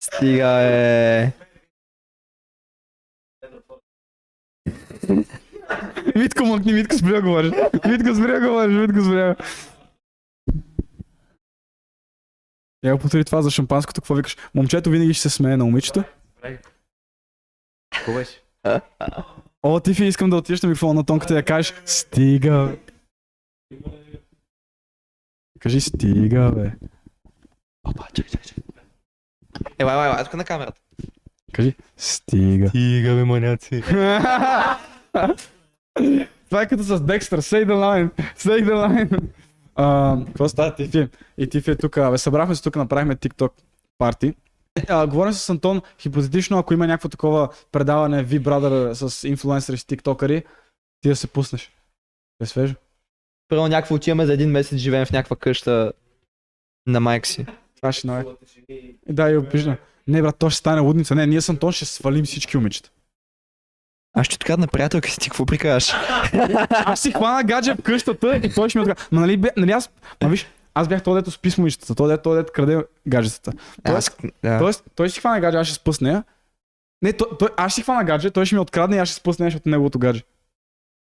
[0.00, 1.32] Стига е.
[6.16, 7.50] Витко мъкни, Витко спря говориш.
[7.88, 9.36] Витко спря говориш, Витко спря.
[12.84, 14.36] Я го повтори това за шампанското, какво викаш?
[14.54, 16.04] Момчето винаги ще се смее на момичето.
[17.94, 18.42] Какво беше?
[19.62, 22.66] О, Тифи, искам да отидеш на микрофона на тонката и да кажеш Стига.
[22.66, 22.78] бе».
[25.60, 26.72] Кажи стига, бе.
[27.84, 28.64] Опа, чакай, чакай, чакай.
[29.78, 30.80] Елай, елай, елай, тук на камерата.
[31.54, 32.68] Кажи стига.
[32.68, 33.82] Стига, бе, маняци.
[36.46, 37.40] Това е като с Декстър.
[37.40, 38.10] Say the line.
[38.36, 39.22] Say the line.
[39.74, 41.08] А, Какво става Тифи?
[41.38, 42.10] И Тифи е тук.
[42.10, 43.52] Бе, събрахме се тук, направихме TikTok
[43.98, 44.34] парти.
[44.88, 49.84] А, говорим с Антон, хипотетично, ако има някакво такова предаване V Brother с инфлуенсъри, с
[49.84, 50.44] тиктокъри,
[51.00, 51.72] ти да се пуснеш.
[52.42, 52.74] Е свежо.
[53.48, 55.92] Първо някакво отиваме за един месец, живеем в някаква къща
[56.86, 57.46] на майка си.
[57.76, 58.24] Това ще наве.
[59.08, 59.76] Да, и обижда.
[60.06, 61.14] Не, брат, то ще стане лудница.
[61.14, 62.90] Не, ние с Антон ще свалим всички момичета.
[64.16, 65.92] Аз ще така на приятелка си, ти какво прикаш?
[66.70, 69.08] Аз си хвана гадже в къщата и той ще ми отказва.
[69.12, 69.90] Ма нали, бе, нали аз...
[70.22, 73.52] Ма виж, аз бях този дето с писмомичетата, този дето, този дето краде гаджетата.
[73.84, 74.58] Тоест, да.
[74.58, 76.24] тоест, той ще си хвана гадже, аз ще спусна нея.
[77.02, 79.16] Не, той, той, аз ще си хвана гадже, той ще ми открадне и аз ще
[79.16, 80.22] спусна нея, защото е неговото гадже.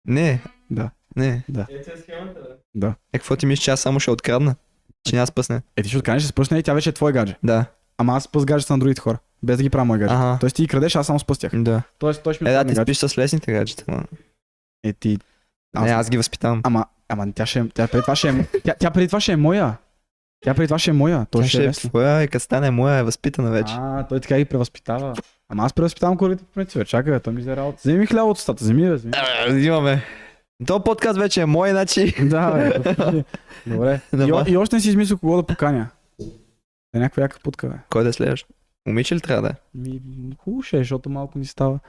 [0.07, 0.41] Не.
[0.71, 0.91] Да.
[1.17, 1.45] Не.
[1.49, 2.41] Ето е схемата,
[2.75, 2.87] бе.
[2.87, 4.55] Е, какво ти мислиш, че аз само ще открадна?
[5.09, 5.63] Че няма спъсне.
[5.77, 7.37] Е, ти ще откраднеш, ще спусне и тя вече е твой гадже.
[7.43, 7.65] Да.
[7.99, 9.19] Ама аз спъс гаджета на другите хора.
[9.43, 10.15] Без да ги правя мой гадже.
[10.15, 10.37] Ага.
[10.41, 11.53] Тоест ти ги крадеш, аз само спъс тях.
[11.55, 11.83] Да.
[11.99, 13.85] Тоест той ще ми Е, да, ти спиш с лесните гаджета.
[13.89, 14.03] ма.
[14.85, 15.19] Е, ти...
[15.81, 16.61] Не, аз ги възпитавам.
[16.65, 19.33] Ама, ама тя ще е, тя преди това ще е, тя, тя преди това ще
[19.33, 19.77] е моя.
[20.45, 21.27] Тя преди това ще е моя.
[21.31, 21.91] Той Тя ще е ще е лесно.
[21.91, 23.75] твоя и като стане моя е възпитана вече.
[23.77, 25.15] А, той така ги превъзпитава.
[25.49, 26.87] Ама аз превъзпитавам колегите по принцип.
[26.87, 27.79] Чакай, той ми взе работа.
[27.79, 29.13] Вземи ми хляба от устата, вземи, бе, вземи.
[29.49, 30.03] А, Имаме.
[30.67, 32.15] То подкаст вече е мой, значи.
[32.21, 32.73] да, бе.
[33.67, 34.01] Добре.
[34.49, 35.87] И, и, още не си измислил кого да поканя.
[36.95, 37.75] Да е някаква яка путка, бе.
[37.91, 38.47] Кой да следваш?
[38.87, 39.55] Момиче ли трябва да е?
[39.75, 40.03] Ми,
[40.39, 41.81] хубаво ще е, защото малко ни става.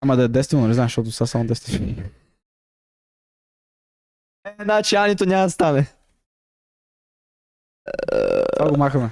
[0.00, 2.10] Ама да е действено, не знам, защото са само 10
[4.44, 5.86] Е, значи Анито няма да стане.
[8.56, 9.10] Това го махаме.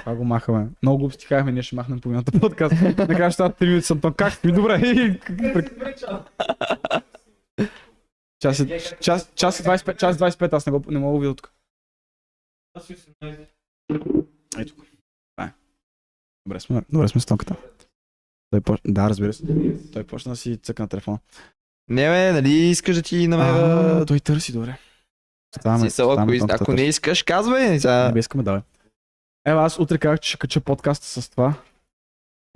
[0.00, 0.68] Това го махаме.
[0.82, 2.74] Много глупости казахме, ние ще махнем половината подкаст.
[2.82, 4.14] Накрая ще стават 3 минути съм там.
[4.14, 4.80] Как ми добре?
[8.40, 11.34] час, и- час, и 25, час и 25, аз не, го, не мога да видя
[11.34, 11.52] тук.
[12.74, 13.46] Аз си 18.
[14.58, 14.74] Ето.
[14.74, 15.52] Това е.
[16.46, 17.56] Добре сме, добре сме с тонката.
[18.50, 19.44] Той почна, да, разбира се.
[19.92, 21.18] Той почна да си цъка на телефона.
[21.88, 24.06] Не, бе, нали искаш да ти А, намеря...
[24.06, 24.78] той търси, добре.
[25.58, 27.80] Ставаме, Смисъл, ако, тонката ако не искаш, казвай.
[27.80, 28.10] Сега...
[28.12, 28.60] Не искаме, давай.
[29.46, 31.54] Ева, аз утре казах, че ще кача подкаста с това.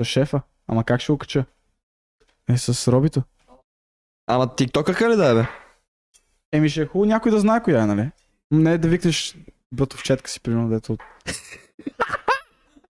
[0.01, 0.43] С шефа.
[0.67, 1.45] Ама как ще го кача?
[2.49, 3.23] Е, с Робито.
[4.27, 5.49] Ама тиктокър ли да е, бе?
[6.53, 8.11] Еми ще е хубаво някой да знае коя е, нали?
[8.51, 9.37] Не да викнеш
[9.77, 10.69] бътовчетка си, примерно,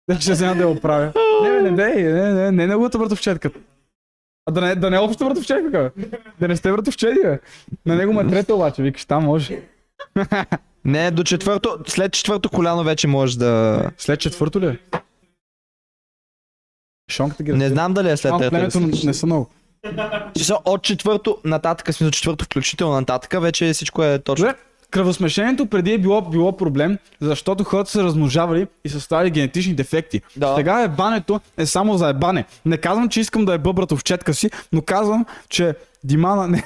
[0.09, 1.13] дето ще взема да я оправя.
[1.43, 3.51] Не, бе, не, дей, не, не, не, неговата братовчетка.
[4.47, 6.09] А да не, да не е обща братовчетка, бе.
[6.41, 7.41] Да не сте братовчети, бе.
[7.87, 9.63] На него му е трета обаче, викаш, там може.
[10.85, 13.83] Не, до четвърто, след четвърто коляно вече можеш да...
[13.99, 14.79] След четвърто ли е?
[17.11, 18.51] Шонката ги Не знам дали е след трето.
[18.51, 19.51] племето не са много.
[20.65, 24.47] От четвърто нататък, смисъл четвърто включително нататък, вече всичко е точно.
[24.47, 24.59] Добре,
[24.97, 30.23] кръвосмешението преди е било, било проблем, защото хората са размножавали и са ставали генетични дефекти.
[30.37, 30.55] Да.
[30.57, 32.45] Сега ебането е само за ебане.
[32.65, 35.75] Не казвам, че искам да е братовчетка си, но казвам, че
[36.05, 36.65] Димана не...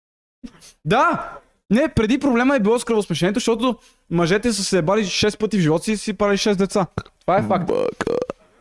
[0.84, 1.30] да!
[1.70, 3.76] Не, преди проблема е било с кръвосмешението, защото
[4.10, 6.86] мъжете са се ебали 6 пъти в живота си и си парали 6 деца.
[7.20, 7.70] Това е факт.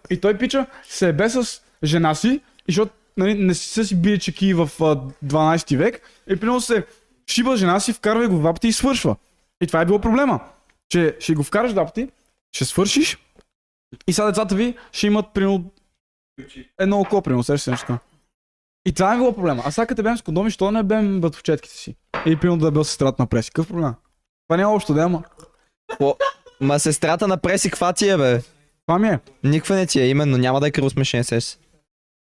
[0.09, 4.53] И той пича се ебе с жена си, защото нали, не са си били чеки
[4.53, 4.83] в а,
[5.25, 6.85] 12 век, и примерно се
[7.29, 9.15] шиба жена си, вкарва го два пъти и свършва.
[9.61, 10.39] И това е било проблема.
[10.89, 12.09] Че ще го вкараш два пъти,
[12.51, 13.17] ще свършиш,
[14.07, 15.71] и сега децата ви ще имат примерно
[16.79, 17.97] едно око, примерно, сещаш се нещо.
[18.85, 19.63] И това е било проблема.
[19.65, 21.95] А сега като бем с кондоми, що не бем бътовчетките си?
[22.25, 23.51] Или примерно да е бил сестрата на преси.
[23.51, 23.93] Какъв проблем?
[24.47, 25.23] Това няма общо да има.
[26.61, 28.41] Ма сестрата на преси, каква ти е, бе?
[28.87, 29.19] Това ми е.
[29.43, 31.59] Никаква не ти е, именно, няма да е кръвосмешен сес.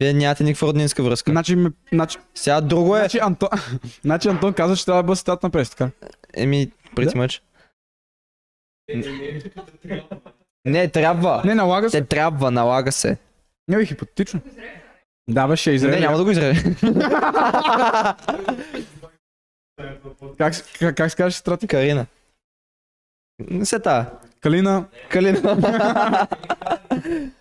[0.02, 1.32] Вие нямате никаква роднинска връзка.
[1.32, 3.00] Значи, ме- значи, Сега друго е.
[3.00, 3.50] значи, Антон,
[4.02, 5.92] значи Антон каза, че трябва да бъде сестрата на преси, така.
[6.34, 7.44] Еми, прети мъч.
[10.66, 11.42] Не, трябва.
[11.46, 12.02] Не, налага се.
[12.02, 13.18] Те трябва, налага се.
[13.68, 14.42] Не бе, хипотетично.
[15.30, 16.64] Да, бе, ще Не, няма да го изреже.
[20.38, 21.68] Как, с- как, как се казваш сестрата?
[21.68, 22.06] Карина.
[23.40, 24.20] Не се та.
[24.40, 24.86] Калина.
[25.10, 26.28] Калина.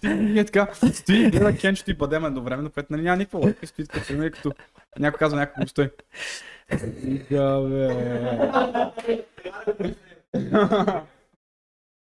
[0.00, 3.66] Ти е така, стои и гледа Кенчето и бъдем едновременно, което нали няма никаква логика.
[3.66, 4.52] Стои така, пример, като
[4.98, 5.90] някой казва някой го стой.
[6.78, 7.88] Стига, бе.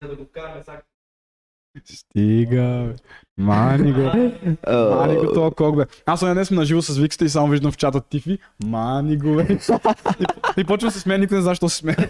[0.07, 0.81] Да го вкараме сега.
[1.85, 2.95] Стига, бе.
[3.37, 4.01] Мани го.
[4.95, 5.85] Мани го това кок, бе.
[6.05, 8.39] Аз съм днес на живо с Викста и само виждам в чата Тифи.
[8.63, 9.47] Мани го, бе.
[10.19, 10.25] И,
[10.57, 12.09] и почвам да се смея, никой не знае защо се смея.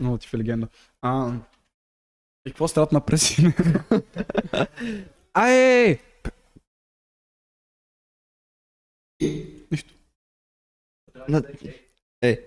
[0.00, 0.68] Много Тифи е легенда.
[1.02, 1.32] А,
[2.46, 3.42] и какво страдат на преси?
[5.34, 5.98] Ай!
[9.70, 9.94] Нищо.
[11.28, 11.42] На-
[12.22, 12.46] Е.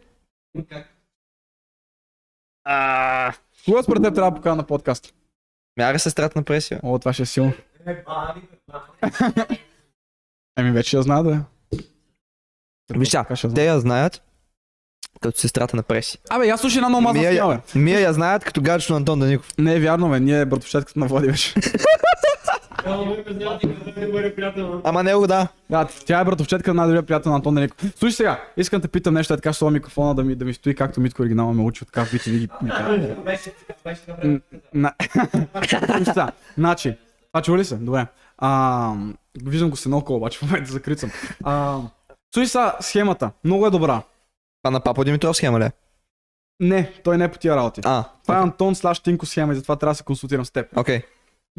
[2.64, 3.34] А,
[3.66, 5.14] Кога според теб трябва да покана на подкаст?
[5.78, 6.80] Мяра сестрата на преси, бе.
[6.84, 7.54] О, това ще е силно.
[10.58, 11.40] Еми вече я знае да е.
[12.98, 13.10] Виж
[13.56, 14.24] те я знаят
[15.22, 16.18] като сестрата на преси.
[16.30, 17.80] Абе, аз слушай една много мазна Мия, бе.
[17.80, 19.48] Мия я знаят като гаджето на Антон Даников.
[19.58, 20.20] Не е вярно, бе.
[20.20, 21.54] Ние братовчетката на Влади беше.
[24.84, 25.48] Ама него да.
[25.70, 27.78] Да, тя е братовчетка на най-добрия приятел на Антон Деников.
[27.96, 30.76] Слушай сега, искам да питам нещо, е така, с микрофона да ми, да ми стои
[30.76, 32.50] както Митко оригинално ме учи от така бити ви ги.
[36.58, 36.98] Значи,
[37.28, 37.76] това чува ли се?
[37.76, 38.06] Добре.
[38.38, 38.92] А,
[39.44, 41.12] виждам го се наоколо, обаче в момента закрит съм.
[41.44, 41.80] А,
[42.34, 43.32] Слушай сега, схемата.
[43.44, 44.02] Много е добра.
[44.66, 45.64] Това на Папа Димитров схема ли?
[45.64, 45.72] е?
[46.60, 47.82] Не, той не е по тия работи.
[47.84, 50.78] А, Това е Антон слаш Тинко схема и затова трябва да се консултирам с теб.
[50.78, 51.02] окей.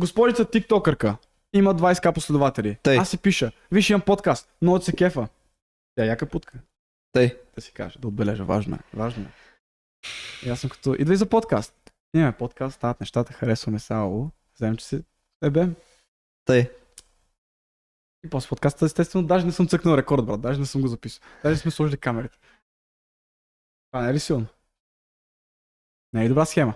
[0.01, 1.16] Госпожица тиктокърка.
[1.53, 2.78] Има 20к последователи.
[2.83, 2.99] Тъй.
[2.99, 3.53] Аз си пиша.
[3.73, 4.49] Виж, имам подкаст.
[4.62, 5.28] Много се кефа.
[5.95, 6.59] Тя е яка путка.
[7.12, 7.39] Тъй.
[7.55, 8.45] Да си каже, да отбележа.
[8.45, 8.97] Важно е.
[8.97, 9.28] Важно е.
[10.47, 11.74] И аз съм като, идвай за подкаст.
[12.16, 14.31] Имаме подкаст, стават нещата, харесваме само.
[14.57, 15.05] Вземем, че си
[15.43, 15.74] ебем.
[16.45, 16.70] Тъй.
[18.24, 20.41] И после подкаста, естествено, даже не съм цъкнал рекорд, брат.
[20.41, 21.23] Даже не съм го записал.
[21.43, 22.39] Даже сме сложили камерите.
[23.97, 24.47] Това не е ли силно?
[26.12, 26.74] Не е добра схема?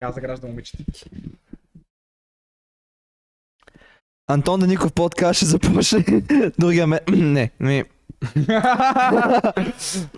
[0.00, 0.84] Каза граждан момичета.
[4.26, 6.04] Антон Даников подкаст ще започне.
[6.58, 7.00] Другия ме...
[7.08, 7.78] Не, ми...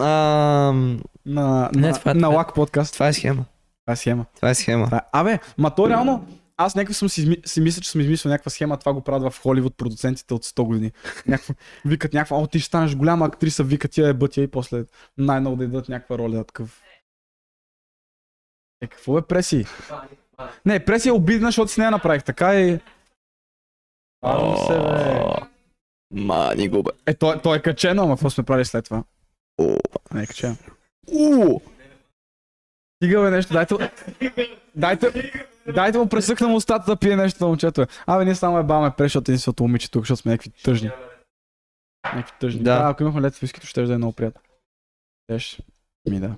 [0.00, 2.92] Ам, на, Не, на, това е- на лак подкаст.
[2.94, 3.44] Това е схема.
[3.84, 4.24] Това е схема.
[4.36, 4.88] Това е схема.
[4.92, 6.26] Е- Абе, ма то реално,
[6.60, 9.42] аз някакъв съм си, си мисля, че съм измислил някаква схема, това го правят в
[9.42, 10.92] Холивуд продуцентите от 100 години.
[11.26, 11.54] Някакво,
[11.84, 14.84] викат някаква, о, ти ще станеш голяма актриса, викат тия е бътя и после
[15.18, 16.44] най-много да дадат някаква роля.
[16.44, 16.82] Такъв.
[18.80, 19.66] Е, какво е преси?
[20.66, 22.80] Не, преси е обидна, защото с нея направих така и...
[24.22, 25.24] Арно се, бе.
[26.10, 26.90] Мани го бе.
[27.06, 29.04] Е, той, той е качено, ама какво сме правили след това?
[29.60, 29.76] О.
[30.14, 30.56] Не е качено.
[31.12, 31.60] У.
[32.96, 33.74] Стига бе нещо, дайте...
[34.74, 35.32] Дайте...
[35.74, 37.80] Дайте му пресъкна му устата да пие нещо на момчето.
[37.80, 37.86] бе.
[38.06, 40.90] Абе, ние само е баваме преш, от момиче тук, защото сме някакви тъжни.
[42.04, 42.62] Някакви тъжни.
[42.62, 42.82] Да.
[42.82, 44.40] Да, ако имахме лед вискито, ще да е много приятно.
[45.26, 45.60] Теш.
[46.10, 46.34] Ми да.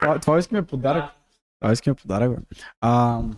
[0.00, 1.04] Това, това иска ми е подарък.
[1.60, 2.36] Това иска ми е подарък, бе.
[2.80, 3.32] А, това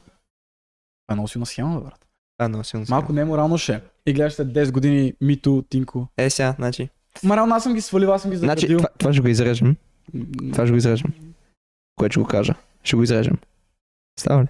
[1.10, 2.06] е много силна схема, брат.
[2.38, 2.86] А, много силно.
[2.88, 3.74] Малко неморално ще.
[3.74, 3.80] е.
[4.06, 6.08] И гледаш след 10 години Мито, Тинко.
[6.16, 6.88] Е, сега, значи.
[7.24, 8.78] Ма реално аз съм ги свалил, аз съм ги Значи, заградил.
[8.78, 9.76] това, това ще го изрежем.
[10.52, 11.12] Това ще го изрежем.
[11.96, 12.54] Което ще го кажа.
[12.82, 13.38] Ще го изрежем.
[14.20, 14.48] Става ли?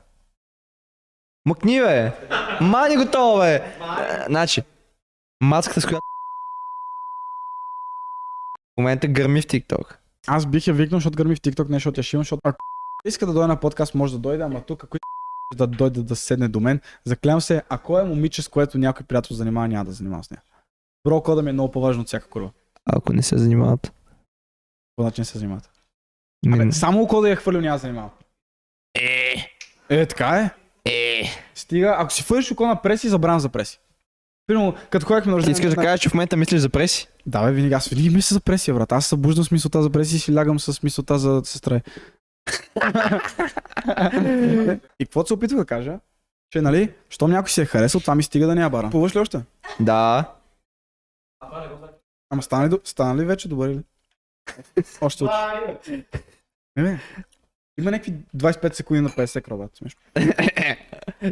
[1.46, 2.12] Мъкни, бе!
[2.60, 3.62] Мани готово, бе!
[4.28, 4.62] Значи,
[5.42, 6.04] маската с която
[8.74, 9.96] в момента гърми в TikTok.
[10.26, 12.58] Аз бих я викнал, защото гърми в TikTok, не защото я шивам, защото ако
[13.04, 14.98] иска да дойде на подкаст, може да дойде, ама тук ако
[15.56, 19.36] да дойде да седне до мен, заклявам се, ако е момиче, с което някой приятел
[19.36, 20.42] занимава, няма да занимава с нея.
[21.04, 22.50] Бро кода ми е много по-важно от всяка курва.
[22.86, 23.92] Ако не се занимават.
[24.96, 25.70] По начин се занимават.
[26.46, 28.10] Ми- Абе, само кода я хвърлил, няма да се занимава.
[28.94, 29.34] Е,
[29.90, 30.50] Е, така
[30.84, 30.90] е.
[30.90, 31.22] е.
[31.54, 33.80] Стига, ако си фършиш око на преси, забравям за преси.
[34.46, 35.52] Примерно, като ходихме на Ти рождение.
[35.52, 37.08] искаш да кажеш, че в момента мислиш за преси?
[37.26, 37.74] Да, бе, винаги.
[37.74, 38.92] Аз винаги мисля за пресия, брат.
[38.92, 41.80] Аз събуждам с мисълта за пресия и си лягам с мисълта за сестра.
[44.98, 45.98] и каквото се опитвах да кажа,
[46.50, 48.90] че, нали, щом някой си е харесал, това ми стига да няма бара.
[48.90, 49.40] Плуваш ли още?
[49.80, 50.32] Да.
[52.30, 53.80] Ама стана ли, стана ли вече добър или?
[55.00, 55.30] Още от...
[56.76, 57.00] Не.
[57.78, 59.70] Има някакви 25 секунди на 50 секра, брат.
[59.76, 60.00] Смешно.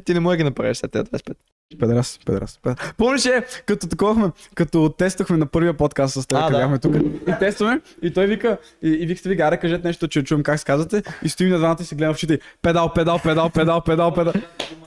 [0.04, 1.34] Ти не можеш да ги направиш след тези 25.
[1.80, 2.58] Педерас, педерас.
[2.62, 2.92] педерас.
[2.96, 3.30] Помниш ли,
[3.66, 6.58] като таковахме, като тестахме на първия подкаст с теб, А, да.
[6.58, 6.96] бяхме тук
[7.28, 10.58] и тестваме, и той вика, и, и викате ви, аре, кажете нещо, че чуем как
[10.58, 13.80] се казвате, и стоим на двамата и се гледам в очите, педал, педал, педал, педал,
[13.80, 14.32] педал, педал.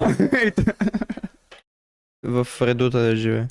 [2.24, 3.48] В редута да живее.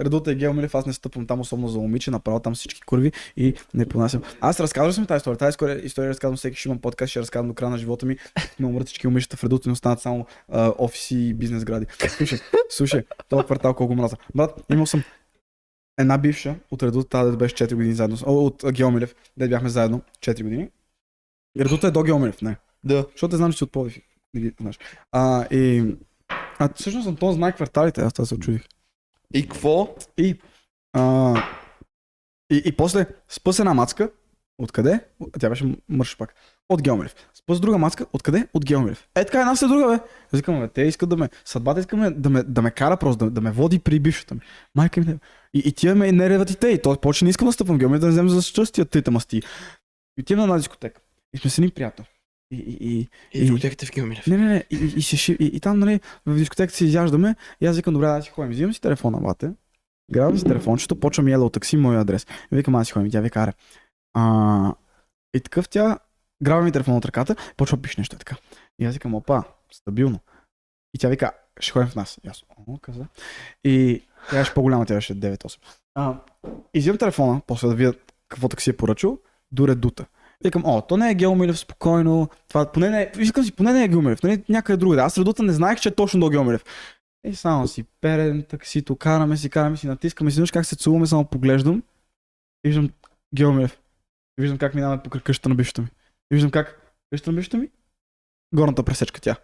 [0.00, 3.12] Редута е Гео Милев, аз не стъпвам там особено за момиче, направо там всички курви
[3.36, 4.22] и не понасям.
[4.40, 5.38] Аз разказвал съм тази история.
[5.38, 8.16] Тази история, история разказвам всеки, ще имам подкаст, ще разказвам до края на живота ми.
[8.60, 11.86] Не умрат всички момичета в Редута, не останат само а, офиси и бизнес гради.
[12.08, 12.38] Слушай,
[12.70, 14.16] слушай, този квартал колко мраза.
[14.34, 15.02] Брат, имал съм
[15.98, 19.14] една бивша от Редута, тази да беше 4 години заедно, о, от а, Гео Милев,
[19.36, 20.68] де бяхме заедно 4 години.
[21.58, 22.56] Редута е до Гео Милев, не.
[22.84, 23.06] Да.
[23.12, 23.98] Защото те знам, че си от Пловдив.
[24.34, 24.78] Не ги знаеш.
[25.12, 25.94] А, и...
[26.58, 28.62] А всъщност Антон знае кварталите, аз това се очудих.
[29.34, 29.94] И какво?
[30.18, 30.38] И,
[30.92, 31.34] а,
[32.52, 34.10] и, и после спа с една мацка.
[34.58, 35.00] Откъде?
[35.40, 36.34] Тя беше мърш пак.
[36.68, 37.14] От Геомелев.
[37.34, 38.06] Спа с друга мацка.
[38.12, 38.48] Откъде?
[38.54, 39.08] От Геомелев.
[39.14, 40.00] Е така една след друга, бе.
[40.36, 41.28] Викам, бе, те искат да ме...
[41.44, 44.40] Съдбата искаме да ме, да ме кара просто, да, да ме води при бившата ми.
[44.74, 45.18] Майка ми.
[45.54, 46.68] И, и тия ме не реват и те.
[46.68, 49.42] И той почне не искам да стъпвам Геомелев, да не вземем за щастие трите масти.
[50.18, 51.00] И отивам на една дискотека.
[51.34, 52.04] И сме с един приятел.
[52.50, 54.26] И, и, и, И дискотеката в Геомилев.
[54.26, 54.64] не, не, не.
[54.70, 57.36] И, и, и, се и, и там, нали, в дискотеката си изяждаме.
[57.60, 58.52] И аз викам, добре, да си ходим.
[58.52, 59.50] Взимам си телефона, бате.
[60.12, 62.26] Грабвам си телефончето, почвам яла от такси моя адрес.
[62.52, 63.10] И викам, аз си ходим.
[63.10, 63.52] Тя вика, аре.
[64.14, 64.74] А,
[65.34, 65.98] и такъв тя
[66.42, 68.36] грабва ми телефона от ръката, почва пише нещо така.
[68.78, 69.42] И аз викам, опа,
[69.72, 70.20] стабилно.
[70.94, 72.18] И тя вика, ще ходим в нас.
[72.24, 73.06] И аз, о, каза.
[73.64, 75.58] И тя беше по-голяма, тя беше 9-8.
[75.94, 76.20] А,
[76.74, 77.92] и взимам телефона, после да видя
[78.28, 79.18] какво такси е поръчал,
[79.52, 80.06] до редута.
[80.44, 82.28] Викам, о, то не е Геомилев, спокойно.
[82.48, 85.02] Това поне не е, викам си, поне не е Геомилев, нали, някъде другаде.
[85.02, 86.64] Аз редута не знаех, че е точно до Геомилев.
[87.26, 91.24] И само си перем таксито, караме си, караме си, натискаме си, как се целуваме, само
[91.24, 91.82] поглеждам.
[92.64, 92.90] И виждам
[93.34, 93.80] Геомилев.
[94.40, 95.88] Виждам как минаваме покрай къщата на бившата ми.
[96.30, 97.68] И виждам как къщата на бившата ми,
[98.54, 99.36] горната пресечка тя.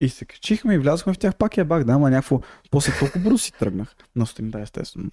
[0.00, 2.40] И се качихме и влязохме в тях, пак я бах, да, ама някакво,
[2.70, 3.94] после толкова бързо си тръгнах.
[4.16, 5.10] На сутринта, естествено.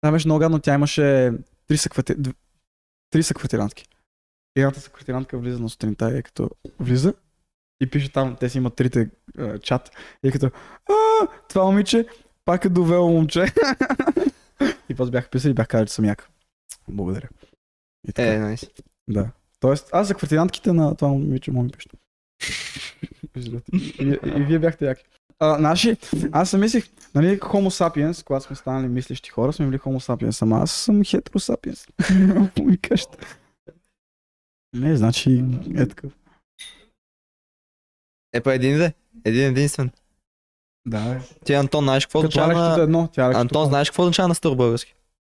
[0.00, 1.32] Тя беше много гадно, тя имаше
[1.66, 2.14] три съквати...
[3.10, 3.86] три съквартирантки.
[4.56, 7.14] Едната съквартирантка влиза на сутринта и е като влиза
[7.80, 9.90] и пише там, те си имат трите а, чат
[10.24, 10.50] и е като
[10.86, 12.06] а, това момиче
[12.44, 13.44] пак е довело момче.
[14.88, 16.30] и после бях писал и бях казал, че съм як.
[16.88, 17.28] Благодаря.
[18.08, 18.34] И така.
[18.34, 18.70] Е, найс.
[19.08, 19.30] Да.
[19.60, 21.88] Тоест, аз за квартирантките на това момиче му ми пише.
[23.36, 23.62] И,
[24.00, 25.04] и, и, вие бяхте яки.
[25.40, 25.96] А, наши,
[26.32, 30.42] аз съм мислих, нали, Homo sapiens, когато сме станали мислещи хора, сме били Homo sapiens,
[30.42, 31.88] ама аз съм Hetero sapiens.
[34.76, 35.44] Не, значи
[35.76, 36.12] е такъв.
[38.32, 38.94] Е, па един де.
[39.24, 39.90] Един единствен.
[40.86, 41.20] Да, бе.
[41.44, 42.82] Ти Антон знаеш какво Като означава на...
[42.82, 44.94] едно, тя Антон знаеш какво означава на стар български?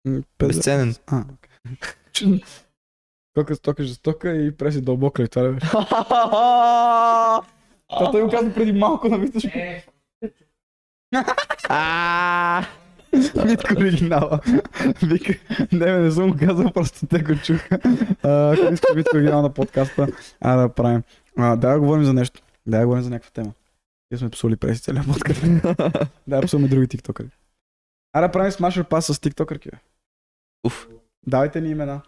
[0.06, 0.96] М, пет- Безценен.
[1.08, 2.40] А, окей.
[3.34, 5.68] Тока, стока, жестока и преси дълбока ли това ли беше?
[7.90, 9.60] Това той го каза преди малко на Виташко.
[11.70, 12.66] А,
[13.46, 14.40] Митко оригинала.
[15.04, 15.34] Вика,
[15.72, 17.80] не, не съм го казал, просто те го чуха.
[18.24, 20.08] Ако иска Митко оригинал на подкаста,
[20.42, 21.04] а да правим.
[21.38, 22.42] А, да, говорим за нещо.
[22.66, 23.54] Да, да говорим за някаква тема.
[24.12, 25.42] Ние сме псули преси целият подкаст.
[26.28, 27.30] да, псуваме други тиктокъри.
[28.14, 29.70] А да правим смашър пас с тиктокърки.
[30.64, 30.88] Уф.
[31.28, 32.02] Давайте ни имена.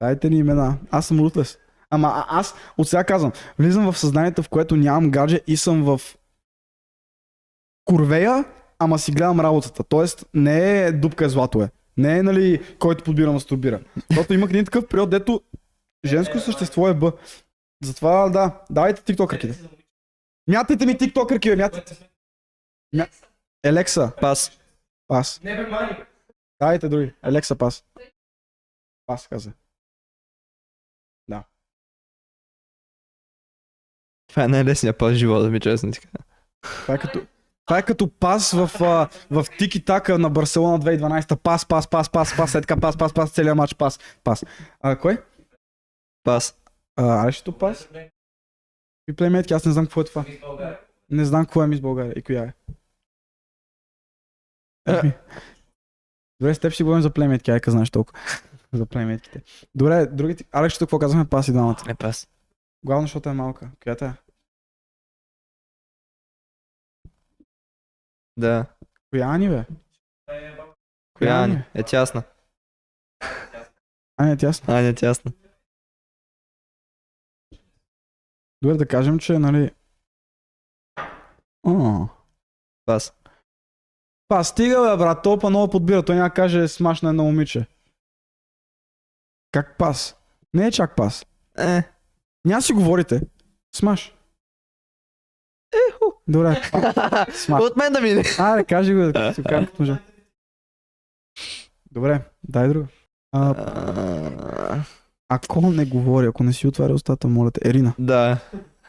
[0.00, 0.78] Дайте ни имена.
[0.90, 1.58] Аз съм рутлес.
[1.90, 5.84] Ама а, аз от сега казвам, влизам в съзнанието, в което нямам гадже и съм
[5.84, 6.00] в
[7.84, 8.44] курвея,
[8.78, 9.84] ама си гледам работата.
[9.84, 11.70] Тоест не е дупка е злато е.
[11.96, 13.80] Не е, нали, който подбира мастурбира.
[14.10, 15.40] Защото имах един такъв период, дето
[16.06, 17.12] женско същество е Б.
[17.84, 19.68] Затова да, давайте тиктокърките.
[20.48, 22.10] Мятайте ми тиктокърки, бе, мятайте.
[22.92, 23.06] Мя...
[23.64, 24.58] Елекса, Пас.
[25.08, 25.40] пас.
[25.44, 25.70] Не бе.
[26.60, 27.12] Давайте други.
[27.24, 27.84] Елекса, пас.
[29.06, 29.52] Пас, каза.
[34.34, 36.24] Това е най-лесният пас в живота ми, честно ти кажа.
[36.62, 37.26] Това е като,
[37.66, 38.70] това е като пас в,
[39.30, 41.36] в тики така на Барселона 2012.
[41.36, 44.44] Пас, пас, пас, пас, пас, е така, пас, пас, пас, целият матч, пас, пас.
[44.80, 45.22] А, кой?
[46.24, 46.58] Пас.
[46.96, 47.88] А, Арешето пас?
[49.08, 50.24] И плейметки, аз не знам какво е това.
[51.10, 52.52] Не знам какво е мис България и коя е.
[54.88, 55.12] Еми.
[56.40, 58.18] Добре, с теб ще говорим за плейметки, айка знаеш толкова.
[58.72, 59.42] за плейметките.
[59.74, 60.44] Добре, другите.
[60.52, 61.28] Алексето, какво казваме?
[61.28, 61.82] Пас и двамата.
[61.86, 62.28] Не пас.
[62.84, 63.70] Главно, защото е малка.
[63.82, 64.23] Коята е?
[68.36, 68.66] Да.
[69.10, 69.64] Коя Ани, бе?
[71.18, 71.64] Коя Ани?
[71.74, 72.22] Е тясна.
[74.16, 74.74] Ани е тясно.
[74.74, 75.32] Аня е тясна.
[78.62, 79.74] Добре да кажем, че, нали...
[81.66, 82.08] О,
[82.86, 83.12] Пас.
[84.28, 86.04] па, стига, бе, брат, толкова много подбира.
[86.04, 87.66] Той няма каже смаш на едно момиче.
[89.52, 90.16] Как пас?
[90.54, 91.26] Не е чак пас.
[91.58, 91.82] Е.
[92.44, 93.20] Няма си говорите.
[93.74, 94.16] Смаш.
[95.88, 96.13] Еху.
[96.28, 96.62] Добре.
[97.50, 98.22] От мен да мине.
[98.38, 99.98] Аре, кажи го, като мъжа.
[101.92, 102.86] Добре, дай друго.
[103.32, 103.54] А,
[105.28, 107.68] ако не говори, ако не си отваря устата, моля те.
[107.68, 107.92] Ерина.
[107.98, 108.38] Да.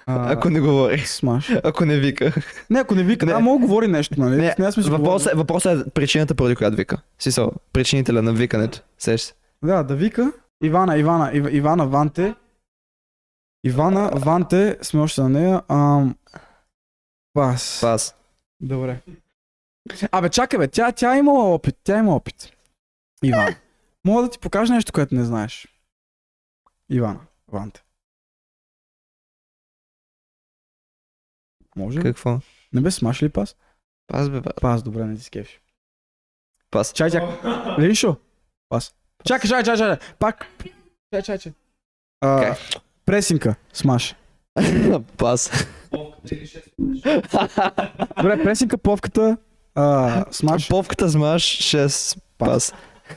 [0.05, 0.99] А, Ако не говори.
[0.99, 1.51] Смаш.
[1.63, 2.33] Ако не вика.
[2.69, 3.31] Не, ако не вика, Не.
[3.31, 4.53] да, мога говори нещо, нали?
[4.59, 6.97] Не, си Въпросът е, въпросът е причината, поради която вика.
[7.19, 8.81] Сисъл, причинителя на викането.
[8.97, 9.33] Сеш се.
[9.63, 10.31] Да, да вика.
[10.63, 12.35] Ивана, Ивана, Ив, Ивана Ванте.
[13.63, 15.61] Ивана Ванте, сме още на нея.
[15.69, 16.15] Ам...
[17.35, 17.81] Пас.
[17.81, 18.15] Пас.
[18.61, 19.01] Добре.
[20.11, 22.51] Абе, чакай бе, тя, тя има опит, тя има опит.
[23.23, 23.55] Ивана.
[24.05, 25.67] Мога да ти покажа нещо, което не знаеш.
[26.89, 27.83] Ивана, Ванте.
[31.75, 32.03] Може ли?
[32.03, 32.39] Какво?
[32.73, 33.55] Не бе, смаш ли пас?
[34.07, 34.61] Пас бе, брат.
[34.61, 35.61] Пас, добре, не ти скефиш.
[36.71, 36.93] Пас.
[36.93, 37.29] Чай, чакай.
[37.79, 38.17] Линшо?
[38.69, 38.95] Пас.
[39.25, 40.15] Чакай, чакай, чакай, чакай.
[40.19, 40.47] Пак.
[41.13, 41.53] Чай, чай, чай.
[42.21, 42.81] А, Окей.
[43.05, 44.15] Пресинка, смаш.
[45.17, 45.51] Пас.
[48.17, 49.37] Добре, пресинка, пловката,
[49.75, 50.69] а, смаш.
[50.69, 52.17] Повката смаш 6.
[52.37, 52.73] Пас.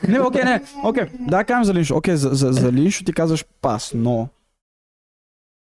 [0.09, 1.05] Не, окей, не, окей.
[1.21, 1.97] Да, кажем за Линшо.
[1.97, 4.29] Окей, за, за, за Линшо ти казваш пас, но...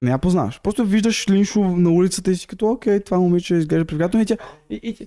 [0.01, 0.59] Не я познаваш.
[0.63, 4.37] Просто виждаш Линшо на улицата и си като, окей, това момиче изглежда привлекателно и тя...
[4.69, 4.97] И, и,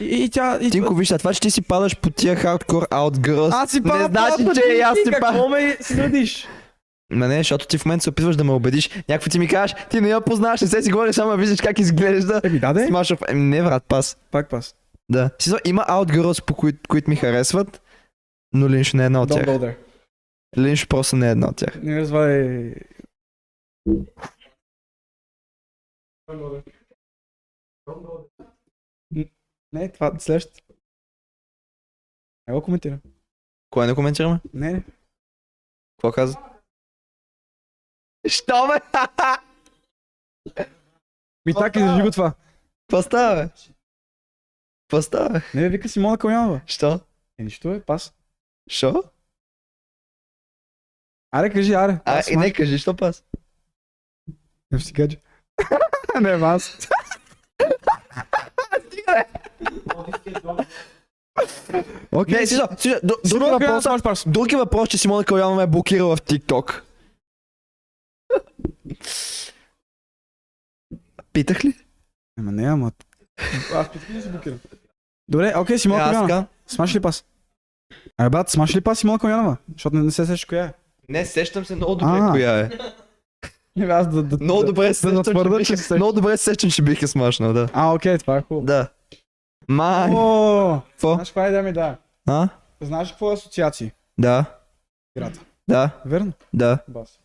[0.00, 0.58] и, и тя...
[0.62, 3.70] И, Тинко, виж, а това, че ти си падаш по тия хардкор аут girls, Аз
[3.70, 5.50] си не падам значи, че и аз си Какво падам.
[5.50, 6.46] ме съдиш?
[7.10, 8.90] Ма не, защото ти в момента се опитваш да ме убедиш.
[9.08, 11.78] Някакво ти ми кажеш, ти не я познаваш, не се си говориш, само виждаш как
[11.78, 12.40] изглежда.
[12.44, 12.86] Еми, да, да.
[12.86, 13.20] Смашов.
[13.28, 14.16] Еми, не, брат, пас.
[14.30, 14.74] Пак пас.
[15.08, 15.30] Да.
[15.38, 17.82] Си, има аут girls, по които, които ми харесват,
[18.52, 19.74] но Линш не е една от тях.
[20.58, 21.82] Линш просто не е една от тях.
[21.82, 22.74] Не разваляй...
[29.72, 30.74] Не, това следващото.
[32.48, 33.00] Не го коментирам.
[33.70, 34.40] Кое не коментираме?
[34.54, 34.84] Не.
[35.96, 36.53] Какво каза?
[38.26, 38.80] Що бе?
[41.46, 42.32] Ми така изжи го това.
[42.86, 43.48] Какво става, бе?
[44.82, 45.42] Какво става, бе?
[45.54, 46.60] Не, бе, вика Симона Калянова.
[46.66, 47.00] Що?
[47.38, 48.14] Е, нищо е, пас.
[48.68, 49.04] Що?
[51.30, 52.00] Аре, кажи, аре.
[52.04, 53.24] А, Пас, и не кажи, що пас?
[54.70, 55.16] Не си гадже.
[56.20, 56.78] не, аз.
[62.12, 62.94] Окей, Не, си, си,
[63.24, 63.86] друг въпрос,
[64.52, 66.80] е въпрос, че Симона Калянова е блокирала в TikTok.
[71.32, 71.74] Питах ли?
[72.38, 72.92] Ама не, ама...
[73.74, 74.58] Аз питах да се блокирам.
[75.28, 76.28] Добре, окей, Симона Е, аз Калянова.
[76.30, 76.46] така.
[76.66, 77.24] Смаш ли пас?
[78.18, 79.56] Абе, брат, смаш ли пас Симона Калянова?
[79.72, 80.72] Защото не, не се сещаш коя е.
[81.08, 82.30] Не, сещам се много добре А.
[82.30, 82.70] коя е.
[83.76, 84.22] Не, аз да...
[84.22, 86.70] да Много да- добре се да сещам, че бих, че се- много добре се сещам,
[86.70, 87.68] че бих я смашнал, да.
[87.72, 88.66] А, окей, това е хубаво.
[88.66, 88.88] Да.
[89.68, 91.12] Май, О, какво?
[91.14, 91.96] знаеш каква идея ми да?
[92.28, 92.48] А?
[92.80, 93.92] Знаеш какво е асоциации?
[94.18, 94.44] Да.
[95.16, 95.40] Играта.
[95.68, 95.90] Да.
[96.06, 96.32] Верно?
[96.52, 96.78] Да.
[96.88, 97.18] Бас.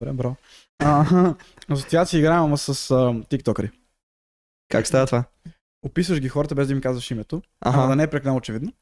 [0.00, 0.36] Добре, браво.
[0.78, 1.34] А,
[1.68, 3.70] асоциации играем, ама с а, тиктокъри.
[4.68, 5.24] Как става това?
[5.82, 7.88] Описваш ги хората без да им казваш името, ама Ага.
[7.88, 8.72] да не е прекалено очевидно.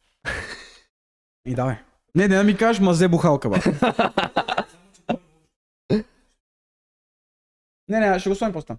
[1.47, 1.77] И давай.
[2.15, 3.57] Не, не да ми кажеш мазе бухалка, ба.
[7.89, 8.79] не, не, ще го сложим после там.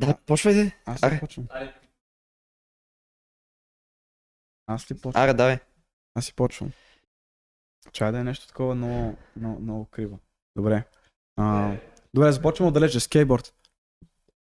[0.00, 0.82] Да, почвайте.
[0.86, 1.48] Аз ли почвам?
[4.66, 5.22] Аз ли почвам?
[5.22, 5.58] Аре, давай.
[6.14, 6.72] Аз си почвам.
[7.92, 10.18] Чай да е нещо такова много, много, много криво.
[10.56, 10.84] Добре.
[11.36, 11.72] А,
[12.14, 13.00] добре, започвам отдалече.
[13.00, 13.54] Скейтборд.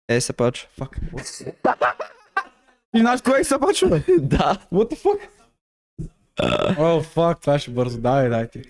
[0.09, 0.69] Е, се пач.
[0.79, 0.99] Фак.
[2.95, 4.05] И знаеш кое се почва, бе?
[4.19, 4.67] да.
[4.73, 5.29] What the fuck?
[6.79, 8.01] О, фак, това ще бързо.
[8.01, 8.63] Дай, дай ти.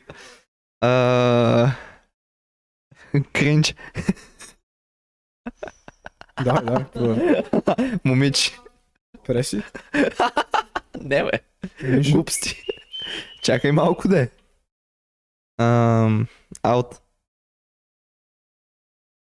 [3.33, 3.75] Кринч.
[6.45, 6.77] Дай, дай.
[6.77, 7.45] какво е?
[8.05, 8.61] Момич.
[9.27, 9.63] Преси?
[11.01, 11.31] Не, бе.
[11.83, 12.13] Нищо.
[12.13, 12.63] Глупости.
[13.43, 14.29] Чакай малко да е.
[15.61, 16.27] Ам,
[16.63, 17.07] Аут.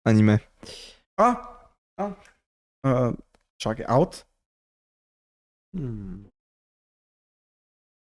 [0.04, 0.40] Аниме.
[1.18, 1.42] А!
[1.98, 2.12] А!
[2.84, 3.14] а
[3.58, 4.26] чакай, аут?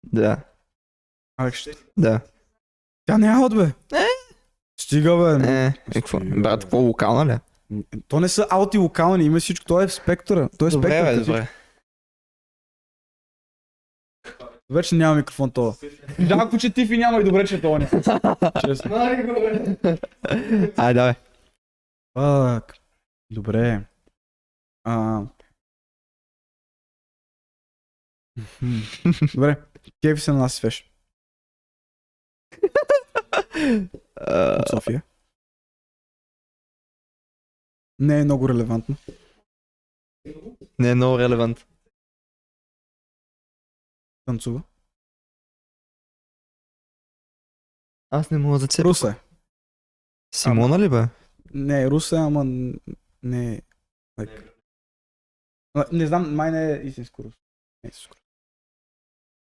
[0.03, 0.37] Да.
[1.37, 1.71] Алекс, ще...
[1.97, 2.21] Да.
[3.05, 3.71] Тя не е аут, бе.
[4.79, 5.51] Стига, бе.
[5.51, 6.19] Е, е, какво?
[6.19, 7.31] Брат, какво локална ли?
[7.31, 7.39] е?
[8.07, 9.65] То не са аути локални, има всичко.
[9.65, 10.49] То е в спектъра.
[10.57, 11.13] То е Добре, спектър.
[11.13, 11.47] бе, като добре.
[14.69, 15.73] Вече няма микрофон това.
[16.21, 18.51] Жалко, че Тифи няма и добре, че това няма.
[18.65, 18.95] Честно.
[20.77, 21.13] Ай, давай.
[22.17, 22.73] Фак.
[23.29, 23.87] Добре.
[24.83, 25.25] А...
[29.33, 29.65] Добре.
[30.01, 30.91] Кефи се на нас свеж.
[34.61, 35.03] От София.
[37.99, 38.95] Не е много релевантно.
[40.79, 41.67] Не е много релевант.
[44.25, 44.63] Танцува.
[48.09, 48.89] Аз не мога да цепя.
[48.89, 49.21] Русе.
[50.35, 51.26] Симона ли бе?
[51.53, 52.73] Не, Русе, ама н-
[53.23, 53.61] не е.
[54.19, 54.53] Like...
[55.73, 57.33] А, Не знам, май не е истинско Рус.
[57.83, 58.15] Не е истинско.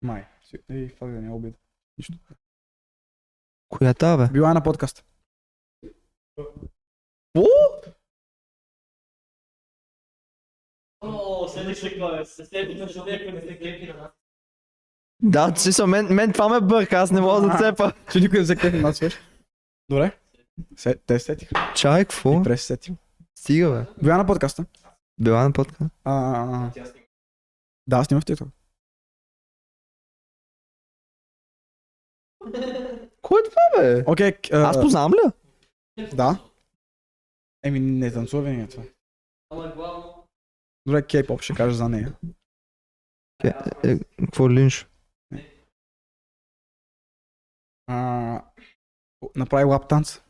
[0.03, 0.27] Май.
[0.71, 1.57] Ей, фак да не е обида.
[1.99, 2.19] Нищо.
[3.69, 4.33] Коя та бе?
[4.33, 5.05] Била е на подкаст.
[7.37, 7.47] О,
[12.93, 14.11] човек не се кепи на нас.
[15.23, 17.93] Да, са, мен, мен това ме бърка, аз не мога да цепа.
[18.13, 19.15] Че никой не се кефи на свеж.
[19.89, 20.19] Добре.
[20.77, 21.73] Се, те сетиха.
[21.77, 22.41] Чай, какво?
[22.41, 22.97] И прес сетил.
[23.39, 24.03] Стига бе.
[24.03, 24.67] Била на подкаста.
[25.21, 25.91] Била на подкаст.
[26.05, 26.93] А, а, а.
[27.87, 28.49] Да, в TikTok.
[33.23, 34.05] Кой е това бе?
[34.07, 35.33] Окей, а, Аз познавам ли?
[36.15, 36.51] Да.
[37.63, 38.83] Еми, не танцува ли е това?
[40.87, 42.13] Добре, кей-поп ще кажа за нея.
[43.45, 43.49] Е,
[43.85, 44.89] е, Какво линш?
[47.87, 48.43] А,
[49.37, 50.21] направи лап танц.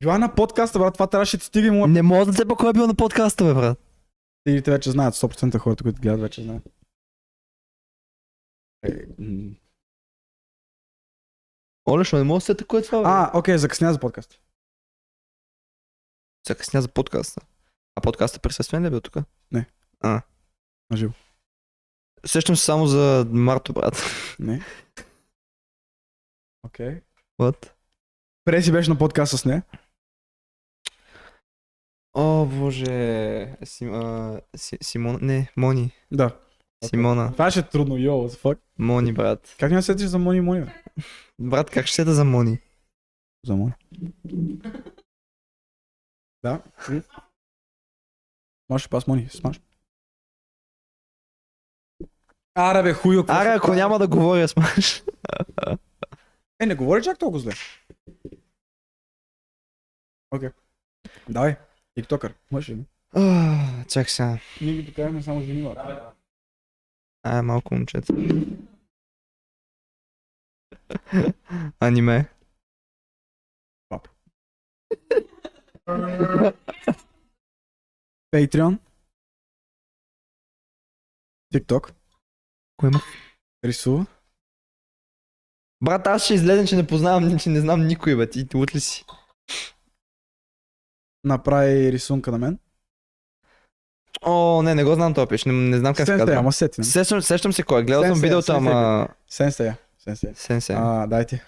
[0.00, 1.86] Била на подкаста, брат, това трябваше да ти стига му.
[1.86, 3.78] Не мога да цепа кой е бил на подкаста бе, брат.
[4.44, 6.62] Тигрите вече знаят, 100% хората, които гледат, вече знаят.
[8.82, 9.06] Е.
[11.88, 13.04] Оле, що не мога да сета кой е това бе?
[13.06, 14.40] А, окей, закъсня за подкаст.
[16.46, 17.40] Закъсня за подкаста.
[17.94, 19.16] А подкаста присъствен ли е бил тук?
[19.52, 19.66] Не.
[20.00, 20.22] А.
[20.90, 21.12] На живо.
[22.26, 23.96] Сещам се само за Марто, брат.
[24.38, 24.64] Не.
[26.66, 27.00] Окей.
[27.40, 27.70] What?
[28.50, 29.62] Преси беше на подкаст с нея.
[32.14, 33.56] О, боже.
[33.64, 35.18] Сим, а, си, Симон...
[35.22, 35.92] Не, Мони.
[36.12, 36.40] Да.
[36.84, 37.32] Симона.
[37.32, 38.58] Това ще е трудно, йо, what the fuck.
[38.78, 39.56] Мони, брат.
[39.60, 40.72] Как не се сетиш за Мони Мони, бе?
[41.38, 42.60] Брат, как ще да за Мони?
[43.46, 43.72] За Мони.
[46.42, 46.62] Да.
[48.66, 49.60] Смаш пас Мони, смаш.
[52.54, 53.22] Аре бе, хуйо.
[53.22, 55.02] какво Аре, се ако няма да говоря, смаш.
[56.60, 57.52] Е, не говори чак толкова зле.
[60.30, 60.50] Окей.
[61.28, 61.56] Давай.
[61.94, 62.34] Тиктокър.
[62.50, 62.84] Мъж ли?
[63.88, 64.38] Чак сега.
[64.60, 65.74] Ние ги покажем само жени, бе.
[67.22, 68.14] А, малко момчета.
[71.80, 72.28] Аниме.
[78.32, 78.78] Patreon.
[81.54, 81.92] TikTok.
[82.76, 83.00] Кой има?
[83.64, 84.06] Рисува.
[85.84, 88.30] Брат, аз ще излезем, че не познавам, че не знам никой, бе.
[88.30, 89.04] Ти лут ли си?
[91.24, 92.58] Направи рисунка на мен.
[94.22, 95.44] О, не, не го знам този пиш.
[95.44, 96.34] Не, не знам как се казва.
[96.34, 96.84] ама сети.
[96.84, 97.84] Сещам, сещам се кой.
[97.84, 99.08] Гледал съм видеото, ама...
[99.28, 99.78] Сенсея.
[99.98, 100.34] Сенсея.
[100.34, 100.74] Сенсе.
[100.76, 101.44] А, дайте.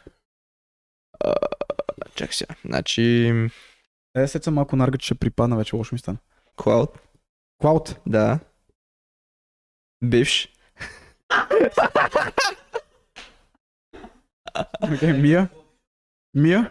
[2.15, 2.55] Чак сега.
[2.65, 3.33] Значи...
[4.17, 6.19] Е, сет съм малко наргът, ще припадна вече, лошо ми стана.
[6.57, 6.91] Cloud.
[7.63, 7.99] Cloud.
[8.07, 8.39] Да.
[10.05, 10.49] Бивш.
[14.95, 15.49] Окей, Мия.
[16.35, 16.71] Мия.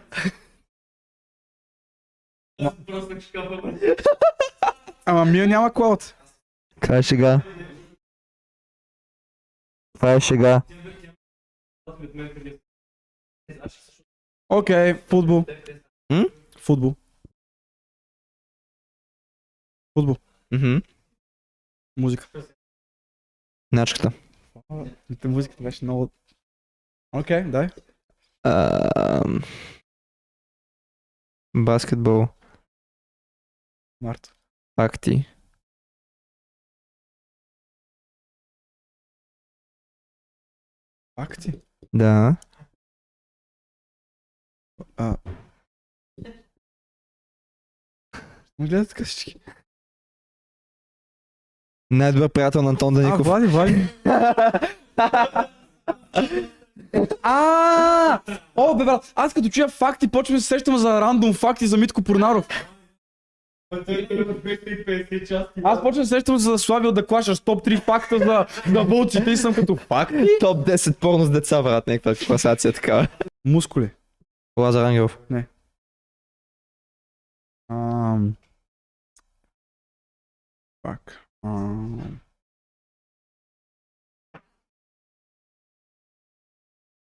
[2.60, 3.78] Аз просто шкафа.
[5.06, 6.14] Ама Мия няма клауд.
[6.80, 7.42] Това е шега.
[9.94, 10.62] Това е шега.
[14.48, 15.44] Окей, футбол.
[16.10, 16.24] М?
[16.58, 16.94] Футбол.
[19.98, 20.16] Футбол.
[20.52, 20.76] Мгм.
[21.96, 22.28] Музика.
[23.72, 24.12] Начката.
[25.20, 26.10] Та музиката беше много...
[27.12, 27.68] Окей, дай.
[28.44, 29.42] Ам,
[31.56, 32.28] Баскетбол.
[34.02, 34.34] Март.
[34.76, 35.26] Акти.
[41.16, 41.52] Акти.
[41.92, 42.36] Да.
[44.96, 45.16] А...
[48.58, 49.40] Ма гледат така всички.
[51.90, 53.26] Най-добър приятел на Антон А, Даников.
[53.26, 53.74] Влади, Влади.
[57.22, 58.20] А,
[58.56, 61.76] О, бе, брат, аз като чуя факти, почвам да се сещам за рандом факти за
[61.76, 62.48] Митко Порнаров.
[62.48, 63.60] Той е на 250 части.
[65.64, 69.30] Аз почвам да се сещам за Славил да клашаш топ 3 факта за, за вълците
[69.30, 70.26] и съм като факти.
[70.40, 71.86] Топ 10 порно с деца, брат.
[71.86, 73.08] Някаква класация такава.
[73.44, 73.90] Мускули.
[74.58, 75.18] Лазар Ангелов.
[77.70, 78.36] Ам...
[80.82, 81.26] Пак.
[81.44, 82.20] Ам...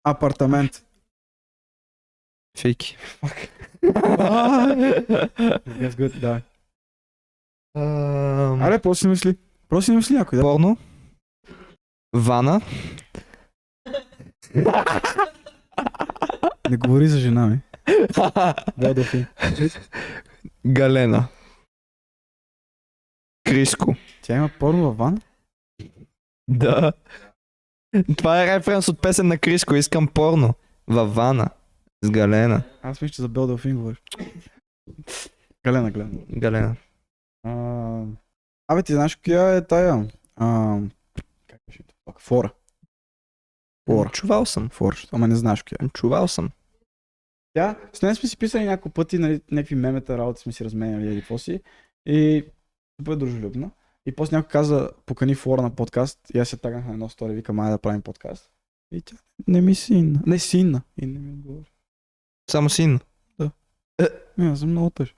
[0.05, 0.87] Апартамент.
[2.59, 2.97] Фейки.
[5.83, 6.41] Yes, good, да.
[7.75, 9.37] Ам, Аре, просто си мисли.
[9.69, 10.43] Просто си мисли някой, да.
[10.43, 10.77] Порно.
[12.17, 12.61] Вана.
[16.71, 17.61] Не говори за жена ми.
[18.79, 19.27] Водофи.
[20.67, 21.29] Галена.
[23.45, 23.97] Криско.
[24.23, 25.21] Тя има порно във ван?
[26.49, 26.93] Да.
[28.19, 29.75] Това е референс от песен на Криско.
[29.75, 30.55] Искам порно.
[30.87, 31.51] Във вана.
[32.05, 32.63] С Галена.
[32.83, 34.03] Аз мисля, че за Бел Делфин говориш.
[35.65, 36.11] Галена, Галена.
[36.31, 36.77] Галена.
[37.43, 38.05] А,
[38.69, 40.09] Абе, ти знаеш коя е тая?
[40.37, 40.79] А,
[41.47, 41.83] как беше?
[42.05, 42.55] Пак, Фора.
[43.87, 44.11] Фора.
[44.11, 44.69] Чувал съм.
[44.69, 45.89] Фора, ама не знаеш коя е.
[45.89, 46.51] Чувал съм.
[47.55, 51.07] Тя, с нея сме си писали няколко пъти, нали, някакви мемета, работи сме си разменяли
[51.07, 51.61] или какво си.
[52.07, 52.45] И
[53.01, 53.71] супер дружелюбна.
[54.07, 56.19] И после някой каза, покани Флора на подкаст.
[56.35, 58.51] И аз се тагнах на едно стори, викам, айде да правим подкаст.
[58.93, 59.17] И тя
[59.49, 60.21] не ми синна.
[60.27, 60.83] Не синна.
[61.03, 61.73] И не ми отговори.
[62.51, 63.01] Само син.
[64.39, 65.15] Не, аз съм много тъж.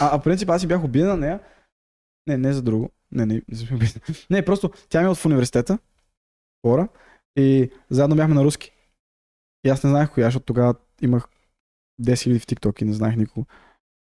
[0.00, 1.40] А, а принцип аз си бях обиден на нея.
[2.26, 2.90] Не, не за друго.
[3.12, 4.02] Не, не, не съм обиден.
[4.30, 5.78] Не, просто тя ми е от в университета.
[6.66, 6.88] Хора.
[7.36, 8.72] И заедно бяхме на руски.
[9.64, 11.28] И аз не знаех коя, защото тогава имах
[12.02, 13.46] 10 000 в TikTok и не знаех никого.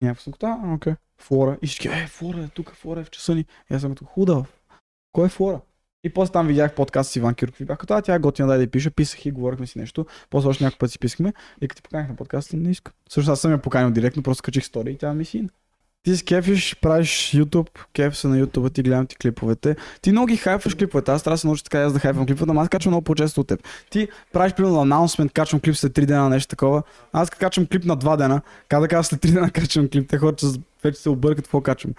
[0.03, 0.95] И някакво съм като, а, окей.
[1.21, 1.59] Флора.
[1.63, 3.45] И всички, е, Флора е тук, Флора е в часа ни.
[3.71, 4.45] И аз съм като, худа.
[5.13, 5.61] Кой е Флора?
[6.05, 8.49] И после там видях подкаст с Иван Кирков и бях като, а тя е готина
[8.49, 10.07] дай да й пише, писах и говорихме си нещо.
[10.31, 12.95] После още няколко пъти си писахме и като ти поканих на подкаста, не искам.
[13.09, 15.51] Също аз съм я поканил директно, просто качих стори и тя ми син.
[16.03, 19.77] Ти с кефиш, правиш YouTube, кеф се на YouTube, ти гледам ти клиповете.
[20.03, 21.11] Ти много ги хайпваш клиповете.
[21.11, 23.41] Аз трябва да се науча така аз да хайпвам клиповете, но аз качвам много по-често
[23.41, 23.67] от теб.
[23.91, 26.83] Ти правиш примерно анонсмент, качвам клип след 3 дена, нещо такова.
[27.13, 30.19] Аз качвам клип на 2 дена, как да кажа след 3 дена качвам клип, те
[30.19, 30.47] хората
[30.85, 31.95] вече се объркат какво качвам.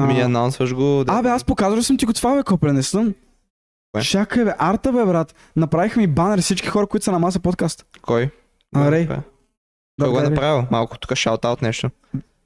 [0.00, 1.04] Ми анонсваш го.
[1.04, 1.12] Да.
[1.12, 3.14] Абе, аз показвал съм ти го това, бе, копре, не съм.
[3.92, 4.02] Кое?
[4.02, 5.34] Чакай, бе, арта, бе, брат.
[5.56, 7.86] Направихме и банер всички хора, които са на маса подкаст.
[8.02, 8.30] Кой?
[8.74, 9.06] А, Рей.
[9.06, 9.16] Кой
[9.98, 10.66] Да, го е направил?
[10.70, 11.90] Малко тук шаут-аут нещо.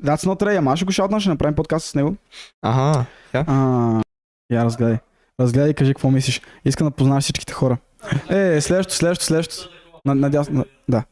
[0.02, 2.16] That's not Ray, ама аз ще го шаутна, ще направим подкаст с него.
[2.62, 3.06] Ага.
[3.34, 4.02] А,
[4.50, 4.98] я разгледай.
[5.40, 6.40] Разгледай и кажи какво мислиш.
[6.64, 7.78] Искам да познаваш всичките хора.
[8.30, 9.70] Е, следващото, следващото, следващото.
[10.04, 11.04] На, надясно, на, да.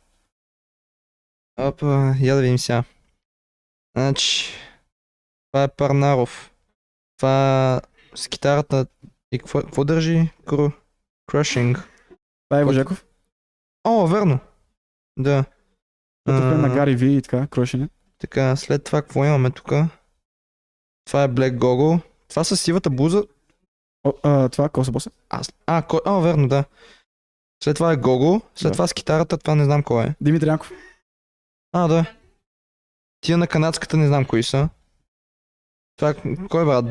[1.58, 2.84] Опа, я да видим сега.
[3.96, 4.54] Значи,
[5.52, 6.52] това е Парнаров.
[7.18, 7.80] Това
[8.14, 8.86] с китарата.
[9.32, 10.30] И какво, какво държи?
[10.46, 10.70] Кру...
[11.30, 11.82] Crushing.
[12.48, 13.04] Това е Божеков.
[13.84, 14.38] О, верно.
[15.18, 15.44] Да.
[16.26, 17.88] Като А, е на Гари Ви и така, крошене.
[18.18, 19.72] Така, след това какво имаме тук?
[21.05, 22.01] Това е Black Gogo.
[22.28, 23.24] Това с сивата буза.
[24.05, 25.10] О, а, това Коса Боса.
[25.28, 25.52] Аз...
[25.66, 26.01] А, ко...
[26.05, 26.64] а, верно, да.
[27.64, 28.40] След това е Гого.
[28.55, 28.72] След Да.
[28.72, 30.14] това с китарата, това не знам кой е.
[30.20, 30.72] Димитър Янков.
[31.72, 32.14] А, да.
[33.20, 34.68] Тия на канадската не знам кои са.
[35.97, 36.14] Това е...
[36.48, 36.84] Кой е, брат?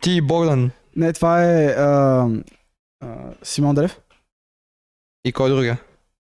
[0.00, 0.70] Ти и Богдан.
[0.96, 2.28] Не, това е а,
[3.00, 4.00] а, Симон Древ.
[5.24, 5.80] И кой другия?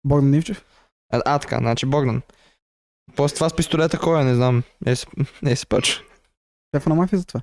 [0.05, 0.65] Богдан Нивчев.
[1.12, 2.23] А, а така, значи Богдан.
[3.16, 4.62] После това с пистолета кой е, не знам.
[4.87, 5.07] Не се,
[5.43, 6.05] не се пъч.
[6.77, 7.41] Шефа на мафия за това.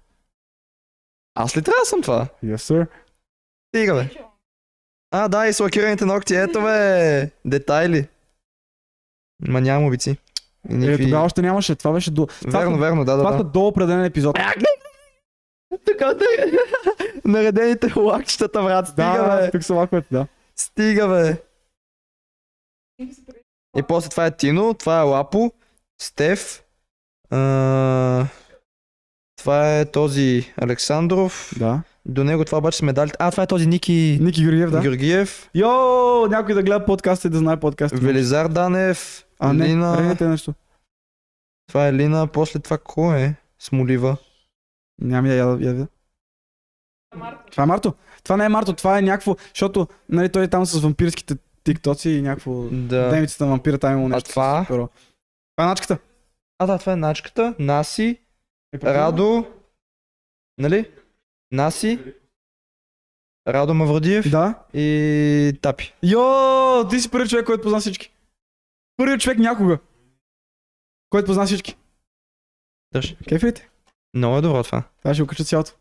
[1.35, 2.27] Аз ли трябва да съм това?
[2.44, 2.88] Yes, sir.
[3.68, 4.10] Стига, бе.
[5.11, 6.35] А, да, и с лакираните ногти.
[6.35, 7.31] Ето, бе.
[7.45, 8.07] Детайли.
[9.41, 10.10] Ма няма убици.
[10.10, 10.15] И
[10.69, 11.76] Е, никакви- тогава още нямаше.
[11.76, 12.26] Това беше до...
[12.27, 13.38] Това Верно, верно, да, да, Това да.
[13.38, 14.38] са до определен епизод.
[15.85, 16.26] Така, да.
[17.26, 18.88] наредените лакчетата, брат.
[18.88, 19.52] Стига, Да, бе.
[19.52, 20.27] тук са лаковете, да.
[20.56, 21.41] Стига, бе.
[23.78, 25.52] И после това е Тино, това е Лапо,
[26.02, 26.64] Стеф,
[27.30, 28.26] а,
[29.38, 31.82] това е този Александров, Да.
[32.06, 33.16] до него това обаче с медалите.
[33.20, 34.82] А, това е този Ники Ники Георгиев, да.
[34.82, 37.98] Георгиев, Йо, някой да гледа подкаста и да знае подкаста.
[37.98, 40.54] Велизар Данев, А, не, Лина, нещо.
[41.68, 43.36] това е Лина, после това кой е?
[43.60, 44.18] Смолива.
[45.02, 45.88] Няма я, я, я, я.
[47.52, 47.94] Това е Марто.
[48.24, 51.36] Това не е Марто, това е някакво, защото нали, той е там с вампирските
[51.72, 52.64] тиктоци и някакво...
[52.64, 53.10] Да.
[53.10, 54.30] Демицата на вампира там има нещо.
[54.30, 54.65] това?
[54.69, 54.89] с.
[55.56, 55.98] Това е начката.
[56.60, 58.19] А, да, това е Начката, Наси,
[58.73, 58.80] Е?
[58.94, 59.45] Радо,
[60.57, 60.91] нали?
[61.52, 61.99] Наси,
[63.48, 64.64] Радо Мавродиев Да.
[64.73, 65.94] и Тапи.
[66.03, 68.14] Йо, ти си първият човек, който позна всички.
[68.98, 69.80] Първият човек някога.
[71.10, 71.77] Който позна всички.
[72.94, 73.15] Дъж.
[73.30, 73.69] Кефите?
[74.14, 74.84] Много е добро това.
[74.98, 75.72] Това ще го кача цялото.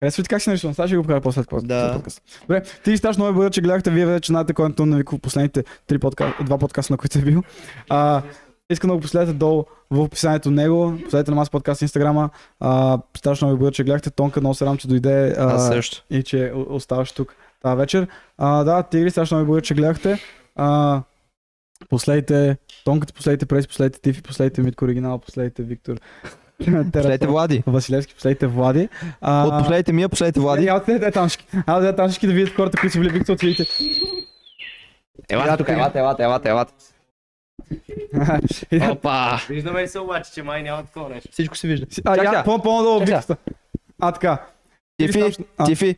[0.00, 0.74] Харесва ти как си нарисуван?
[0.74, 1.60] Сега ще го правя после това.
[1.60, 1.92] Да.
[1.94, 2.22] подкаст.
[2.40, 3.90] Добре, ти страшно много благодаря, че гледахте.
[3.90, 6.34] Вие вече знаете кой е Антон Навиков последните три подка...
[6.44, 7.42] два подкаста, на които е бил.
[7.88, 8.22] А,
[8.70, 10.94] искам да го последете долу в описанието него.
[11.04, 12.30] Последете на Мас подкаст инстаграма.
[12.60, 14.10] А, страшно ви благодаря, че гледахте.
[14.10, 16.04] Тонка, много се радвам, че дойде а, Аз също.
[16.10, 18.06] и че оставаш тук тази вечер.
[18.38, 20.18] А, да, Тигри, страшно много ви благодаря, че гледахте.
[20.56, 21.02] А,
[21.88, 25.96] последите Тонката, последите Прес, последите Тифи, последите Митко Оригинал, последите Виктор.
[26.92, 27.62] Последете Влади.
[27.66, 28.88] Василевски, последите Влади.
[29.20, 30.66] А, От последите ми, последите Влади.
[30.66, 30.90] Влади.
[30.90, 31.46] Я, я, я, тамшки.
[31.66, 33.64] А, да, тамшки да видят хората, които са били Виктор, отидете.
[35.28, 36.72] Елате тук, елате, елате, елате, елате.
[38.90, 39.40] Опа!
[39.48, 41.28] Виждаме ли се обаче, че май няма такова нещо?
[41.32, 41.86] Всичко се вижда.
[42.04, 43.36] А, Чак, я, по-надолу Чак, Виктора.
[44.00, 44.46] А, така.
[44.98, 45.36] Тифи.
[45.64, 45.96] Тифи.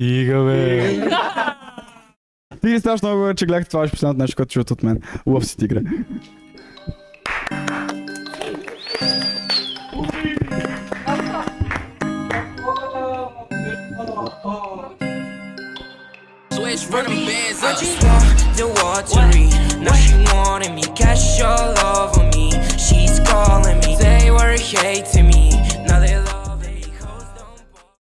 [0.00, 1.00] Ига, бе.
[2.60, 5.02] Ти страшно много, че гледахте това, беше последното нещо, което чуват от мен.
[5.26, 5.80] Лъв си, тигре.
[16.88, 19.48] From them bands I just want the watery.
[19.82, 22.52] Now she wanted me, cash all over me.
[22.78, 25.50] She's calling me, they were hating me.